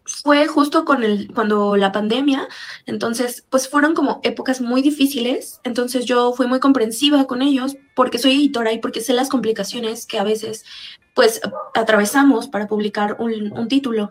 fue 0.05 0.47
justo 0.47 0.83
con 0.83 1.03
el, 1.03 1.31
cuando 1.33 1.75
la 1.75 1.91
pandemia, 1.91 2.47
entonces 2.85 3.45
pues 3.49 3.69
fueron 3.69 3.93
como 3.93 4.19
épocas 4.23 4.61
muy 4.61 4.81
difíciles, 4.81 5.61
entonces 5.63 6.05
yo 6.05 6.33
fui 6.33 6.47
muy 6.47 6.59
comprensiva 6.59 7.25
con 7.25 7.41
ellos 7.41 7.77
porque 7.95 8.17
soy 8.17 8.33
editora 8.33 8.73
y 8.73 8.79
porque 8.79 9.01
sé 9.01 9.13
las 9.13 9.29
complicaciones 9.29 10.05
que 10.05 10.19
a 10.19 10.23
veces 10.23 10.65
pues 11.13 11.41
atravesamos 11.73 12.47
para 12.47 12.67
publicar 12.67 13.17
un, 13.19 13.51
un 13.53 13.67
título. 13.67 14.09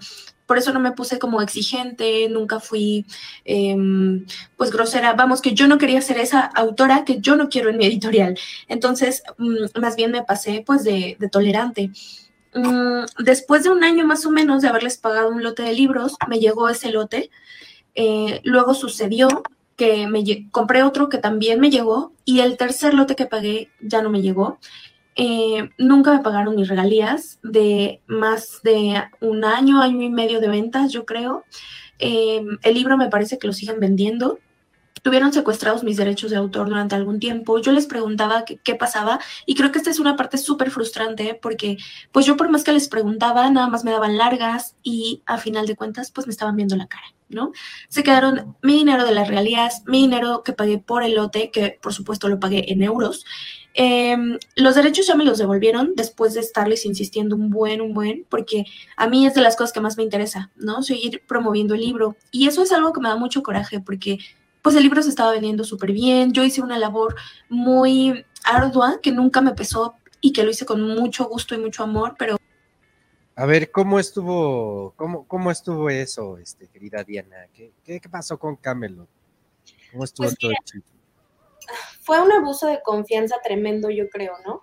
Por 0.50 0.58
eso 0.58 0.72
no 0.72 0.80
me 0.80 0.90
puse 0.90 1.20
como 1.20 1.40
exigente, 1.42 2.28
nunca 2.28 2.58
fui 2.58 3.06
em, 3.44 4.26
pues 4.56 4.72
grosera. 4.72 5.12
Vamos, 5.12 5.40
que 5.40 5.54
yo 5.54 5.68
no 5.68 5.78
quería 5.78 6.02
ser 6.02 6.18
esa 6.18 6.40
autora 6.40 7.04
que 7.04 7.20
yo 7.20 7.36
no 7.36 7.48
quiero 7.48 7.70
en 7.70 7.76
mi 7.76 7.86
editorial. 7.86 8.36
Entonces, 8.66 9.22
mm, 9.38 9.80
más 9.80 9.94
bien 9.94 10.10
me 10.10 10.24
pasé 10.24 10.64
pues 10.66 10.82
de, 10.82 11.16
tolerante. 11.30 11.92
Mm, 12.52 13.04
después 13.20 13.62
de 13.62 13.70
un 13.70 13.84
año 13.84 14.04
más 14.04 14.26
o 14.26 14.32
menos 14.32 14.60
de 14.60 14.66
haberles 14.66 14.98
pagado 14.98 15.28
un 15.30 15.44
lote 15.44 15.62
de 15.62 15.72
libros, 15.72 16.16
me 16.28 16.40
llegó 16.40 16.68
ese 16.68 16.90
lote. 16.90 17.30
Eh, 17.94 18.40
luego 18.42 18.74
sucedió 18.74 19.28
que 19.76 20.08
me 20.08 20.50
compré 20.50 20.82
otro 20.82 21.08
que 21.08 21.18
también 21.18 21.60
me 21.60 21.70
llegó 21.70 22.12
y 22.24 22.40
el 22.40 22.56
tercer 22.56 22.92
lote 22.92 23.14
que 23.14 23.26
pagué 23.26 23.70
ya 23.80 24.02
no 24.02 24.10
me 24.10 24.20
llegó. 24.20 24.58
Eh, 25.16 25.70
nunca 25.78 26.12
me 26.12 26.22
pagaron 26.22 26.56
mis 26.56 26.68
regalías 26.68 27.38
de 27.42 28.00
más 28.06 28.60
de 28.62 29.02
un 29.20 29.44
año, 29.44 29.80
año 29.80 30.02
y 30.02 30.10
medio 30.10 30.40
de 30.40 30.48
ventas, 30.48 30.92
yo 30.92 31.04
creo. 31.04 31.44
Eh, 31.98 32.42
el 32.62 32.74
libro 32.74 32.96
me 32.96 33.08
parece 33.08 33.38
que 33.38 33.46
lo 33.46 33.52
siguen 33.52 33.80
vendiendo 33.80 34.38
tuvieron 35.02 35.32
secuestrados 35.32 35.84
mis 35.84 35.96
derechos 35.96 36.30
de 36.30 36.36
autor 36.36 36.68
durante 36.68 36.94
algún 36.94 37.20
tiempo. 37.20 37.58
Yo 37.58 37.72
les 37.72 37.86
preguntaba 37.86 38.44
qué, 38.44 38.74
pasaba 38.74 39.20
y 39.46 39.54
creo 39.54 39.72
que 39.72 39.78
esta 39.78 39.90
es 39.90 39.98
una 39.98 40.16
parte 40.16 40.38
súper 40.38 40.70
frustrante 40.70 41.38
porque 41.40 41.76
pues 42.12 42.26
yo 42.26 42.36
por 42.36 42.50
más 42.50 42.64
que 42.64 42.72
les 42.72 42.88
preguntaba, 42.88 43.50
nada 43.50 43.68
más 43.68 43.84
me 43.84 43.90
daban 43.90 44.16
largas 44.16 44.76
y 44.82 45.22
a 45.26 45.38
final 45.38 45.66
de 45.66 45.76
cuentas 45.76 46.10
pues 46.10 46.26
me 46.26 46.30
estaban 46.30 46.56
viendo 46.56 46.76
la 46.76 46.86
cara, 46.86 47.14
¿no? 47.28 47.52
Se 47.88 48.02
quedaron 48.02 48.56
mi 48.62 48.74
dinero 48.74 49.04
de 49.04 49.12
las 49.12 49.28
regalías, 49.28 49.82
mi 49.86 50.02
dinero 50.02 50.42
que 50.44 50.52
pagué 50.52 50.78
por 50.78 51.02
el 51.02 51.14
lote, 51.14 51.50
que 51.50 51.78
por 51.80 51.92
supuesto 51.92 52.28
lo 52.28 52.40
pagué 52.40 52.72
en 52.72 52.82
euros. 52.82 53.24
Em, 53.82 54.38
los 54.56 54.74
derechos 54.74 55.06
ya 55.06 55.14
me 55.14 55.24
los 55.24 55.38
devolvieron 55.38 55.94
después 55.96 56.34
de 56.34 56.40
estarles 56.40 56.84
insistiendo 56.84 57.34
un 57.34 57.48
buen, 57.48 57.80
un 57.80 57.94
buen, 57.94 58.26
porque 58.28 58.66
a 58.94 59.08
mí 59.08 59.26
es 59.26 59.32
de 59.32 59.40
las 59.40 59.56
cosas 59.56 59.72
que 59.72 59.80
más 59.80 59.96
me 59.96 60.02
interesa, 60.02 60.50
¿no? 60.54 60.82
Seguir 60.82 61.22
promoviendo 61.26 61.72
el 61.72 61.80
libro. 61.80 62.14
Y 62.30 62.46
eso 62.46 62.62
es 62.62 62.72
algo 62.72 62.92
que 62.92 63.00
me 63.00 63.08
da 63.08 63.16
mucho 63.16 63.42
coraje 63.42 63.80
porque 63.80 64.18
pues 64.60 64.76
el 64.76 64.82
libro 64.82 65.02
se 65.02 65.08
estaba 65.08 65.32
vendiendo 65.32 65.64
súper 65.64 65.92
bien. 65.92 66.34
Yo 66.34 66.44
hice 66.44 66.60
una 66.60 66.78
labor 66.78 67.16
muy 67.48 68.22
ardua 68.44 69.00
que 69.02 69.12
nunca 69.12 69.40
me 69.40 69.54
pesó 69.54 69.94
y 70.20 70.34
que 70.34 70.44
lo 70.44 70.50
hice 70.50 70.66
con 70.66 70.82
mucho 70.82 71.24
gusto 71.24 71.54
y 71.54 71.58
mucho 71.58 71.82
amor, 71.82 72.16
pero... 72.18 72.36
A 73.34 73.46
ver, 73.46 73.70
¿cómo 73.70 73.98
estuvo, 73.98 74.92
cómo, 74.94 75.26
cómo 75.26 75.50
estuvo 75.50 75.88
eso, 75.88 76.36
este, 76.36 76.68
querida 76.68 77.02
Diana? 77.02 77.46
¿Qué, 77.54 77.72
qué, 77.82 77.98
pasó 78.10 78.38
con 78.38 78.56
Camelot? 78.56 79.08
¿Cómo 79.90 80.04
estuvo 80.04 80.26
pues 80.26 80.36
todo 80.36 80.52
Fue 82.02 82.20
un 82.20 82.32
abuso 82.32 82.66
de 82.66 82.82
confianza 82.82 83.36
tremendo, 83.42 83.90
yo 83.90 84.08
creo, 84.08 84.34
¿no? 84.44 84.60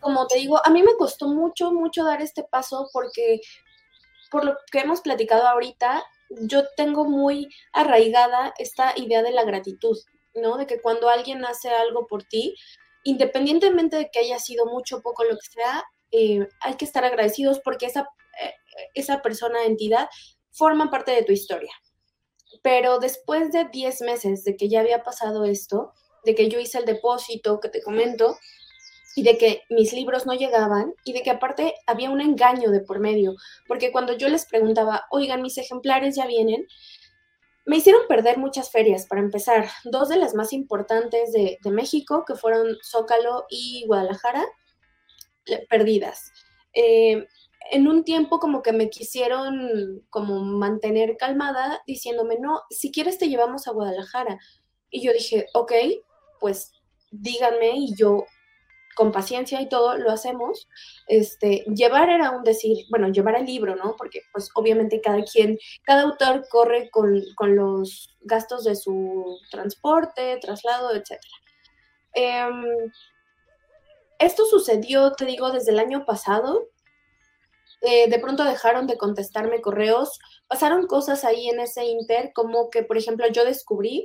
Como 0.00 0.26
te 0.26 0.38
digo, 0.38 0.60
a 0.64 0.70
mí 0.70 0.82
me 0.82 0.96
costó 0.96 1.28
mucho, 1.28 1.72
mucho 1.72 2.04
dar 2.04 2.22
este 2.22 2.42
paso 2.42 2.88
porque 2.92 3.40
por 4.30 4.44
lo 4.44 4.56
que 4.70 4.80
hemos 4.80 5.02
platicado 5.02 5.46
ahorita, 5.46 6.02
yo 6.30 6.64
tengo 6.76 7.04
muy 7.04 7.48
arraigada 7.72 8.54
esta 8.58 8.94
idea 8.96 9.22
de 9.22 9.30
la 9.30 9.44
gratitud, 9.44 9.96
¿no? 10.34 10.56
De 10.56 10.66
que 10.66 10.80
cuando 10.80 11.10
alguien 11.10 11.44
hace 11.44 11.68
algo 11.68 12.06
por 12.06 12.24
ti, 12.24 12.56
independientemente 13.04 13.96
de 13.96 14.10
que 14.10 14.20
haya 14.20 14.38
sido 14.38 14.66
mucho 14.66 15.02
poco 15.02 15.24
lo 15.24 15.36
que 15.36 15.50
sea, 15.50 15.84
eh, 16.10 16.48
hay 16.60 16.74
que 16.74 16.84
estar 16.86 17.04
agradecidos 17.04 17.60
porque 17.60 17.86
esa, 17.86 18.08
eh, 18.42 18.54
esa 18.94 19.20
persona, 19.20 19.64
entidad, 19.64 20.08
forma 20.50 20.90
parte 20.90 21.12
de 21.12 21.24
tu 21.24 21.32
historia. 21.32 21.72
Pero 22.62 22.98
después 22.98 23.52
de 23.52 23.66
10 23.66 24.00
meses 24.00 24.44
de 24.44 24.56
que 24.56 24.68
ya 24.68 24.80
había 24.80 25.02
pasado 25.02 25.44
esto, 25.44 25.92
de 26.24 26.34
que 26.34 26.48
yo 26.48 26.60
hice 26.60 26.78
el 26.78 26.84
depósito 26.84 27.60
que 27.60 27.68
te 27.68 27.82
comento, 27.82 28.36
y 29.14 29.22
de 29.22 29.36
que 29.36 29.62
mis 29.68 29.92
libros 29.92 30.26
no 30.26 30.34
llegaban 30.34 30.94
y 31.04 31.12
de 31.12 31.22
que 31.22 31.30
aparte 31.30 31.74
había 31.86 32.10
un 32.10 32.20
engaño 32.20 32.70
de 32.70 32.80
por 32.80 32.98
medio, 32.98 33.34
porque 33.68 33.92
cuando 33.92 34.16
yo 34.16 34.28
les 34.28 34.46
preguntaba, 34.46 35.04
oigan, 35.10 35.42
mis 35.42 35.58
ejemplares 35.58 36.16
ya 36.16 36.26
vienen, 36.26 36.66
me 37.64 37.76
hicieron 37.76 38.02
perder 38.08 38.38
muchas 38.38 38.70
ferias, 38.70 39.06
para 39.06 39.20
empezar, 39.20 39.68
dos 39.84 40.08
de 40.08 40.16
las 40.16 40.34
más 40.34 40.52
importantes 40.52 41.32
de, 41.32 41.58
México, 41.70 42.24
que 42.26 42.34
fueron 42.34 42.76
Zócalo 42.82 43.44
y 43.48 43.84
Guadalajara, 43.86 44.44
perdidas. 45.68 46.32
Eh, 46.74 47.28
en 47.70 47.86
un 47.86 48.02
tiempo 48.02 48.40
como 48.40 48.62
que 48.62 48.72
me 48.72 48.90
quisieron 48.90 50.04
como 50.10 50.40
mantener 50.40 51.16
calmada, 51.16 51.82
diciéndome, 51.86 52.38
no, 52.40 52.62
si 52.70 52.90
quieres 52.90 53.18
te 53.18 53.28
llevamos 53.28 53.68
a 53.68 53.72
Guadalajara. 53.72 54.40
Y 54.90 55.02
yo 55.02 55.12
dije, 55.12 55.46
ok, 55.54 55.72
pues 56.42 56.72
díganme 57.12 57.70
y 57.76 57.94
yo 57.94 58.26
con 58.94 59.12
paciencia 59.12 59.60
y 59.60 59.68
todo 59.68 59.96
lo 59.96 60.10
hacemos. 60.10 60.68
Este, 61.06 61.64
llevar 61.74 62.10
era 62.10 62.30
un 62.32 62.42
decir, 62.42 62.84
bueno, 62.90 63.08
llevar 63.08 63.36
el 63.36 63.46
libro, 63.46 63.76
¿no? 63.76 63.94
Porque 63.96 64.22
pues 64.32 64.50
obviamente 64.54 65.00
cada 65.00 65.22
quien, 65.22 65.58
cada 65.84 66.02
autor 66.02 66.46
corre 66.50 66.90
con, 66.90 67.22
los 67.56 68.10
gastos 68.22 68.64
de 68.64 68.76
su 68.76 69.38
transporte, 69.50 70.38
traslado, 70.40 70.94
etc. 70.94 71.18
Em, 72.14 72.64
esto 74.18 74.44
sucedió, 74.44 75.12
te 75.12 75.24
digo, 75.24 75.50
desde 75.52 75.72
el 75.72 75.78
año 75.78 76.04
pasado. 76.04 76.68
Eh, 77.84 78.08
de 78.08 78.18
pronto 78.20 78.44
dejaron 78.44 78.86
de 78.86 78.96
contestarme 78.96 79.60
correos. 79.60 80.18
Pasaron 80.48 80.86
cosas 80.86 81.24
ahí 81.24 81.48
en 81.48 81.60
ese 81.60 81.84
inter, 81.86 82.32
como 82.34 82.70
que, 82.70 82.82
por 82.82 82.96
ejemplo, 82.96 83.26
yo 83.28 83.44
descubrí 83.44 84.04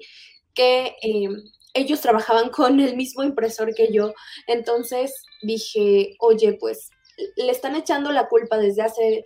que 0.56 0.96
em, 1.02 1.36
ellos 1.78 2.02
trabajaban 2.02 2.50
con 2.50 2.80
el 2.80 2.96
mismo 2.96 3.24
impresor 3.24 3.74
que 3.74 3.92
yo. 3.92 4.14
Entonces 4.48 5.24
dije, 5.42 6.16
oye, 6.20 6.54
pues 6.60 6.90
le 7.36 7.52
están 7.52 7.76
echando 7.76 8.12
la 8.12 8.28
culpa 8.28 8.58
desde 8.58 8.84
hace 8.84 9.24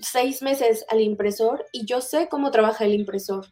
seis 0.00 0.42
meses 0.42 0.84
al 0.88 1.00
impresor 1.00 1.66
y 1.72 1.84
yo 1.84 2.00
sé 2.00 2.28
cómo 2.28 2.50
trabaja 2.50 2.84
el 2.84 2.94
impresor. 2.94 3.46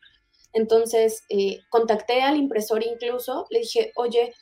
Entonces 0.52 1.24
eh, 1.28 1.60
contacté 1.68 2.22
al 2.22 2.36
impresor 2.36 2.82
incluso, 2.84 3.46
le 3.50 3.60
dije, 3.60 3.92
oye, 3.96 4.32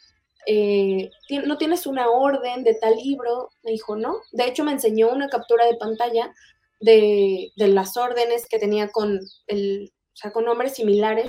eh, 0.47 1.11
¿no 1.45 1.59
tienes 1.59 1.87
una 1.87 2.09
orden 2.09 2.63
de 2.63 2.75
tal 2.75 2.97
libro? 2.97 3.51
Me 3.65 3.73
dijo, 3.73 3.97
no. 3.97 4.21
De 4.31 4.47
hecho, 4.47 4.63
me 4.63 4.71
enseñó 4.71 5.11
una 5.11 5.29
captura 5.29 5.67
de 5.67 5.77
pantalla 5.77 6.33
de, 6.81 7.51
de 7.57 7.69
las 7.69 7.97
órdenes 7.97 8.47
que 8.49 8.61
tenía 8.61 8.89
con, 8.91 9.19
el, 9.49 9.93
o 9.93 10.17
sea, 10.17 10.31
con 10.31 10.45
nombres 10.45 10.75
similares 10.75 11.27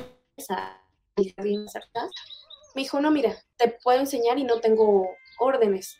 a 0.49 0.79
me 1.17 2.81
dijo, 2.81 3.01
no, 3.01 3.11
mira, 3.11 3.35
te 3.57 3.69
puedo 3.83 3.99
enseñar 3.99 4.37
y 4.37 4.43
no 4.43 4.59
tengo 4.59 5.09
órdenes. 5.39 5.97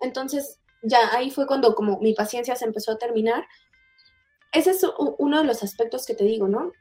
Entonces, 0.00 0.60
ya 0.82 1.14
ahí 1.14 1.30
fue 1.30 1.46
cuando 1.46 1.74
como 1.74 1.98
mi 2.00 2.14
paciencia 2.14 2.56
se 2.56 2.64
empezó 2.64 2.92
a 2.92 2.98
terminar. 2.98 3.46
Ese 4.52 4.70
es 4.70 4.86
uno 5.18 5.38
de 5.38 5.44
los 5.44 5.62
aspectos 5.62 6.06
que 6.06 6.14
te 6.14 6.24
digo, 6.24 6.46
¿no? 6.46 6.72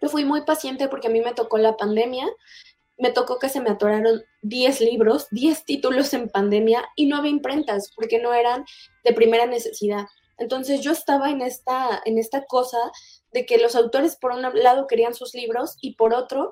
Yo 0.00 0.08
fui 0.08 0.24
muy 0.24 0.42
paciente 0.42 0.88
porque 0.88 1.06
a 1.06 1.10
mí 1.10 1.20
me 1.20 1.32
tocó 1.34 1.58
la 1.58 1.76
pandemia, 1.76 2.26
me 2.98 3.12
tocó 3.12 3.38
que 3.38 3.48
se 3.48 3.60
me 3.60 3.70
atoraron 3.70 4.22
10 4.42 4.80
libros, 4.80 5.28
10 5.30 5.64
títulos 5.64 6.12
en 6.14 6.28
pandemia 6.28 6.88
y 6.96 7.06
no 7.06 7.16
había 7.16 7.30
imprentas 7.30 7.92
porque 7.94 8.20
no 8.20 8.34
eran 8.34 8.64
de 9.04 9.12
primera 9.12 9.46
necesidad. 9.46 10.06
Entonces 10.38 10.80
yo 10.80 10.90
estaba 10.90 11.30
en 11.30 11.40
esta, 11.40 12.02
en 12.04 12.18
esta 12.18 12.44
cosa 12.46 12.78
de 13.32 13.46
que 13.46 13.58
los 13.58 13.76
autores 13.76 14.16
por 14.16 14.32
un 14.32 14.42
lado 14.42 14.88
querían 14.88 15.14
sus 15.14 15.34
libros 15.34 15.76
y 15.80 15.94
por 15.94 16.14
otro 16.14 16.50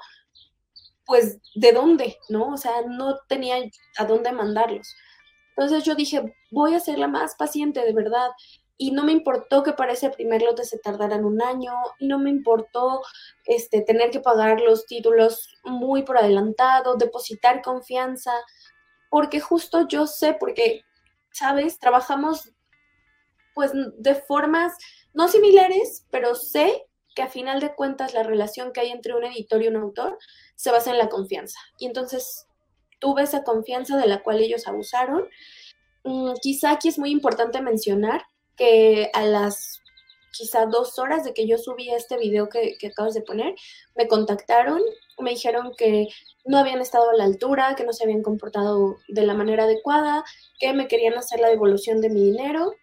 pues, 1.11 1.39
¿de 1.57 1.73
dónde? 1.73 2.19
¿No? 2.29 2.53
O 2.53 2.57
sea, 2.57 2.83
no 2.87 3.19
tenía 3.27 3.57
a 3.99 4.05
dónde 4.05 4.31
mandarlos. 4.31 4.95
Entonces 5.49 5.83
yo 5.83 5.97
dije, 5.97 6.37
voy 6.53 6.75
a 6.75 6.79
ser 6.79 7.01
la 7.01 7.09
más 7.09 7.35
paciente, 7.35 7.85
de 7.85 7.93
verdad. 7.93 8.31
Y 8.77 8.93
no 8.93 9.03
me 9.03 9.11
importó 9.11 9.65
que 9.65 9.73
para 9.73 9.95
ese 9.95 10.11
primer 10.11 10.41
lote 10.41 10.65
se 10.65 10.79
tardaran 10.79 11.25
un 11.25 11.43
año, 11.43 11.73
y 11.99 12.07
no 12.07 12.21
me 12.21 12.31
importó 12.31 13.03
este, 13.45 13.81
tener 13.81 14.13
que 14.13 14.21
pagar 14.21 14.61
los 14.61 14.87
títulos 14.87 15.49
muy 15.65 16.05
por 16.05 16.17
adelantado, 16.17 16.95
depositar 16.95 17.61
confianza, 17.61 18.31
porque 19.11 19.41
justo 19.41 19.89
yo 19.89 20.07
sé, 20.07 20.35
porque, 20.39 20.85
¿sabes? 21.33 21.81
Trabajamos 21.81 22.53
pues 23.53 23.73
de 23.75 24.15
formas 24.15 24.75
no 25.13 25.27
similares, 25.27 26.07
pero 26.13 26.37
sé 26.37 26.87
que 27.15 27.23
a 27.23 27.29
final 27.29 27.61
de 27.61 27.75
cuentas 27.75 28.15
la 28.15 28.23
relación 28.23 28.73
que 28.73 28.81
hay 28.81 28.91
entre 28.91 29.15
un 29.15 29.25
editor 29.25 29.63
y 29.63 29.69
un 29.69 29.77
autor 29.77 30.19
se 30.55 30.71
basa 30.71 30.91
en 30.91 30.99
la 30.99 31.09
confianza. 31.09 31.59
Y 31.79 31.87
entonces 31.87 32.47
tuve 32.99 33.23
esa 33.23 33.43
confianza 33.43 33.97
de 33.97 34.07
la 34.07 34.23
cual 34.23 34.41
ellos 34.41 34.69
abusaron. 34.69 35.29
Mm, 36.05 36.33
quizá 36.41 36.73
aquí 36.73 36.89
es 36.89 36.99
muy 36.99 37.11
importante 37.11 37.61
mencionar 37.61 38.23
que 38.57 39.11
a 39.13 39.23
las 39.23 39.81
quizá 40.33 40.67
dos 40.67 40.99
horas 40.99 41.25
de 41.25 41.35
que 41.35 41.47
yo 41.47 41.59
subí 41.59 41.91
este 41.91 42.17
video 42.17 42.49
que, 42.49 42.77
que 42.79 42.89
acabas 42.89 43.15
de 43.15 43.23
poner, 43.23 43.55
me 43.97 44.07
contactaron, 44.07 44.81
me 45.19 45.31
dijeron 45.31 45.73
que 45.77 46.09
no 46.45 46.59
habían 46.59 46.81
estado 46.81 47.11
a 47.11 47.15
la 47.15 47.25
altura, 47.25 47.75
que 47.77 47.85
no 47.85 47.93
se 47.93 48.05
habían 48.05 48.23
comportado 48.23 48.99
de 49.09 49.27
la 49.27 49.35
manera 49.35 49.65
adecuada, 49.65 50.25
que 50.59 50.73
me 50.73 50.89
querían 50.89 51.15
hacer 51.15 51.41
la 51.41 51.49
devolución 51.49 52.01
de 52.01 52.11
mi 52.11 52.23
dinero 52.23 52.75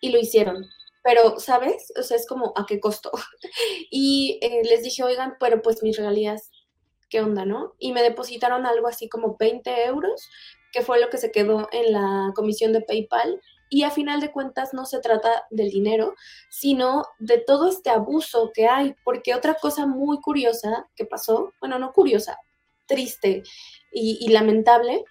y 0.00 0.10
lo 0.10 0.18
hicieron. 0.18 0.66
Pero, 1.02 1.38
¿sabes? 1.38 1.92
O 1.98 2.02
sea, 2.02 2.16
es 2.16 2.26
como, 2.26 2.52
¿a 2.56 2.66
qué 2.66 2.80
costo? 2.80 3.10
y 3.90 4.38
eh, 4.42 4.62
les 4.64 4.82
dije, 4.82 5.02
oigan, 5.02 5.36
pero 5.40 5.62
pues 5.62 5.82
mis 5.82 5.96
regalías, 5.96 6.50
¿qué 7.08 7.20
onda, 7.20 7.44
no? 7.44 7.74
Y 7.78 7.92
me 7.92 8.02
depositaron 8.02 8.66
algo 8.66 8.88
así 8.88 9.08
como 9.08 9.36
20 9.38 9.86
euros, 9.86 10.28
que 10.72 10.82
fue 10.82 11.00
lo 11.00 11.10
que 11.10 11.18
se 11.18 11.30
quedó 11.30 11.68
en 11.72 11.92
la 11.92 12.32
comisión 12.34 12.72
de 12.72 12.80
PayPal. 12.80 13.40
Y 13.68 13.84
a 13.84 13.90
final 13.90 14.20
de 14.20 14.32
cuentas 14.32 14.74
no 14.74 14.84
se 14.84 15.00
trata 15.00 15.44
del 15.50 15.70
dinero, 15.70 16.14
sino 16.50 17.04
de 17.18 17.38
todo 17.38 17.68
este 17.68 17.88
abuso 17.90 18.50
que 18.54 18.66
hay, 18.66 18.94
porque 19.02 19.34
otra 19.34 19.54
cosa 19.54 19.86
muy 19.86 20.20
curiosa 20.20 20.88
que 20.94 21.06
pasó, 21.06 21.52
bueno, 21.58 21.78
no 21.78 21.92
curiosa, 21.92 22.36
triste 22.86 23.42
y, 23.92 24.28
lamentable, 24.28 25.04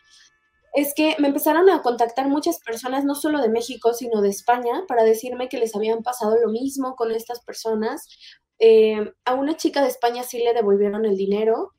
es 0.74 0.94
que 0.94 1.16
me 1.20 1.28
empezaron 1.28 1.70
a 1.70 1.82
contactar 1.82 2.28
muchas 2.28 2.60
personas, 2.60 3.04
no 3.04 3.16
solo 3.16 3.42
de 3.42 3.50
México, 3.50 3.94
sino 3.94 4.22
de 4.22 4.30
España, 4.30 4.86
para 4.88 5.04
decirme 5.04 5.50
que 5.50 5.58
les 5.58 5.76
habían 5.76 6.02
pasado 6.02 6.38
lo 6.40 6.50
mismo 6.50 6.96
con 6.96 7.12
estas 7.12 7.42
personas. 7.42 8.08
Eh, 8.60 9.12
a 9.26 9.34
una 9.34 9.58
chica 9.58 9.82
de 9.82 9.90
España 9.90 10.24
sí 10.24 10.40
le 10.40 10.54
devolvieron 10.54 11.06
el 11.06 11.18
dinero. 11.18 11.74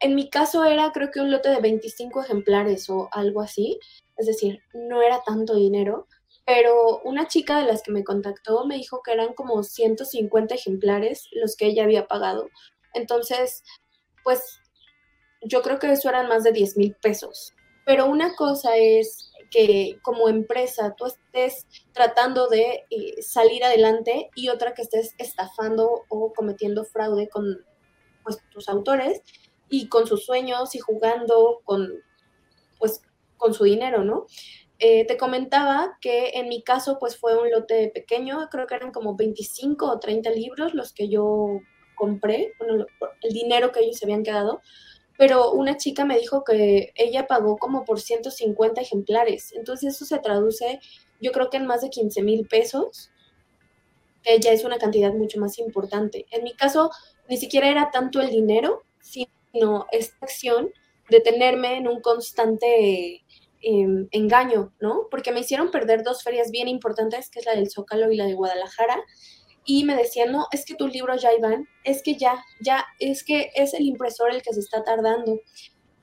en 0.00 0.14
mi 0.14 0.28
caso 0.30 0.64
era 0.64 0.92
creo 0.92 1.10
que 1.10 1.20
un 1.20 1.30
lote 1.30 1.48
de 1.48 1.60
25 1.60 2.22
ejemplares 2.22 2.88
o 2.90 3.08
algo 3.12 3.40
así, 3.40 3.78
es 4.16 4.26
decir, 4.26 4.60
no 4.74 5.02
era 5.02 5.22
tanto 5.24 5.54
dinero, 5.54 6.06
pero 6.46 7.00
una 7.02 7.26
chica 7.28 7.58
de 7.58 7.64
las 7.66 7.82
que 7.82 7.92
me 7.92 8.04
contactó 8.04 8.66
me 8.66 8.76
dijo 8.76 9.02
que 9.02 9.12
eran 9.12 9.34
como 9.34 9.62
150 9.62 10.54
ejemplares 10.54 11.28
los 11.32 11.56
que 11.56 11.66
ella 11.66 11.84
había 11.84 12.06
pagado. 12.06 12.48
Entonces, 12.94 13.64
pues 14.22 14.60
yo 15.42 15.62
creo 15.62 15.78
que 15.78 15.92
eso 15.92 16.08
eran 16.08 16.28
más 16.28 16.44
de 16.44 16.52
10 16.52 16.76
mil 16.76 16.94
pesos. 16.94 17.54
Pero 17.84 18.06
una 18.06 18.34
cosa 18.34 18.76
es 18.76 19.30
que 19.50 19.98
como 20.02 20.28
empresa 20.28 20.94
tú 20.96 21.06
estés 21.06 21.66
tratando 21.92 22.48
de 22.48 22.84
eh, 22.90 23.22
salir 23.22 23.64
adelante 23.64 24.30
y 24.34 24.48
otra 24.48 24.74
que 24.74 24.82
estés 24.82 25.14
estafando 25.18 26.04
o 26.08 26.32
cometiendo 26.32 26.84
fraude 26.84 27.28
con 27.28 27.64
pues, 28.24 28.38
tus 28.50 28.68
autores 28.68 29.22
y 29.68 29.88
con 29.88 30.06
sus 30.06 30.24
sueños 30.24 30.74
y 30.74 30.80
jugando 30.80 31.60
con, 31.64 31.92
pues, 32.78 33.02
con 33.36 33.54
su 33.54 33.64
dinero, 33.64 34.04
¿no? 34.04 34.26
Eh, 34.78 35.06
te 35.06 35.16
comentaba 35.16 35.96
que 36.02 36.32
en 36.34 36.48
mi 36.48 36.62
caso 36.62 36.98
pues 36.98 37.16
fue 37.16 37.40
un 37.40 37.50
lote 37.50 37.90
pequeño, 37.94 38.48
creo 38.50 38.66
que 38.66 38.74
eran 38.74 38.92
como 38.92 39.16
25 39.16 39.86
o 39.90 39.98
30 39.98 40.30
libros 40.30 40.74
los 40.74 40.92
que 40.92 41.08
yo 41.08 41.60
compré, 41.94 42.52
el 43.22 43.32
dinero 43.32 43.72
que 43.72 43.80
ellos 43.80 43.96
se 43.96 44.04
habían 44.04 44.22
quedado, 44.22 44.60
pero 45.18 45.52
una 45.52 45.76
chica 45.76 46.04
me 46.04 46.18
dijo 46.18 46.44
que 46.44 46.92
ella 46.94 47.26
pagó 47.26 47.56
como 47.56 47.84
por 47.84 48.00
150 48.00 48.80
ejemplares. 48.80 49.52
Entonces 49.52 49.94
eso 49.94 50.04
se 50.04 50.18
traduce, 50.18 50.80
yo 51.20 51.32
creo 51.32 51.50
que 51.50 51.56
en 51.56 51.66
más 51.66 51.80
de 51.80 51.90
15 51.90 52.22
mil 52.22 52.46
pesos, 52.46 53.10
que 54.22 54.38
ya 54.40 54.52
es 54.52 54.64
una 54.64 54.78
cantidad 54.78 55.12
mucho 55.12 55.38
más 55.40 55.58
importante. 55.58 56.26
En 56.30 56.44
mi 56.44 56.54
caso, 56.54 56.90
ni 57.28 57.36
siquiera 57.36 57.68
era 57.68 57.90
tanto 57.90 58.20
el 58.20 58.30
dinero, 58.30 58.82
sino 59.00 59.86
esta 59.92 60.16
acción 60.20 60.70
de 61.08 61.20
tenerme 61.20 61.76
en 61.76 61.88
un 61.88 62.00
constante 62.00 63.24
em, 63.62 64.08
engaño, 64.10 64.74
¿no? 64.80 65.06
Porque 65.10 65.32
me 65.32 65.40
hicieron 65.40 65.70
perder 65.70 66.02
dos 66.02 66.22
ferias 66.22 66.50
bien 66.50 66.68
importantes, 66.68 67.30
que 67.30 67.38
es 67.38 67.46
la 67.46 67.54
del 67.54 67.70
Zócalo 67.70 68.10
y 68.10 68.16
la 68.16 68.26
de 68.26 68.34
Guadalajara, 68.34 69.02
y 69.66 69.84
me 69.84 69.96
decían, 69.96 70.30
no, 70.30 70.46
es 70.52 70.64
que 70.64 70.76
tus 70.76 70.92
libros 70.92 71.20
ya 71.20 71.34
iban, 71.34 71.68
es 71.82 72.02
que 72.02 72.14
ya, 72.14 72.42
ya, 72.60 72.86
es 73.00 73.24
que 73.24 73.50
es 73.56 73.74
el 73.74 73.84
impresor 73.84 74.30
el 74.30 74.40
que 74.40 74.54
se 74.54 74.60
está 74.60 74.84
tardando. 74.84 75.40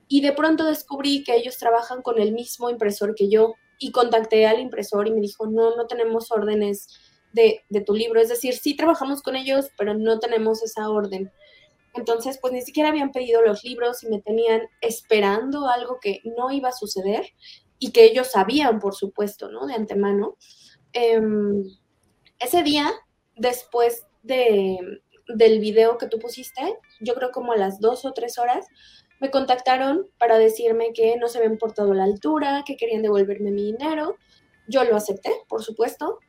Y 0.09 0.20
de 0.22 0.34
pronto 0.34 0.66
descubrí 0.66 1.24
que 1.24 1.36
ellos 1.36 1.57
trabajan 1.57 2.01
con 2.01 2.20
el 2.20 2.34
mismo 2.34 2.70
impresor 2.70 3.16
que 3.16 3.30
yo 3.30 3.53
y 3.80 3.91
contacté 3.91 4.45
al 4.45 4.59
impresor 4.59 5.07
y 5.07 5.11
me 5.11 5.22
dijo, 5.22 5.47
no, 5.47 5.78
no 5.78 5.88
tenemos 5.88 6.30
órdenes 6.30 6.89
de, 7.32 7.61
de 7.70 7.82
tu 7.82 7.93
libro, 7.93 8.20
es 8.20 8.28
decir, 8.28 8.53
sí 8.53 8.76
trabajamos 8.76 9.22
con 9.22 9.38
ellos, 9.38 9.70
pero 9.78 9.93
no 9.93 10.20
tenemos 10.20 10.61
esa 10.61 10.89
orden. 10.89 11.32
Entonces, 11.93 12.39
pues 12.41 12.51
ni 12.51 12.61
siquiera 12.61 12.89
habían 12.89 13.11
pedido 13.11 13.41
los 13.41 13.64
libros 13.64 14.03
y 14.03 14.07
me 14.07 14.22
tenían 14.22 14.64
esperando 14.82 15.70
algo 15.70 15.99
que 16.01 16.20
no 16.26 16.51
iba 16.51 16.70
a 16.70 16.74
suceder 16.74 17.28
y 17.80 17.91
que 17.91 18.03
ellos 18.03 18.32
sabían, 18.32 18.80
por 18.80 18.93
supuesto, 18.93 19.49
¿no? 19.49 19.68
De 19.68 19.74
antemano. 19.74 20.38
Em, 20.91 21.64
ese 22.39 22.61
día 22.61 22.91
después 23.36 24.05
de, 24.21 25.01
del 25.27 25.59
video 25.59 25.97
que 25.97 26.07
tú 26.07 26.19
pusiste, 26.19 26.61
yo 26.99 27.13
creo 27.15 27.31
como 27.31 27.53
a 27.53 27.57
las 27.57 27.79
dos 27.79 28.05
o 28.05 28.13
tres 28.13 28.38
horas, 28.38 28.67
me 29.19 29.31
contactaron 29.31 30.07
para 30.17 30.38
decirme 30.38 30.91
que 30.93 31.15
no 31.17 31.27
se 31.27 31.38
habían 31.38 31.57
portado 31.57 31.93
la 31.93 32.03
altura, 32.03 32.63
que 32.65 32.75
querían 32.75 33.01
devolverme 33.01 33.51
mi 33.51 33.71
dinero. 33.71 34.17
Yo 34.67 34.84
lo 34.84 34.95
acepté, 34.95 35.31
por 35.47 35.63
supuesto, 35.63 36.19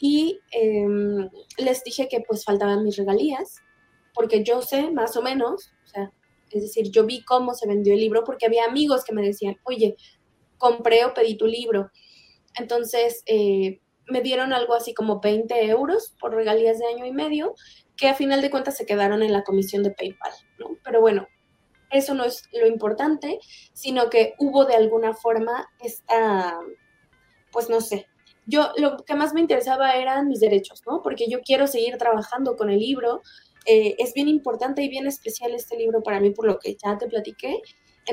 y 0.00 0.40
em, 0.52 1.28
les 1.58 1.84
dije 1.84 2.08
que 2.08 2.20
pues 2.20 2.44
faltaban 2.44 2.82
mis 2.82 2.96
regalías, 2.96 3.60
porque 4.14 4.42
yo 4.42 4.62
sé 4.62 4.90
más 4.90 5.16
o 5.16 5.22
menos, 5.22 5.72
o 5.84 5.88
sea, 5.88 6.12
es 6.50 6.62
decir, 6.62 6.90
yo 6.90 7.06
vi 7.06 7.22
cómo 7.22 7.54
se 7.54 7.68
vendió 7.68 7.94
el 7.94 8.00
libro, 8.00 8.24
porque 8.24 8.46
había 8.46 8.64
amigos 8.64 9.04
que 9.04 9.12
me 9.12 9.22
decían, 9.22 9.56
oye, 9.64 9.96
compré 10.58 11.04
o 11.04 11.14
pedí 11.14 11.36
tu 11.36 11.46
libro. 11.46 11.90
Entonces, 12.58 13.22
eh, 13.26 13.80
me 14.10 14.20
dieron 14.20 14.52
algo 14.52 14.74
así 14.74 14.94
como 14.94 15.20
20 15.20 15.66
euros 15.66 16.14
por 16.20 16.34
regalías 16.34 16.78
de 16.78 16.86
año 16.86 17.06
y 17.06 17.12
medio, 17.12 17.54
que 17.96 18.08
a 18.08 18.14
final 18.14 18.42
de 18.42 18.50
cuentas 18.50 18.76
se 18.76 18.86
quedaron 18.86 19.22
en 19.22 19.32
la 19.32 19.44
comisión 19.44 19.82
de 19.82 19.90
PayPal, 19.90 20.32
¿no? 20.58 20.76
Pero 20.84 21.00
bueno, 21.00 21.26
eso 21.90 22.14
no 22.14 22.24
es 22.24 22.44
lo 22.52 22.66
importante, 22.66 23.38
sino 23.72 24.10
que 24.10 24.34
hubo 24.38 24.64
de 24.64 24.74
alguna 24.74 25.14
forma 25.14 25.68
esta, 25.80 26.58
pues 27.52 27.68
no 27.68 27.80
sé, 27.80 28.06
yo 28.46 28.72
lo 28.76 28.96
que 29.04 29.14
más 29.14 29.32
me 29.32 29.40
interesaba 29.40 29.92
eran 29.94 30.28
mis 30.28 30.40
derechos, 30.40 30.82
¿no? 30.86 31.02
Porque 31.02 31.28
yo 31.28 31.40
quiero 31.40 31.66
seguir 31.66 31.96
trabajando 31.98 32.56
con 32.56 32.70
el 32.70 32.78
libro. 32.78 33.22
Eh, 33.66 33.94
es 33.98 34.14
bien 34.14 34.28
importante 34.28 34.82
y 34.82 34.88
bien 34.88 35.06
especial 35.06 35.54
este 35.54 35.76
libro 35.76 36.02
para 36.02 36.18
mí 36.20 36.30
por 36.30 36.46
lo 36.46 36.58
que 36.58 36.76
ya 36.76 36.98
te 36.98 37.06
platiqué. 37.06 37.60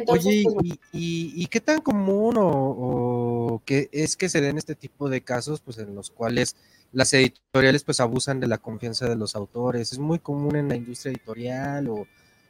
Oye, 0.08 0.44
pues, 0.44 0.80
y, 0.92 1.48
qué 1.48 1.60
tan 1.60 1.82
común 1.82 2.36
o, 2.38 3.62
que 3.66 3.90
es 3.92 4.16
que 4.16 4.30
se 4.30 4.42
den 4.42 4.58
este 4.58 4.76
tipo 4.76 5.10
de 5.10 5.22
casos, 5.22 5.62
pues 5.62 5.78
en 5.78 5.96
los 5.96 6.12
cuales 6.12 6.56
las 6.92 7.14
editoriales 7.14 7.84
pues 7.84 8.00
abusan 8.00 8.40
de 8.40 8.48
la 8.48 8.58
confianza 8.58 9.08
de 9.08 9.16
los 9.16 9.36
autores? 9.36 9.92
¿Es 9.92 10.00
muy 10.00 10.20
común 10.20 10.56
en 10.56 10.70
la 10.70 10.76
industria 10.76 11.12
editorial 11.12 11.90
o 11.90 12.08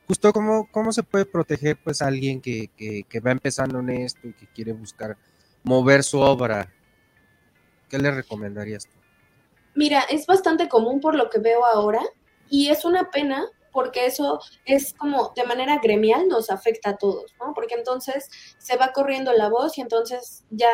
justo 0.08 0.34
cómo, 0.34 0.70
cómo 0.72 0.92
se 0.92 1.04
puede 1.04 1.26
proteger 1.26 1.78
pues 1.84 2.02
a 2.02 2.08
alguien 2.08 2.42
que, 2.42 2.70
que, 2.76 3.20
va 3.20 3.32
empezando 3.32 3.80
en 3.80 3.90
esto 3.90 4.28
y 4.28 4.34
que 4.34 4.48
quiere 4.48 4.74
buscar 4.74 5.18
mover 5.64 6.04
su 6.04 6.20
obra? 6.20 6.72
¿Qué 7.90 7.98
le 7.98 8.12
recomendarías 8.12 8.86
tú? 8.86 8.98
Mira, 9.76 10.02
es 10.10 10.26
bastante 10.26 10.68
común 10.68 11.00
por 11.00 11.16
lo 11.16 11.30
que 11.30 11.40
veo 11.40 11.66
ahora 11.66 12.02
y 12.50 12.70
es 12.70 12.84
una 12.84 13.12
pena 13.12 13.46
porque 13.78 14.08
eso 14.08 14.40
es 14.66 14.96
como 14.96 15.34
de 15.36 15.44
manera 15.44 15.78
gremial 15.78 16.28
nos 16.28 16.50
afecta 16.50 16.90
a 16.90 16.98
todos, 16.98 17.36
¿no? 17.40 17.54
Porque 17.54 17.76
entonces 17.76 18.28
se 18.58 18.76
va 18.76 18.92
corriendo 18.92 19.34
la 19.34 19.50
voz 19.50 19.78
y 19.78 19.82
entonces 19.82 20.46
ya 20.50 20.72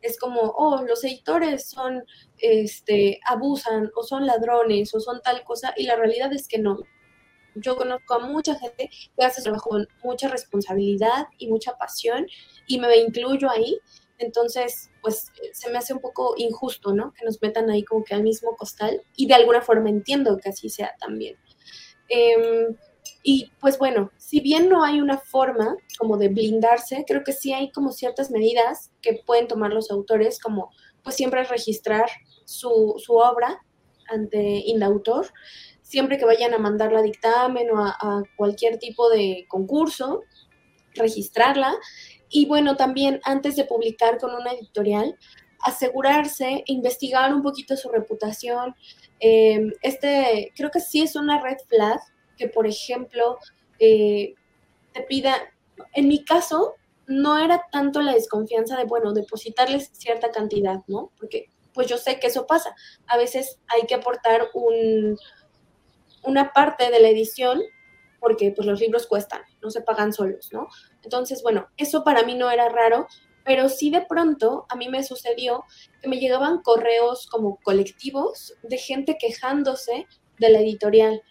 es 0.00 0.18
como, 0.18 0.40
oh, 0.56 0.80
los 0.80 1.04
editores 1.04 1.68
son, 1.68 2.02
este, 2.38 3.20
abusan 3.26 3.90
o 3.94 4.02
son 4.02 4.24
ladrones 4.24 4.94
o 4.94 5.00
son 5.00 5.20
tal 5.20 5.44
cosa 5.44 5.74
y 5.76 5.84
la 5.84 5.96
realidad 5.96 6.32
es 6.32 6.48
que 6.48 6.56
no. 6.56 6.78
Yo 7.56 7.76
conozco 7.76 8.14
a 8.14 8.20
mucha 8.20 8.54
gente 8.54 8.88
que 8.88 9.24
hace 9.26 9.42
trabajo 9.42 9.68
con 9.68 9.86
mucha 10.02 10.28
responsabilidad 10.28 11.26
y 11.36 11.48
mucha 11.48 11.76
pasión 11.76 12.26
y 12.66 12.78
me 12.78 12.96
incluyo 12.96 13.50
ahí. 13.50 13.78
Entonces, 14.16 14.88
pues 15.02 15.30
se 15.52 15.70
me 15.70 15.76
hace 15.76 15.92
un 15.92 16.00
poco 16.00 16.32
injusto, 16.38 16.94
¿no? 16.94 17.12
Que 17.12 17.26
nos 17.26 17.42
metan 17.42 17.68
ahí 17.68 17.84
como 17.84 18.02
que 18.02 18.14
al 18.14 18.22
mismo 18.22 18.56
costal 18.56 19.02
y 19.14 19.26
de 19.26 19.34
alguna 19.34 19.60
forma 19.60 19.90
entiendo 19.90 20.38
que 20.38 20.48
así 20.48 20.70
sea 20.70 20.94
también. 20.98 21.36
Em, 22.08 22.76
y 23.22 23.50
pues 23.60 23.78
bueno, 23.78 24.10
si 24.18 24.40
bien 24.40 24.68
no 24.68 24.84
hay 24.84 25.00
una 25.00 25.18
forma 25.18 25.76
como 25.98 26.16
de 26.16 26.28
blindarse, 26.28 27.04
creo 27.06 27.24
que 27.24 27.32
sí 27.32 27.52
hay 27.52 27.70
como 27.70 27.92
ciertas 27.92 28.30
medidas 28.30 28.90
que 29.02 29.20
pueden 29.26 29.48
tomar 29.48 29.72
los 29.72 29.90
autores, 29.90 30.40
como 30.40 30.70
pues 31.02 31.16
siempre 31.16 31.44
registrar 31.44 32.06
su, 32.44 32.94
su 32.98 33.14
obra 33.14 33.60
ante 34.08 34.38
Indautor, 34.38 35.26
siempre 35.82 36.18
que 36.18 36.24
vayan 36.24 36.54
a 36.54 36.58
mandarla 36.58 36.98
a 36.98 37.02
dictamen 37.02 37.70
o 37.70 37.84
a, 37.84 38.22
cualquier 38.36 38.78
tipo 38.78 39.08
de 39.08 39.46
concurso, 39.48 40.22
registrarla. 40.94 41.74
Y 42.28 42.46
bueno, 42.46 42.76
también 42.76 43.20
antes 43.24 43.54
de 43.56 43.64
publicar 43.64 44.18
con 44.18 44.34
una 44.34 44.52
editorial, 44.52 45.16
asegurarse, 45.60 46.64
investigar 46.66 47.32
un 47.32 47.42
poquito 47.42 47.76
su 47.76 47.88
reputación, 47.88 48.74
Em, 49.20 49.72
este, 49.82 50.52
creo 50.56 50.70
que 50.70 50.80
sí 50.80 51.02
es 51.02 51.16
una 51.16 51.40
red 51.42 51.56
flag 51.68 52.00
que, 52.36 52.48
por 52.48 52.66
ejemplo, 52.66 53.38
eh, 53.78 54.34
te 54.92 55.02
pida, 55.02 55.36
en 55.94 56.08
mi 56.08 56.24
caso, 56.24 56.74
no 57.06 57.38
era 57.38 57.62
tanto 57.70 58.02
la 58.02 58.12
desconfianza 58.12 58.76
de, 58.76 58.84
bueno, 58.84 59.12
depositarles 59.12 59.90
cierta 59.92 60.30
cantidad, 60.30 60.80
¿no? 60.86 61.12
Porque 61.18 61.46
pues 61.72 61.86
yo 61.88 61.98
sé 61.98 62.18
que 62.18 62.28
eso 62.28 62.46
pasa. 62.46 62.74
A 63.06 63.18
veces 63.18 63.58
hay 63.68 63.86
que 63.86 63.94
aportar 63.94 64.48
un, 64.54 65.18
una 66.24 66.52
parte 66.52 66.90
de 66.90 67.00
la 67.00 67.08
edición 67.08 67.60
porque 68.18 68.50
pues 68.50 68.66
los 68.66 68.80
libros 68.80 69.06
cuestan, 69.06 69.42
no 69.62 69.70
se 69.70 69.82
pagan 69.82 70.12
solos, 70.12 70.48
¿no? 70.52 70.68
Entonces, 71.02 71.42
bueno, 71.42 71.68
eso 71.76 72.02
para 72.02 72.22
mí 72.22 72.34
no 72.34 72.50
era 72.50 72.68
raro, 72.68 73.06
pero 73.46 73.68
sí 73.68 73.90
de 73.90 74.04
pronto 74.04 74.66
a 74.68 74.74
mí 74.74 74.88
me 74.88 75.04
sucedió 75.04 75.64
que 76.02 76.08
me 76.08 76.18
llegaban 76.18 76.62
correos 76.62 77.28
como 77.28 77.58
colectivos 77.62 78.54
de 78.64 78.76
gente 78.76 79.16
quejándose 79.18 80.06
de 80.38 80.50
la 80.50 80.60
editorial, 80.60 81.22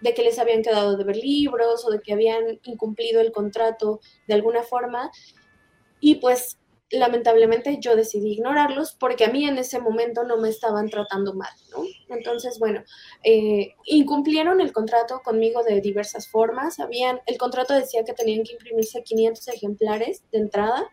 de 0.00 0.14
que 0.14 0.22
les 0.22 0.38
habían 0.38 0.62
quedado 0.62 0.96
de 0.96 1.04
ver 1.04 1.16
libros 1.16 1.84
o 1.84 1.90
de 1.90 2.00
que 2.00 2.12
habían 2.12 2.60
incumplido 2.62 3.20
el 3.20 3.32
contrato 3.32 4.00
de 4.28 4.34
alguna 4.34 4.62
forma. 4.62 5.10
Y 5.98 6.16
pues 6.16 6.58
lamentablemente 6.90 7.78
yo 7.80 7.96
decidí 7.96 8.32
ignorarlos 8.32 8.94
porque 8.94 9.24
a 9.24 9.30
mí 9.30 9.44
en 9.44 9.58
ese 9.58 9.80
momento 9.80 10.22
no 10.22 10.36
me 10.36 10.50
estaban 10.50 10.88
tratando 10.88 11.34
mal, 11.34 11.50
¿no? 11.72 11.82
Entonces, 12.08 12.58
bueno, 12.60 12.84
eh, 13.24 13.74
incumplieron 13.86 14.60
el 14.60 14.72
contrato 14.72 15.20
conmigo 15.24 15.64
de 15.64 15.80
diversas 15.80 16.28
formas. 16.28 16.78
Habían, 16.78 17.20
el 17.26 17.38
contrato 17.38 17.74
decía 17.74 18.04
que 18.04 18.12
tenían 18.12 18.44
que 18.44 18.52
imprimirse 18.52 19.02
500 19.02 19.48
ejemplares 19.48 20.22
de 20.30 20.38
entrada, 20.38 20.88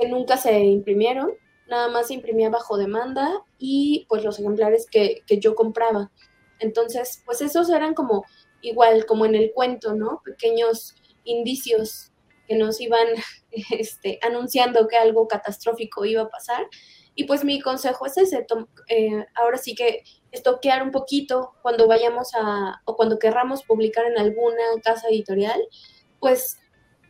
que 0.00 0.08
nunca 0.08 0.36
se 0.36 0.58
imprimieron, 0.58 1.32
nada 1.68 1.88
más 1.88 2.08
se 2.08 2.14
imprimía 2.14 2.48
bajo 2.48 2.78
demanda 2.78 3.44
y 3.58 4.06
pues 4.08 4.24
los 4.24 4.38
ejemplares 4.38 4.86
que, 4.90 5.22
que 5.26 5.38
yo 5.38 5.54
compraba. 5.54 6.10
Entonces, 6.58 7.22
pues 7.26 7.40
esos 7.42 7.68
eran 7.70 7.94
como 7.94 8.24
igual, 8.62 9.06
como 9.06 9.26
en 9.26 9.34
el 9.34 9.52
cuento, 9.52 9.94
¿no? 9.94 10.22
Pequeños 10.24 10.94
indicios 11.24 12.12
que 12.46 12.56
nos 12.56 12.80
iban 12.80 13.06
este, 13.70 14.18
anunciando 14.22 14.88
que 14.88 14.96
algo 14.96 15.28
catastrófico 15.28 16.04
iba 16.04 16.22
a 16.22 16.28
pasar. 16.28 16.66
Y 17.14 17.24
pues 17.24 17.44
mi 17.44 17.60
consejo 17.60 18.06
es 18.06 18.16
ese, 18.16 18.46
eh, 18.88 19.26
ahora 19.34 19.58
sí 19.58 19.74
que 19.74 20.04
estoquear 20.30 20.82
un 20.82 20.90
poquito 20.90 21.52
cuando 21.60 21.86
vayamos 21.86 22.30
a, 22.34 22.80
o 22.84 22.96
cuando 22.96 23.18
querramos 23.18 23.64
publicar 23.64 24.06
en 24.06 24.18
alguna 24.18 24.62
casa 24.82 25.08
editorial, 25.08 25.60
pues 26.20 26.58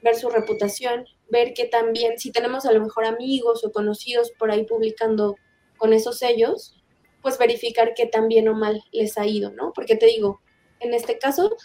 ver 0.02 0.16
su 0.16 0.30
reputación, 0.30 1.04
ver 1.30 1.54
que 1.54 1.66
también, 1.66 2.18
si 2.18 2.30
tenemos 2.30 2.66
a 2.66 2.72
lo 2.72 2.82
mejor 2.82 3.04
amigos 3.04 3.64
o 3.64 3.72
conocidos 3.72 4.32
por 4.38 4.50
ahí 4.50 4.64
publicando 4.64 5.36
con 5.78 5.92
esos 5.92 6.18
sellos, 6.18 6.76
pues 7.22 7.38
verificar 7.38 7.94
que 7.94 8.06
tan 8.06 8.28
bien 8.28 8.48
o 8.48 8.54
mal 8.54 8.82
les 8.92 9.18
ha 9.18 9.26
ido, 9.26 9.50
¿no? 9.52 9.72
Porque 9.74 9.96
te 9.96 10.06
digo, 10.06 10.40
en 10.80 10.94
este 10.94 11.18
caso, 11.18 11.56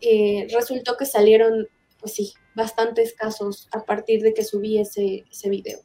eh, 0.00 0.46
resultó 0.52 0.96
que 0.96 1.06
salieron, 1.06 1.68
pues 2.00 2.14
sí, 2.14 2.34
bastantes 2.54 3.14
casos 3.14 3.68
a 3.72 3.84
partir 3.84 4.22
de 4.22 4.34
que 4.34 4.44
subí 4.44 4.78
ese, 4.78 5.24
ese 5.30 5.48
video. 5.48 5.80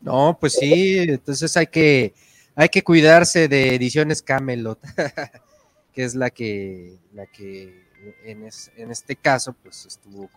No, 0.00 0.36
pues 0.38 0.54
sí, 0.54 0.98
entonces 0.98 1.56
hay 1.56 1.68
que, 1.68 2.12
hay 2.54 2.68
que 2.68 2.82
cuidarse 2.82 3.48
de 3.48 3.74
ediciones 3.74 4.20
Camelot, 4.20 4.80
que 5.92 6.04
es 6.04 6.14
la 6.14 6.30
que, 6.30 6.98
la 7.12 7.26
que 7.26 7.82
en, 8.24 8.48
en, 8.76 8.90
este 8.90 9.16
caso, 9.16 9.54
pues 9.62 9.86
estuvo 9.86 10.28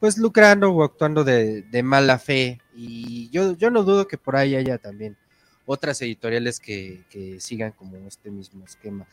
pues 0.00 0.18
lucrando 0.18 0.70
o 0.70 0.84
actuando 0.84 1.24
de, 1.24 1.62
de, 1.62 1.82
mala 1.82 2.18
fe. 2.18 2.60
Y 2.74 3.30
yo, 3.30 3.56
yo 3.56 3.70
no 3.70 3.82
dudo 3.82 4.06
que 4.06 4.18
por 4.18 4.36
ahí 4.36 4.54
haya 4.56 4.78
también 4.78 5.16
otras 5.64 6.00
editoriales 6.02 6.60
que, 6.60 7.04
que 7.10 7.40
sigan 7.40 7.72
como 7.72 7.96
este 8.06 8.30
mismo 8.30 8.64
esquema. 8.64 9.06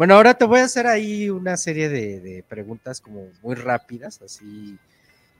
Bueno, 0.00 0.14
ahora 0.14 0.32
te 0.32 0.46
voy 0.46 0.60
a 0.60 0.64
hacer 0.64 0.86
ahí 0.86 1.28
una 1.28 1.58
serie 1.58 1.90
de, 1.90 2.42
preguntas 2.48 3.02
como 3.02 3.28
muy 3.42 3.54
rápidas, 3.54 4.22
así. 4.22 4.78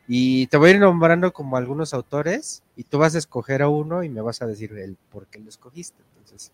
Y 0.06 0.48
te 0.48 0.58
voy 0.58 0.68
a 0.68 0.74
ir 0.74 0.80
nombrando 0.80 1.32
como 1.32 1.56
algunos 1.56 1.94
autores 1.94 2.62
y 2.76 2.84
tú 2.84 2.98
vas 2.98 3.14
a 3.14 3.18
escoger 3.18 3.62
a 3.62 3.68
uno 3.68 4.02
y 4.02 4.10
me 4.10 4.20
vas 4.20 4.42
a 4.42 4.46
decir 4.46 4.72
el 4.76 4.98
por 5.10 5.28
qué 5.28 5.38
lo 5.38 5.48
escogiste. 5.48 6.02
Entonces, 6.18 6.52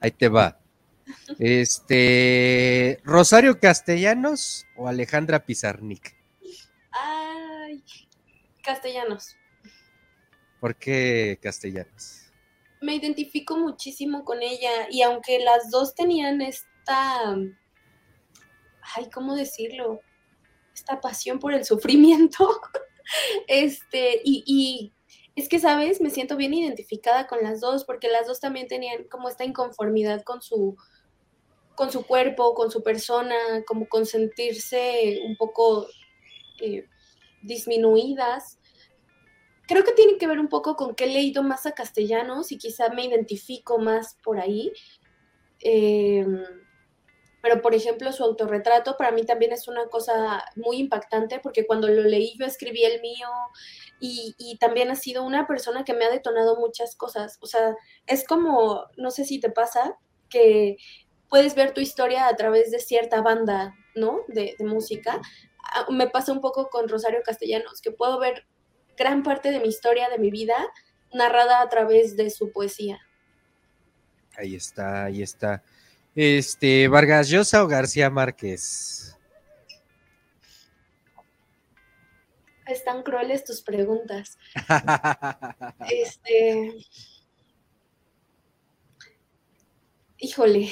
ahí 0.00 0.10
te 0.10 0.28
va. 0.28 0.58
Este, 1.38 3.00
Rosario 3.04 3.58
Castellanos 3.58 4.66
o 4.76 4.86
Alejandra 4.86 5.46
Pizarnik. 5.46 6.14
Ay, 7.70 7.84
Castellanos. 8.64 9.36
¿Por 10.60 10.76
qué 10.76 11.38
Castellanos? 11.40 12.32
Me 12.80 12.96
identifico 12.96 13.56
muchísimo 13.56 14.24
con 14.24 14.42
ella 14.42 14.88
y 14.90 15.02
aunque 15.02 15.38
las 15.38 15.70
dos 15.70 15.94
tenían 15.94 16.40
este 16.40 16.66
ay, 18.96 19.08
¿cómo 19.12 19.36
decirlo? 19.36 20.00
Esta 20.74 21.00
pasión 21.00 21.38
por 21.38 21.54
el 21.54 21.64
sufrimiento. 21.64 22.60
este, 23.46 24.20
y, 24.24 24.42
y 24.46 24.92
es 25.36 25.48
que, 25.48 25.60
¿sabes? 25.60 26.00
Me 26.00 26.10
siento 26.10 26.36
bien 26.36 26.54
identificada 26.54 27.28
con 27.28 27.42
las 27.42 27.60
dos, 27.60 27.84
porque 27.84 28.08
las 28.08 28.26
dos 28.26 28.40
también 28.40 28.66
tenían 28.66 29.04
como 29.04 29.28
esta 29.28 29.44
inconformidad 29.44 30.22
con 30.24 30.42
su, 30.42 30.76
con 31.76 31.92
su 31.92 32.04
cuerpo, 32.04 32.54
con 32.54 32.72
su 32.72 32.82
persona, 32.82 33.36
como 33.64 33.88
con 33.88 34.06
sentirse 34.06 35.20
un 35.24 35.36
poco 35.36 35.86
eh, 36.60 36.88
disminuidas. 37.42 38.58
Creo 39.66 39.84
que 39.84 39.92
tiene 39.92 40.18
que 40.18 40.26
ver 40.26 40.40
un 40.40 40.48
poco 40.48 40.76
con 40.76 40.94
que 40.94 41.04
he 41.04 41.08
leído 41.08 41.42
más 41.42 41.66
a 41.66 41.72
castellanos 41.72 42.52
y 42.52 42.58
quizá 42.58 42.88
me 42.90 43.04
identifico 43.04 43.78
más 43.78 44.16
por 44.22 44.40
ahí. 44.40 44.72
Eh, 45.62 46.26
pero 47.42 47.62
por 47.62 47.74
ejemplo 47.74 48.12
su 48.12 48.22
autorretrato 48.22 48.96
para 48.96 49.12
mí 49.12 49.24
también 49.24 49.52
es 49.52 49.68
una 49.68 49.86
cosa 49.86 50.44
muy 50.56 50.78
impactante 50.78 51.38
porque 51.40 51.66
cuando 51.66 51.88
lo 51.88 52.02
leí 52.02 52.34
yo 52.38 52.44
escribí 52.44 52.84
el 52.84 53.00
mío 53.00 53.28
y, 54.02 54.56
también 54.58 54.90
ha 54.90 54.96
sido 54.96 55.24
una 55.24 55.46
persona 55.46 55.84
que 55.84 55.92
me 55.92 56.06
ha 56.06 56.10
detonado 56.10 56.56
muchas 56.56 56.96
cosas. 56.96 57.36
O 57.42 57.46
sea, 57.46 57.76
es 58.06 58.26
como, 58.26 58.86
no 58.96 59.10
sé 59.10 59.26
si 59.26 59.38
te 59.40 59.50
pasa, 59.50 59.98
que 60.30 60.78
puedes 61.28 61.54
ver 61.54 61.74
tu 61.74 61.82
historia 61.82 62.26
a 62.26 62.34
través 62.34 62.70
de 62.70 62.78
cierta 62.78 63.20
banda, 63.20 63.74
¿no? 63.94 64.20
De 64.28 64.56
música. 64.60 65.20
Ah, 65.62 65.86
me 65.90 66.08
pasa 66.08 66.32
un 66.32 66.40
poco 66.40 66.68
con 66.68 66.88
Rosario 66.88 67.20
Castellanos, 67.24 67.80
que 67.80 67.90
puedo 67.90 68.18
ver 68.18 68.46
gran 68.96 69.22
parte 69.22 69.50
de 69.50 69.60
mi 69.60 69.68
historia, 69.68 70.08
de 70.08 70.18
mi 70.18 70.30
vida, 70.30 70.56
narrada 71.12 71.60
a 71.62 71.68
través 71.68 72.16
de 72.16 72.30
su 72.30 72.52
poesía. 72.52 73.00
Ahí 74.36 74.54
está, 74.54 75.04
ahí 75.04 75.22
está. 75.22 75.62
Este, 76.14 76.88
Vargas 76.88 77.28
Llosa 77.28 77.62
o 77.62 77.68
García 77.68 78.10
Márquez. 78.10 79.16
Están 82.66 83.02
crueles 83.02 83.44
tus 83.44 83.62
preguntas. 83.62 84.38
este. 85.90 86.84
Híjole. 90.18 90.70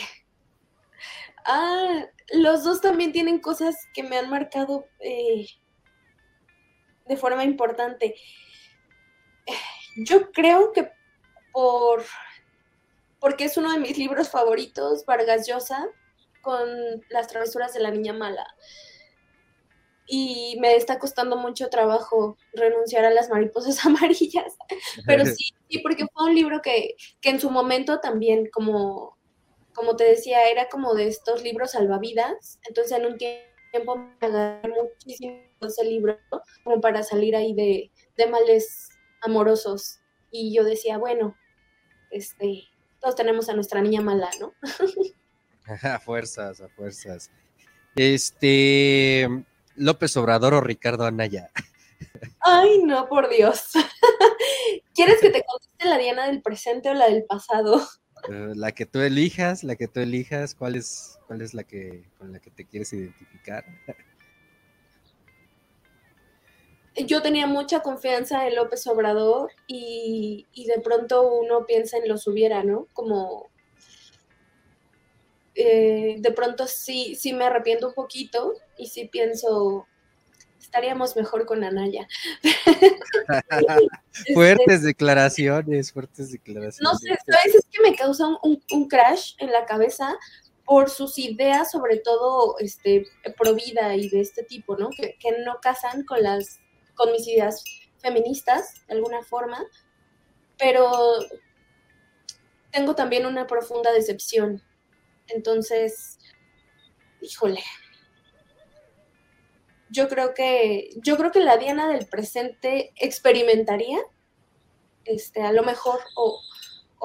Ah, 1.50 2.04
los 2.34 2.62
dos 2.62 2.82
también 2.82 3.10
tienen 3.10 3.40
cosas 3.40 3.74
que 3.94 4.02
me 4.02 4.18
han 4.18 4.28
marcado 4.28 4.84
eh, 5.00 5.46
de 7.06 7.16
forma 7.16 7.42
importante. 7.42 8.14
Yo 9.96 10.30
creo 10.30 10.72
que 10.74 10.92
por 11.52 12.04
porque 13.18 13.44
es 13.44 13.56
uno 13.56 13.72
de 13.72 13.80
mis 13.80 13.98
libros 13.98 14.28
favoritos, 14.28 15.04
Vargas 15.04 15.48
Llosa, 15.48 15.88
con 16.42 16.68
las 17.08 17.28
travesuras 17.28 17.72
de 17.74 17.80
la 17.80 17.90
niña 17.90 18.12
mala. 18.12 18.46
Y 20.06 20.56
me 20.60 20.76
está 20.76 20.98
costando 20.98 21.36
mucho 21.36 21.68
trabajo 21.68 22.38
renunciar 22.52 23.04
a 23.04 23.10
las 23.10 23.28
mariposas 23.28 23.84
amarillas. 23.86 24.56
Pero 25.06 25.24
sí, 25.26 25.46
sí, 25.68 25.78
porque 25.78 26.06
fue 26.12 26.26
un 26.26 26.34
libro 26.34 26.60
que, 26.62 26.94
que 27.20 27.30
en 27.30 27.40
su 27.40 27.50
momento 27.50 28.00
también, 28.00 28.48
como, 28.52 29.17
como 29.78 29.96
te 29.96 30.04
decía, 30.04 30.50
era 30.50 30.68
como 30.68 30.94
de 30.94 31.06
estos 31.06 31.42
libros 31.42 31.70
salvavidas. 31.72 32.58
Entonces 32.68 32.98
en 32.98 33.06
un 33.06 33.16
tiempo 33.16 33.96
me 33.96 34.26
agarré 34.26 34.70
muchísimo 34.70 35.40
ese 35.60 35.84
libro 35.84 36.18
como 36.64 36.80
para 36.80 37.02
salir 37.02 37.36
ahí 37.36 37.54
de, 37.54 37.90
de 38.16 38.26
males 38.26 38.90
amorosos. 39.22 40.00
Y 40.30 40.54
yo 40.54 40.64
decía, 40.64 40.98
bueno, 40.98 41.36
este, 42.10 42.64
todos 43.00 43.14
tenemos 43.14 43.48
a 43.48 43.54
nuestra 43.54 43.80
niña 43.80 44.00
mala, 44.00 44.30
¿no? 44.40 44.52
a 45.82 45.98
fuerzas, 46.00 46.60
a 46.60 46.68
fuerzas. 46.68 47.30
Este, 47.94 49.28
López 49.76 50.16
Obrador 50.16 50.54
o 50.54 50.60
Ricardo 50.60 51.06
Anaya. 51.06 51.50
Ay, 52.40 52.82
no, 52.82 53.08
por 53.08 53.28
Dios. 53.28 53.70
¿Quieres 54.94 55.20
que 55.20 55.30
te 55.30 55.44
conteste 55.44 55.86
la 55.86 55.98
Diana 55.98 56.26
del 56.26 56.42
presente 56.42 56.90
o 56.90 56.94
la 56.94 57.08
del 57.08 57.24
pasado? 57.24 57.80
Eh, 58.30 58.52
la 58.54 58.72
que 58.72 58.86
tú 58.86 59.00
elijas, 59.00 59.64
la 59.64 59.76
que 59.76 59.88
tú 59.88 60.00
elijas, 60.00 60.54
¿cuál 60.54 60.76
es, 60.76 61.18
cuál 61.26 61.42
es 61.42 61.54
la 61.54 61.64
que 61.64 62.04
con 62.18 62.32
la 62.32 62.40
que 62.40 62.50
te 62.50 62.64
quieres 62.64 62.92
identificar? 62.92 63.64
yo 67.06 67.22
tenía 67.22 67.46
mucha 67.46 67.80
confianza 67.80 68.46
en 68.46 68.56
López 68.56 68.86
Obrador 68.86 69.52
y, 69.66 70.46
de 70.54 70.80
pronto 70.80 71.30
uno 71.32 71.64
piensa 71.66 71.98
en 71.98 72.08
los 72.08 72.26
hubiera, 72.26 72.64
¿no? 72.64 72.86
Como 72.92 73.48
eh, 75.54 76.16
de 76.18 76.32
pronto 76.32 76.66
sí, 76.66 77.14
sí 77.14 77.32
me 77.32 77.44
arrepiento 77.44 77.88
un 77.88 77.94
poquito 77.94 78.54
y 78.76 78.86
sí 78.86 79.06
pienso, 79.06 79.86
estaríamos 80.68 81.16
mejor 81.16 81.46
con 81.46 81.64
Anaya. 81.64 82.06
fuertes 84.34 84.82
declaraciones, 84.82 85.92
fuertes 85.92 86.30
declaraciones. 86.30 86.80
No 86.82 86.94
sé, 86.94 87.16
¿sabes? 87.26 87.54
Es 87.54 87.66
que 87.70 87.80
me 87.82 87.96
causa 87.96 88.26
un, 88.42 88.88
crash 88.88 89.32
en 89.38 89.50
la 89.50 89.64
cabeza 89.64 90.14
por 90.66 90.90
sus 90.90 91.18
ideas, 91.18 91.70
sobre 91.70 91.96
todo 91.96 92.58
este, 92.58 93.06
pro 93.38 93.54
vida 93.54 93.96
y 93.96 94.10
de 94.10 94.20
este 94.20 94.42
tipo, 94.42 94.76
¿no? 94.76 94.90
Que, 94.90 95.16
que 95.18 95.42
no 95.42 95.58
casan 95.60 96.04
con 96.04 96.22
las 96.22 96.60
con 96.94 97.12
mis 97.12 97.26
ideas 97.26 97.64
feministas, 98.02 98.86
de 98.88 98.94
alguna 98.94 99.22
forma, 99.22 99.64
pero 100.58 100.90
tengo 102.72 102.94
también 102.94 103.24
una 103.24 103.46
profunda 103.46 103.92
decepción. 103.92 104.62
Entonces, 105.28 106.18
híjole, 107.22 107.62
yo 109.90 110.08
creo 110.08 110.34
que, 110.34 110.90
yo 111.02 111.16
creo 111.16 111.32
que 111.32 111.40
la 111.40 111.56
Diana 111.56 111.88
del 111.88 112.06
presente 112.06 112.92
experimentaría, 112.96 113.98
este, 115.04 115.42
a 115.42 115.52
lo 115.52 115.62
mejor, 115.62 116.00
o, 116.16 116.40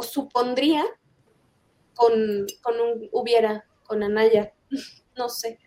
supondría 0.03 0.83
con, 1.93 2.11
con 2.61 2.79
un 2.79 3.09
hubiera, 3.11 3.65
con 3.83 4.03
Anaya, 4.03 4.53
no 5.17 5.29
sé. 5.29 5.59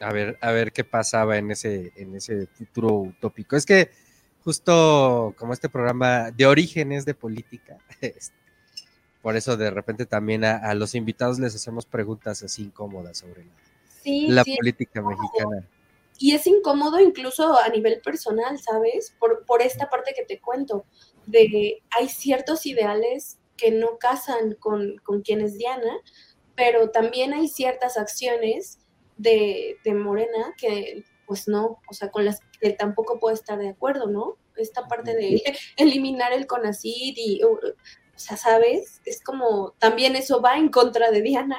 A 0.00 0.12
ver, 0.12 0.38
a 0.42 0.52
ver 0.52 0.72
qué 0.72 0.84
pasaba 0.84 1.38
en 1.38 1.50
ese, 1.50 1.92
en 1.96 2.14
ese 2.14 2.46
futuro 2.48 2.94
utópico. 2.94 3.56
Es 3.56 3.64
que 3.64 3.90
justo 4.44 5.34
como 5.36 5.52
este 5.54 5.68
programa 5.68 6.30
de 6.30 6.46
orígenes 6.46 7.04
de 7.04 7.14
política, 7.14 7.78
este, 8.00 8.36
por 9.22 9.36
eso 9.36 9.56
de 9.56 9.70
repente 9.70 10.06
también 10.06 10.44
a, 10.44 10.72
los 10.74 10.94
invitados 10.94 11.40
les 11.40 11.52
hacemos 11.56 11.84
preguntas 11.84 12.44
así 12.44 12.62
incómodas 12.62 13.18
sobre 13.18 13.44
la, 14.04 14.44
política 14.44 15.02
mexicana. 15.02 15.66
Y 16.18 16.34
es 16.34 16.46
incómodo 16.46 16.98
incluso 17.00 17.58
a 17.58 17.68
nivel 17.68 18.00
personal, 18.00 18.58
¿sabes? 18.58 19.14
Por, 19.18 19.44
por 19.44 19.62
esta 19.62 19.88
parte 19.90 20.14
que 20.16 20.24
te 20.24 20.40
cuento, 20.40 20.84
de 21.26 21.82
hay 21.90 22.08
ciertos 22.08 22.66
ideales 22.66 23.38
que 23.56 23.70
no 23.70 23.98
casan 23.98 24.54
con, 24.54 24.96
con 24.98 25.22
quien 25.22 25.40
es 25.40 25.58
Diana, 25.58 26.00
pero 26.54 26.90
también 26.90 27.34
hay 27.34 27.48
ciertas 27.48 27.96
acciones 27.96 28.78
de, 29.16 29.78
Morena 29.94 30.54
que 30.58 31.04
pues 31.26 31.48
no, 31.48 31.80
o 31.88 31.92
sea, 31.92 32.10
con 32.10 32.24
las 32.24 32.38
que 32.60 32.70
tampoco 32.70 33.18
puedo 33.18 33.34
estar 33.34 33.58
de 33.58 33.68
acuerdo, 33.68 34.06
¿no? 34.06 34.36
Esta 34.56 34.86
parte 34.86 35.14
de 35.14 35.42
eliminar 35.76 36.32
el 36.32 36.46
CONACID 36.46 37.14
y, 37.16 37.42
o 37.42 37.58
sea, 38.14 38.36
¿sabes? 38.36 39.02
Es 39.04 39.22
como, 39.22 39.74
también 39.78 40.14
eso 40.14 40.40
va 40.40 40.56
en 40.56 40.68
contra 40.68 41.10
de 41.10 41.22
Diana 41.22 41.58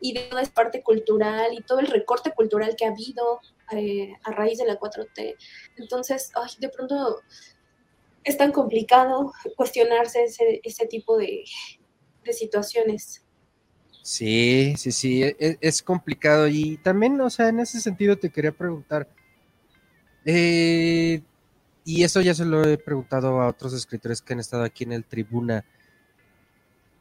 y 0.00 0.12
de 0.14 0.22
toda 0.22 0.42
esa 0.42 0.52
parte 0.52 0.82
cultural 0.82 1.52
y 1.52 1.62
todo 1.62 1.80
el 1.80 1.86
recorte 1.86 2.32
cultural 2.32 2.74
que 2.76 2.86
ha 2.86 2.90
habido 2.90 3.40
eh, 3.72 4.12
a 4.24 4.32
raíz 4.32 4.58
de 4.58 4.66
la 4.66 4.78
4T. 4.78 5.36
Entonces, 5.76 6.32
ay, 6.34 6.50
de 6.58 6.68
pronto 6.68 7.20
es 8.24 8.36
tan 8.36 8.52
complicado 8.52 9.32
cuestionarse 9.56 10.24
ese, 10.24 10.60
ese 10.64 10.86
tipo 10.86 11.16
de, 11.16 11.44
de 12.24 12.32
situaciones. 12.32 13.24
Sí, 14.02 14.74
sí, 14.76 14.92
sí, 14.92 15.22
e, 15.22 15.58
es, 15.60 15.82
complicado. 15.82 16.48
Y 16.48 16.78
también, 16.78 17.20
o 17.20 17.30
sea, 17.30 17.48
en 17.48 17.60
ese 17.60 17.80
sentido 17.80 18.16
te 18.16 18.30
quería 18.30 18.52
preguntar, 18.52 19.08
eh, 20.24 21.22
y 21.84 22.02
eso 22.04 22.20
ya 22.20 22.34
se 22.34 22.44
lo 22.44 22.62
he 22.64 22.78
preguntado 22.78 23.40
a 23.40 23.48
otros 23.48 23.72
escritores 23.72 24.22
que 24.22 24.32
han 24.32 24.40
estado 24.40 24.64
aquí 24.64 24.84
en 24.84 24.92
el 24.92 25.04
tribuna, 25.04 25.64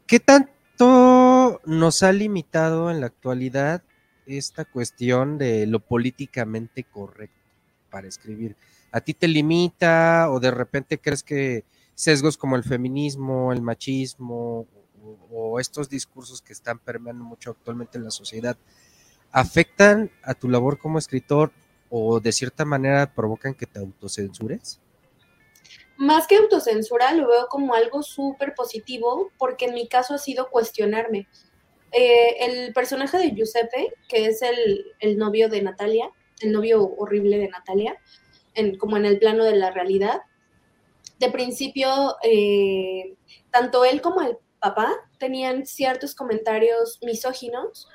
¿qué 0.07 0.19
tanto 0.19 0.58
nos 1.69 2.01
ha 2.01 2.11
limitado 2.11 2.89
en 2.89 2.99
la 2.99 3.05
actualidad 3.05 3.83
esta 4.25 4.65
cuestión 4.65 5.37
de 5.37 5.67
lo 5.67 5.79
políticamente 5.79 6.83
correcto 6.83 7.37
para 7.91 8.07
escribir? 8.07 8.55
¿A 8.91 9.01
ti 9.01 9.13
te 9.13 9.27
limita 9.27 10.31
o 10.31 10.39
de 10.39 10.49
repente 10.49 10.97
crees 10.97 11.21
que 11.21 11.63
sesgos 11.93 12.37
como 12.37 12.55
el 12.55 12.63
feminismo, 12.63 13.53
el 13.53 13.61
machismo 13.61 14.65
o, 15.31 15.59
estos 15.59 15.89
discursos 15.89 16.41
que 16.41 16.53
están 16.53 16.79
permeando 16.79 17.23
mucho 17.23 17.51
actualmente 17.51 17.97
en 17.97 18.03
la 18.03 18.11
sociedad 18.11 18.57
afectan 19.31 20.09
a 20.23 20.33
tu 20.33 20.49
labor 20.49 20.79
como 20.79 20.97
escritor 20.97 21.51
o 21.89 22.19
de 22.19 22.31
cierta 22.31 22.65
manera 22.65 23.13
provocan 23.13 23.53
que 23.53 23.67
te 23.67 23.79
autocensures? 23.79 24.79
Más 25.97 26.25
que 26.25 26.37
autocensura, 26.37 27.13
lo 27.13 27.27
veo 27.27 27.47
como 27.47 27.73
algo 27.75 28.01
súper 28.01 28.55
positivo, 28.55 29.31
porque 29.37 29.65
en 29.65 29.73
mi 29.73 29.87
caso 29.87 30.13
ha 30.13 30.17
sido 30.17 30.49
cuestionarme. 30.49 31.27
Eh, 31.91 32.35
el 32.39 32.73
personaje 32.73 33.17
de 33.17 33.31
Giuseppe, 33.31 33.93
que 34.07 34.27
es 34.27 34.41
el, 34.41 35.17
novio 35.17 35.49
de 35.49 35.61
Natalia, 35.61 36.09
el 36.41 36.51
novio 36.51 36.83
horrible 36.97 37.37
de 37.37 37.49
Natalia, 37.49 37.97
en, 38.53 38.77
como 38.77 38.97
en 38.97 39.05
el 39.05 39.19
plano 39.19 39.43
de 39.43 39.55
la 39.55 39.71
realidad, 39.71 40.21
de 41.19 41.31
principio, 41.31 42.15
eh, 42.23 43.15
tanto 43.51 43.83
él 43.85 44.01
como 44.01 44.21
el 44.21 44.37
papá 44.59 44.95
tenían 45.17 45.65
ciertos 45.65 46.15
comentarios 46.15 46.99
misóginos 47.01 47.87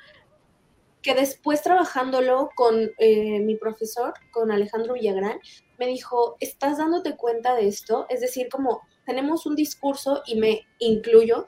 que 1.05 1.13
después 1.13 1.61
trabajándolo 1.61 2.49
con 2.55 2.91
eh, 2.97 3.39
mi 3.39 3.55
profesor, 3.55 4.15
con 4.31 4.51
Alejandro 4.51 4.95
Villagrán, 4.95 5.39
me 5.77 5.85
dijo, 5.85 6.35
¿estás 6.39 6.79
dándote 6.79 7.15
cuenta 7.15 7.53
de 7.53 7.67
esto? 7.67 8.07
Es 8.09 8.21
decir, 8.21 8.49
como 8.49 8.81
tenemos 9.05 9.45
un 9.45 9.55
discurso, 9.55 10.23
y 10.25 10.39
me 10.39 10.65
incluyo, 10.79 11.45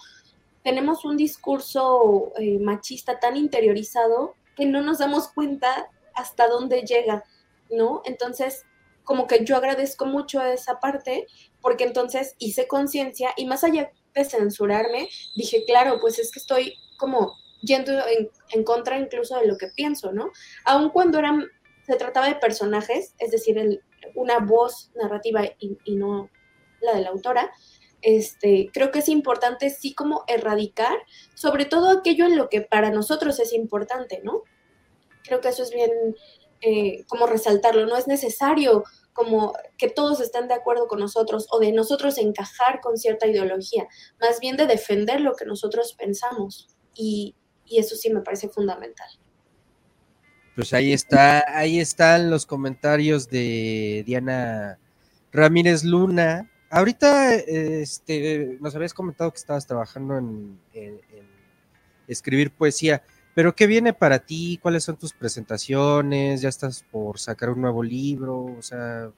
tenemos 0.68 1.06
un 1.06 1.16
discurso 1.16 2.34
eh, 2.38 2.60
machista 2.60 3.22
tan 3.22 3.38
interiorizado 3.38 4.36
que 4.58 4.66
no 4.66 4.82
nos 4.82 4.98
damos 4.98 5.30
cuenta 5.30 5.90
hasta 6.14 6.50
dónde 6.50 6.82
llega, 6.82 7.24
¿no? 7.70 8.02
Entonces, 8.04 8.66
como 9.06 9.28
que 9.28 9.46
yo 9.46 9.56
agradezco 9.56 10.06
mucho 10.06 10.42
esa 10.42 10.82
parte, 10.82 11.26
porque 11.62 11.86
entonces 11.86 12.36
hice 12.38 12.68
conciencia 12.68 13.30
y 13.38 13.46
más 13.46 13.64
allá 13.64 13.94
censurarme, 14.26 15.08
dije, 15.38 15.64
claro, 15.66 16.00
pues 16.02 16.20
es 16.20 16.34
que 16.34 16.40
estoy 16.40 16.74
como 16.98 17.38
yendo 17.62 17.94
en, 18.52 18.64
contra 18.66 19.00
incluso 19.00 19.38
de 19.38 19.48
lo 19.48 19.58
que 19.58 19.68
pienso, 19.74 20.12
¿no? 20.12 20.34
Aun 20.66 20.90
cuando 20.90 21.20
eran, 21.20 21.46
se 21.86 21.96
trataba 21.96 22.28
de 22.28 22.36
personajes, 22.36 23.14
es 23.20 23.32
decir, 23.32 23.82
una 24.16 24.40
voz 24.40 24.92
narrativa 24.96 25.46
y, 25.60 25.96
no 25.96 26.30
la 26.82 26.94
de 26.94 27.04
la 27.04 27.10
autora, 27.10 27.54
este, 28.02 28.70
creo 28.74 28.92
que 28.92 29.00
es 29.00 29.10
importante 29.10 29.70
sí 29.70 29.94
como 29.94 30.24
erradicar, 30.28 30.98
sobre 31.34 31.66
todo 31.66 31.90
aquello 31.90 32.26
en 32.26 32.38
lo 32.38 32.50
que 32.50 32.62
para 32.62 32.92
nosotros 32.92 33.40
es 33.40 33.54
importante, 33.54 34.22
¿no? 34.24 34.44
Creo 35.24 35.42
que 35.42 35.50
eso 35.50 35.64
es 35.64 35.72
bien 35.72 35.92
eh, 36.62 37.06
como 37.08 37.28
resaltarlo, 37.28 37.86
no 37.86 37.98
es 37.98 38.08
necesario 38.08 38.84
como 39.14 39.54
que 39.78 39.90
todos 39.90 40.22
estén 40.22 40.48
de 40.48 40.54
acuerdo 40.54 40.88
con 40.88 41.00
nosotros 41.00 41.48
o 41.52 41.60
de 41.60 41.72
nosotros 41.72 42.20
encajar 42.20 42.82
con 42.82 42.98
cierta 42.98 43.26
ideología, 43.26 43.88
más 44.22 44.40
bien 44.40 44.58
de 44.58 44.68
defender 44.68 45.22
lo 45.22 45.34
que 45.36 45.46
nosotros 45.46 45.96
pensamos. 45.98 46.68
Y, 46.94 47.36
eso 47.70 47.98
sí 47.98 48.10
me 48.10 48.22
parece 48.22 48.48
fundamental. 48.48 49.10
Pues 50.56 50.72
ahí 50.72 50.94
está, 50.94 51.44
ahí 51.48 51.82
están 51.82 52.30
los 52.30 52.46
comentarios 52.46 53.28
de 53.28 54.04
Diana 54.06 54.80
Ramírez 55.34 55.84
Luna. 55.84 56.50
Ahorita 56.70 57.36
este, 57.36 58.58
nos 58.60 58.76
habías 58.76 58.94
comentado 58.94 59.32
que 59.32 59.38
estabas 59.38 59.66
trabajando 59.66 60.18
en 60.18 60.60
escribir 62.08 62.52
poesía. 62.52 63.04
Pero 63.38 63.54
¿qué 63.54 63.68
viene 63.68 63.94
para 63.94 64.20
ti? 64.20 64.58
¿Cuáles 64.62 64.84
son 64.84 64.98
tus 64.98 65.14
presentaciones? 65.14 66.42
¿Ya 66.42 66.50
estás 66.50 66.84
por 66.92 67.20
sacar 67.20 67.52
un 67.52 67.62
nuevo 67.62 67.84
libro? 67.84 68.46
O 68.46 68.62
sea, 68.64 69.12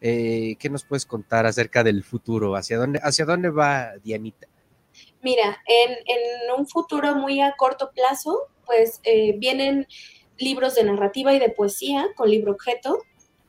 eh, 0.00 0.56
¿qué 0.58 0.70
nos 0.70 0.84
puedes 0.84 1.04
contar 1.04 1.44
acerca 1.44 1.84
del 1.84 2.02
futuro? 2.02 2.56
¿Hacia 2.56 2.78
dónde, 2.78 3.00
hacia 3.02 3.26
dónde 3.26 3.50
va 3.50 3.98
Dianita? 4.02 4.46
Mira, 5.20 5.58
en, 5.66 6.58
un 6.58 6.66
futuro 6.66 7.14
muy 7.16 7.42
a 7.42 7.54
corto 7.56 7.90
plazo, 7.94 8.48
pues 8.64 9.00
eh, 9.04 9.36
vienen 9.36 9.86
libros 10.38 10.74
de 10.74 10.84
narrativa 10.84 11.34
y 11.34 11.38
de 11.38 11.50
poesía 11.50 12.08
con 12.16 12.30
libro 12.30 12.52
objeto. 12.52 13.02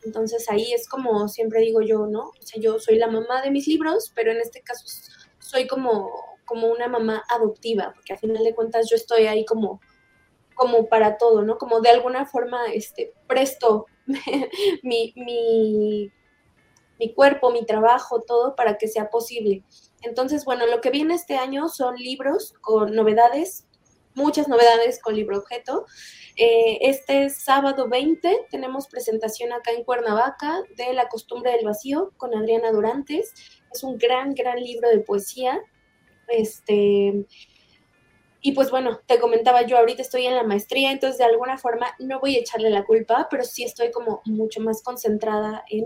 Entonces 0.03 0.49
ahí 0.49 0.73
es 0.73 0.87
como 0.87 1.27
siempre 1.27 1.61
digo 1.61 1.81
yo, 1.81 2.07
¿no? 2.07 2.29
O 2.29 2.41
sea, 2.41 2.61
yo 2.61 2.79
soy 2.79 2.97
la 2.97 3.07
mamá 3.07 3.41
de 3.41 3.51
mis 3.51 3.67
libros, 3.67 4.11
pero 4.15 4.31
en 4.31 4.41
este 4.41 4.61
caso 4.61 4.85
soy 5.39 5.67
como, 5.67 6.09
como 6.45 6.67
una 6.67 6.87
mamá 6.87 7.23
adoptiva, 7.29 7.91
porque 7.93 8.13
a 8.13 8.17
final 8.17 8.43
de 8.43 8.55
cuentas 8.55 8.89
yo 8.89 8.95
estoy 8.95 9.27
ahí 9.27 9.45
como 9.45 9.79
como 10.61 10.87
para 10.87 11.17
todo, 11.17 11.41
¿no? 11.41 11.57
Como 11.57 11.81
de 11.81 11.89
alguna 11.89 12.27
forma 12.27 12.65
este, 12.71 13.13
presto 13.27 13.87
mi, 14.83 15.11
mi, 15.15 16.11
mi 16.99 17.13
cuerpo, 17.15 17.49
mi 17.49 17.65
trabajo, 17.65 18.21
todo 18.21 18.55
para 18.55 18.77
que 18.77 18.87
sea 18.87 19.09
posible. 19.09 19.63
Entonces, 20.03 20.45
bueno, 20.45 20.67
lo 20.67 20.79
que 20.79 20.91
viene 20.91 21.15
este 21.15 21.35
año 21.35 21.67
son 21.67 21.95
libros 21.95 22.53
con 22.61 22.93
novedades, 22.93 23.65
muchas 24.13 24.47
novedades 24.47 25.01
con 25.01 25.15
libro 25.15 25.39
objeto. 25.39 25.85
Eh, 26.35 26.77
este 26.81 27.29
sábado 27.29 27.87
20 27.89 28.47
tenemos 28.49 28.87
presentación 28.87 29.51
acá 29.53 29.71
en 29.71 29.83
Cuernavaca 29.83 30.61
de 30.77 30.93
La 30.93 31.07
costumbre 31.09 31.51
del 31.51 31.65
vacío 31.65 32.13
con 32.17 32.33
Adriana 32.35 32.71
Durantes. 32.71 33.33
Es 33.71 33.83
un 33.83 33.97
gran, 33.97 34.33
gran 34.33 34.59
libro 34.59 34.89
de 34.89 34.99
poesía. 34.99 35.59
Este, 36.27 37.25
y 38.41 38.53
pues 38.53 38.71
bueno, 38.71 38.99
te 39.05 39.19
comentaba 39.19 39.61
yo, 39.63 39.77
ahorita 39.77 40.01
estoy 40.01 40.25
en 40.25 40.35
la 40.35 40.43
maestría, 40.43 40.91
entonces 40.91 41.19
de 41.19 41.25
alguna 41.25 41.57
forma 41.57 41.93
no 41.99 42.19
voy 42.19 42.35
a 42.35 42.39
echarle 42.39 42.71
la 42.71 42.85
culpa, 42.85 43.27
pero 43.29 43.43
sí 43.43 43.63
estoy 43.63 43.91
como 43.91 44.21
mucho 44.25 44.61
más 44.61 44.81
concentrada 44.81 45.63
en 45.69 45.85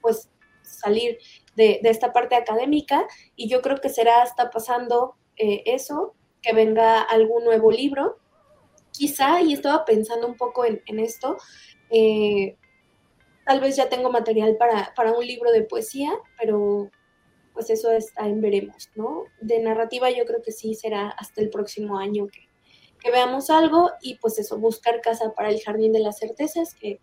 pues 0.00 0.30
salir 0.62 1.18
de, 1.56 1.80
esta 1.84 2.12
parte 2.12 2.34
académica 2.34 3.06
y 3.36 3.48
yo 3.48 3.60
creo 3.60 3.76
que 3.76 3.90
será 3.90 4.22
hasta 4.22 4.50
pasando 4.50 5.16
eh, 5.36 5.62
eso, 5.66 6.14
que 6.40 6.54
venga 6.54 7.02
algún 7.02 7.44
nuevo 7.44 7.70
libro. 7.70 8.18
Quizá, 8.92 9.40
y 9.40 9.52
estaba 9.52 9.84
pensando 9.84 10.26
un 10.26 10.36
poco 10.36 10.64
en, 10.64 10.98
esto, 10.98 11.36
eh, 11.90 12.56
Tal 13.44 13.60
vez 13.60 13.74
ya 13.74 13.88
tengo 13.88 14.12
material 14.12 14.56
para, 14.56 14.94
para 14.94 15.12
un 15.12 15.26
libro 15.26 15.50
de 15.50 15.62
poesía, 15.62 16.12
pero 16.38 16.88
pues 17.52 17.68
eso 17.70 17.90
está 17.90 18.26
en 18.28 18.40
veremos, 18.40 18.90
¿no? 18.94 19.24
De 19.40 19.58
narrativa 19.58 20.08
yo 20.08 20.24
creo 20.24 20.40
que 20.40 20.52
sí 20.52 20.74
será 20.74 21.08
hasta 21.08 21.40
el 21.40 21.50
próximo 21.50 21.98
año 21.98 22.28
que, 22.28 22.48
veamos 23.10 23.50
algo 23.50 23.90
y 24.02 24.18
pues 24.18 24.38
eso, 24.38 24.58
buscar 24.58 25.00
casa 25.00 25.32
para 25.34 25.48
el 25.48 25.60
Jardín 25.60 25.92
de 25.92 25.98
las 25.98 26.18
Certezas, 26.18 26.74
que, 26.74 27.00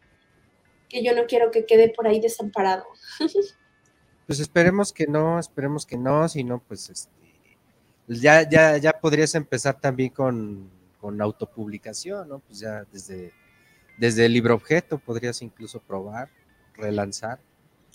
que 0.87 1.03
yo 1.03 1.13
no 1.13 1.25
quiero 1.25 1.51
que 1.51 1.65
quede 1.65 1.89
por 1.89 2.07
ahí 2.07 2.19
desamparado. 2.19 2.85
Pues 4.25 4.41
esperemos 4.41 4.91
que 4.91 5.07
no, 5.07 5.39
esperemos 5.39 5.85
que 5.85 5.97
no, 5.97 6.27
si 6.27 6.43
no, 6.43 6.61
pues 6.61 6.89
este, 6.89 7.13
ya, 8.07 8.47
ya, 8.49 8.75
ya 8.75 8.99
podrías 8.99 9.33
empezar 9.35 9.79
también 9.79 10.09
con, 10.09 10.69
con 10.99 11.21
autopublicación, 11.21 12.29
¿no? 12.29 12.39
Pues 12.39 12.59
ya 12.59 12.83
desde, 12.91 13.33
desde 13.97 14.25
el 14.25 14.33
libro 14.33 14.55
objeto 14.55 14.99
podrías 14.99 15.41
incluso 15.41 15.79
probar, 15.79 16.29
relanzar. 16.73 17.39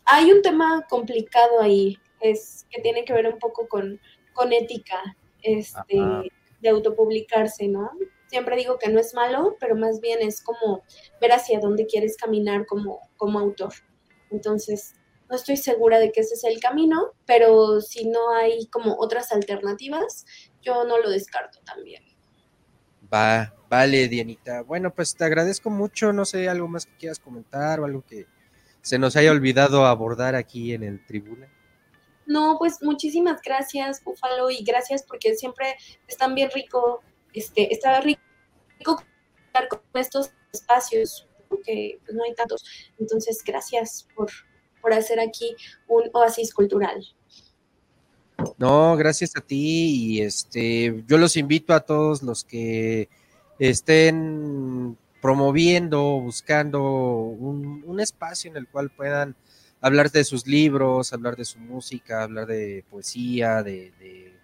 Hay 0.04 0.32
un 0.32 0.42
tema 0.42 0.86
complicado 0.88 1.60
ahí, 1.60 1.98
es 2.20 2.66
que 2.70 2.80
tiene 2.82 3.04
que 3.04 3.12
ver 3.12 3.26
un 3.26 3.38
poco 3.38 3.68
con, 3.68 4.00
con 4.32 4.52
ética, 4.52 5.16
este, 5.42 5.98
de 6.60 6.68
autopublicarse, 6.68 7.68
¿no? 7.68 7.90
Siempre 8.28 8.56
digo 8.56 8.78
que 8.78 8.88
no 8.88 8.98
es 8.98 9.14
malo, 9.14 9.56
pero 9.60 9.76
más 9.76 10.00
bien 10.00 10.20
es 10.22 10.42
como 10.42 10.82
ver 11.20 11.32
hacia 11.32 11.60
dónde 11.60 11.86
quieres 11.86 12.16
caminar 12.16 12.66
como, 12.66 13.00
como 13.16 13.38
autor. 13.38 13.74
Entonces, 14.30 14.94
no 15.28 15.36
estoy 15.36 15.56
segura 15.56 15.98
de 15.98 16.12
que 16.12 16.20
ese 16.20 16.34
es 16.34 16.44
el 16.44 16.60
camino, 16.60 17.12
pero 17.26 17.80
si 17.80 18.08
no 18.08 18.34
hay 18.34 18.66
como 18.66 18.96
otras 18.98 19.32
alternativas, 19.32 20.24
yo 20.60 20.84
no 20.84 20.98
lo 20.98 21.10
descarto 21.10 21.58
también. 21.64 22.04
Va, 23.12 23.54
vale, 23.68 24.08
Dianita. 24.08 24.62
Bueno, 24.62 24.94
pues 24.94 25.14
te 25.14 25.24
agradezco 25.24 25.70
mucho. 25.70 26.12
No 26.12 26.24
sé, 26.24 26.48
algo 26.48 26.68
más 26.68 26.86
que 26.86 26.96
quieras 26.96 27.18
comentar 27.18 27.80
o 27.80 27.84
algo 27.84 28.04
que 28.06 28.26
se 28.80 28.98
nos 28.98 29.16
haya 29.16 29.30
olvidado 29.30 29.86
abordar 29.86 30.34
aquí 30.34 30.72
en 30.72 30.82
el 30.82 31.04
tribuna. 31.06 31.48
No, 32.26 32.56
pues 32.58 32.82
muchísimas 32.82 33.40
gracias, 33.42 34.02
Búfalo, 34.02 34.50
y 34.50 34.62
gracias 34.64 35.02
porque 35.02 35.34
siempre 35.34 35.74
están 36.06 36.34
bien 36.34 36.50
rico, 36.54 37.02
este, 37.32 37.72
está 37.72 38.00
rico 38.00 38.22
con 39.68 39.80
estos 39.94 40.30
espacios, 40.52 41.28
porque 41.48 41.98
pues, 42.04 42.16
no 42.16 42.24
hay 42.24 42.34
tantos. 42.34 42.64
Entonces, 42.98 43.42
gracias 43.44 44.06
por, 44.14 44.30
por 44.80 44.92
hacer 44.92 45.20
aquí 45.20 45.54
un 45.88 46.04
oasis 46.12 46.54
cultural. 46.54 47.04
No, 48.58 48.96
gracias 48.96 49.32
a 49.36 49.40
ti 49.40 50.16
y 50.16 50.20
este, 50.22 51.04
yo 51.06 51.18
los 51.18 51.36
invito 51.36 51.74
a 51.74 51.80
todos 51.80 52.22
los 52.22 52.44
que 52.44 53.08
estén 53.58 54.96
promoviendo, 55.20 56.20
buscando 56.20 56.82
un, 56.82 58.00
espacio 58.00 58.50
en 58.50 58.56
el 58.56 58.66
cual 58.66 58.90
puedan 58.90 59.36
hablar 59.80 60.10
de 60.10 60.24
sus 60.24 60.46
libros, 60.48 61.12
hablar 61.12 61.36
de 61.36 61.44
su 61.44 61.60
música, 61.60 62.24
hablar 62.24 62.46
de 62.46 62.84
poesía, 62.90 63.62
de, 63.62 63.92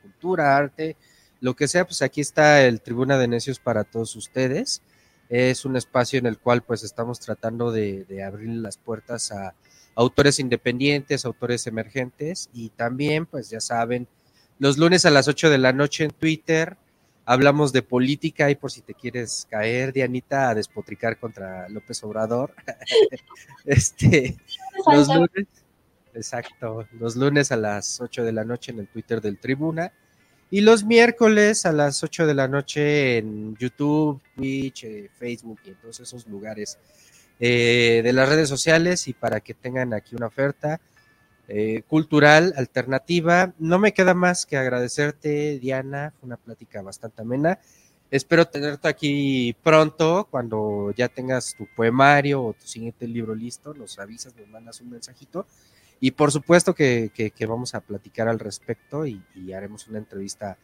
cultura, 0.02 0.56
arte, 0.56 0.96
lo 1.40 1.54
que 1.54 1.66
sea, 1.66 1.84
pues 1.84 2.02
aquí 2.02 2.20
está 2.20 2.64
el 2.64 2.80
Tribuna 2.80 3.18
de 3.18 3.26
Necios 3.26 3.58
para 3.58 3.84
todos 3.84 4.14
ustedes. 4.14 4.82
Es 5.28 5.64
un 5.64 5.76
espacio 5.76 6.18
en 6.18 6.26
el 6.26 6.38
cual 6.38 6.62
pues 6.62 6.84
estamos 6.84 7.18
tratando 7.18 7.72
de, 7.72 8.22
abrir 8.24 8.48
las 8.50 8.78
puertas 8.78 9.32
a 9.32 9.54
autores 9.98 10.38
independientes, 10.38 11.24
autores 11.24 11.66
emergentes 11.66 12.48
y 12.54 12.68
también 12.68 13.26
pues 13.26 13.50
ya 13.50 13.60
saben, 13.60 14.06
los 14.60 14.78
lunes 14.78 15.04
a 15.06 15.10
las 15.10 15.26
8 15.26 15.50
de 15.50 15.58
la 15.58 15.72
noche 15.72 16.04
en 16.04 16.12
Twitter 16.12 16.76
hablamos 17.24 17.72
de 17.72 17.82
política 17.82 18.48
y 18.48 18.54
por 18.54 18.70
si 18.70 18.80
te 18.80 18.94
quieres 18.94 19.48
caer, 19.50 19.92
Dianita, 19.92 20.50
a 20.50 20.54
despotricar 20.54 21.18
contra 21.18 21.68
López 21.68 22.02
Obrador. 22.04 22.54
este, 23.64 24.36
los 24.86 25.08
lunes, 25.08 25.46
exacto, 26.14 26.86
los 26.92 27.16
lunes 27.16 27.50
a 27.50 27.56
las 27.56 28.00
8 28.00 28.22
de 28.22 28.32
la 28.32 28.44
noche 28.44 28.70
en 28.70 28.78
el 28.78 28.86
Twitter 28.86 29.20
del 29.20 29.38
Tribuna 29.38 29.92
y 30.48 30.60
los 30.60 30.84
miércoles 30.84 31.66
a 31.66 31.72
las 31.72 32.04
8 32.04 32.24
de 32.24 32.34
la 32.34 32.46
noche 32.46 33.18
en 33.18 33.56
YouTube, 33.56 34.22
Twitch, 34.36 34.84
eh, 34.84 35.10
Facebook 35.18 35.58
y 35.64 35.70
en 35.70 35.74
todos 35.74 35.98
esos 35.98 36.24
lugares 36.28 36.78
eh, 37.40 38.00
de 38.02 38.12
las 38.12 38.28
redes 38.28 38.48
sociales 38.48 39.06
y 39.08 39.12
para 39.12 39.40
que 39.40 39.54
tengan 39.54 39.94
aquí 39.94 40.16
una 40.16 40.26
oferta 40.26 40.80
eh, 41.46 41.82
cultural 41.86 42.52
alternativa. 42.56 43.54
No 43.58 43.78
me 43.78 43.92
queda 43.92 44.12
más 44.12 44.44
que 44.44 44.56
agradecerte, 44.56 45.58
Diana, 45.58 46.12
una 46.20 46.36
plática 46.36 46.82
bastante 46.82 47.22
amena. 47.22 47.58
Espero 48.10 48.46
tenerte 48.46 48.88
aquí 48.88 49.56
pronto, 49.62 50.26
cuando 50.30 50.92
ya 50.96 51.08
tengas 51.08 51.54
tu 51.54 51.66
poemario 51.76 52.42
o 52.42 52.52
tu 52.54 52.66
siguiente 52.66 53.06
libro 53.06 53.34
listo, 53.34 53.72
nos 53.74 53.98
avisas, 53.98 54.34
nos 54.36 54.48
mandas 54.48 54.80
un 54.80 54.90
mensajito. 54.90 55.46
Y 56.00 56.12
por 56.12 56.32
supuesto 56.32 56.74
que, 56.74 57.10
vamos 57.48 57.74
a 57.74 57.80
platicar 57.80 58.28
al 58.28 58.38
respecto 58.38 59.06
y, 59.06 59.22
haremos 59.52 59.88
una 59.88 59.98
entrevista 59.98 60.58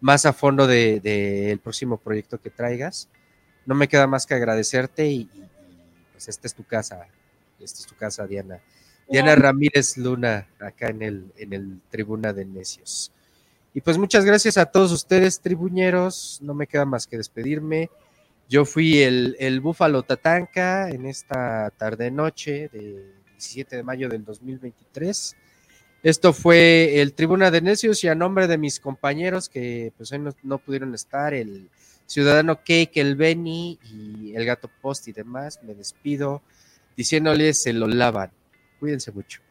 más 0.00 0.26
a 0.26 0.32
fondo 0.32 0.66
del 0.66 1.00
de, 1.02 1.50
el 1.50 1.58
próximo 1.58 1.98
proyecto 1.98 2.40
que 2.40 2.50
traigas. 2.50 3.08
No 3.66 3.74
me 3.74 3.88
queda 3.88 4.06
más 4.06 4.26
que 4.26 4.34
agradecerte 4.34 5.06
y, 5.08 5.28
pues 6.18 6.28
esta 6.28 6.48
es 6.48 6.54
tu 6.54 6.64
casa, 6.64 7.06
esta 7.60 7.78
es 7.78 7.86
tu 7.86 7.94
casa, 7.94 8.26
Diana. 8.26 8.60
Diana 9.08 9.36
Ramírez 9.36 9.96
Luna, 9.96 10.48
acá 10.58 10.88
en 10.88 11.02
el, 11.02 11.32
en 11.36 11.52
el 11.52 11.80
Tribuna 11.90 12.32
de 12.32 12.44
Necios. 12.44 13.12
Y 13.72 13.82
pues 13.82 13.98
muchas 13.98 14.24
gracias 14.24 14.58
a 14.58 14.66
todos 14.66 14.90
ustedes, 14.90 15.38
tribuñeros. 15.38 16.40
No 16.42 16.54
me 16.54 16.66
queda 16.66 16.84
más 16.84 17.06
que 17.06 17.16
despedirme. 17.18 17.88
Yo 18.48 18.64
fui 18.64 19.00
el, 19.00 19.36
el 19.38 19.60
Búfalo 19.60 20.02
Tatanca 20.02 20.90
en 20.90 21.06
esta 21.06 21.70
tarde-noche 21.70 22.68
de 22.72 23.14
17 23.30 23.76
de 23.76 23.82
mayo 23.84 24.08
del 24.08 24.24
2023. 24.24 25.36
Esto 26.02 26.32
fue 26.32 27.00
el 27.00 27.14
Tribuna 27.14 27.52
de 27.52 27.60
Necios 27.60 28.02
y 28.02 28.08
a 28.08 28.16
nombre 28.16 28.48
de 28.48 28.58
mis 28.58 28.80
compañeros 28.80 29.48
que 29.48 29.92
pues 29.96 30.10
hoy 30.10 30.20
no, 30.42 30.58
pudieron 30.58 30.96
estar, 30.96 31.32
el 31.32 31.70
Ciudadano 32.08 32.56
Cake, 32.56 32.92
el 32.94 33.16
Benny 33.16 33.78
y 33.84 34.34
el 34.34 34.46
Gato 34.46 34.70
Post 34.80 35.08
y 35.08 35.12
demás, 35.12 35.60
me 35.62 35.74
despido 35.74 36.40
diciéndoles 36.96 37.62
se 37.62 37.74
lo 37.74 37.86
lavan. 37.86 38.30
Cuídense 38.80 39.12
mucho. 39.12 39.42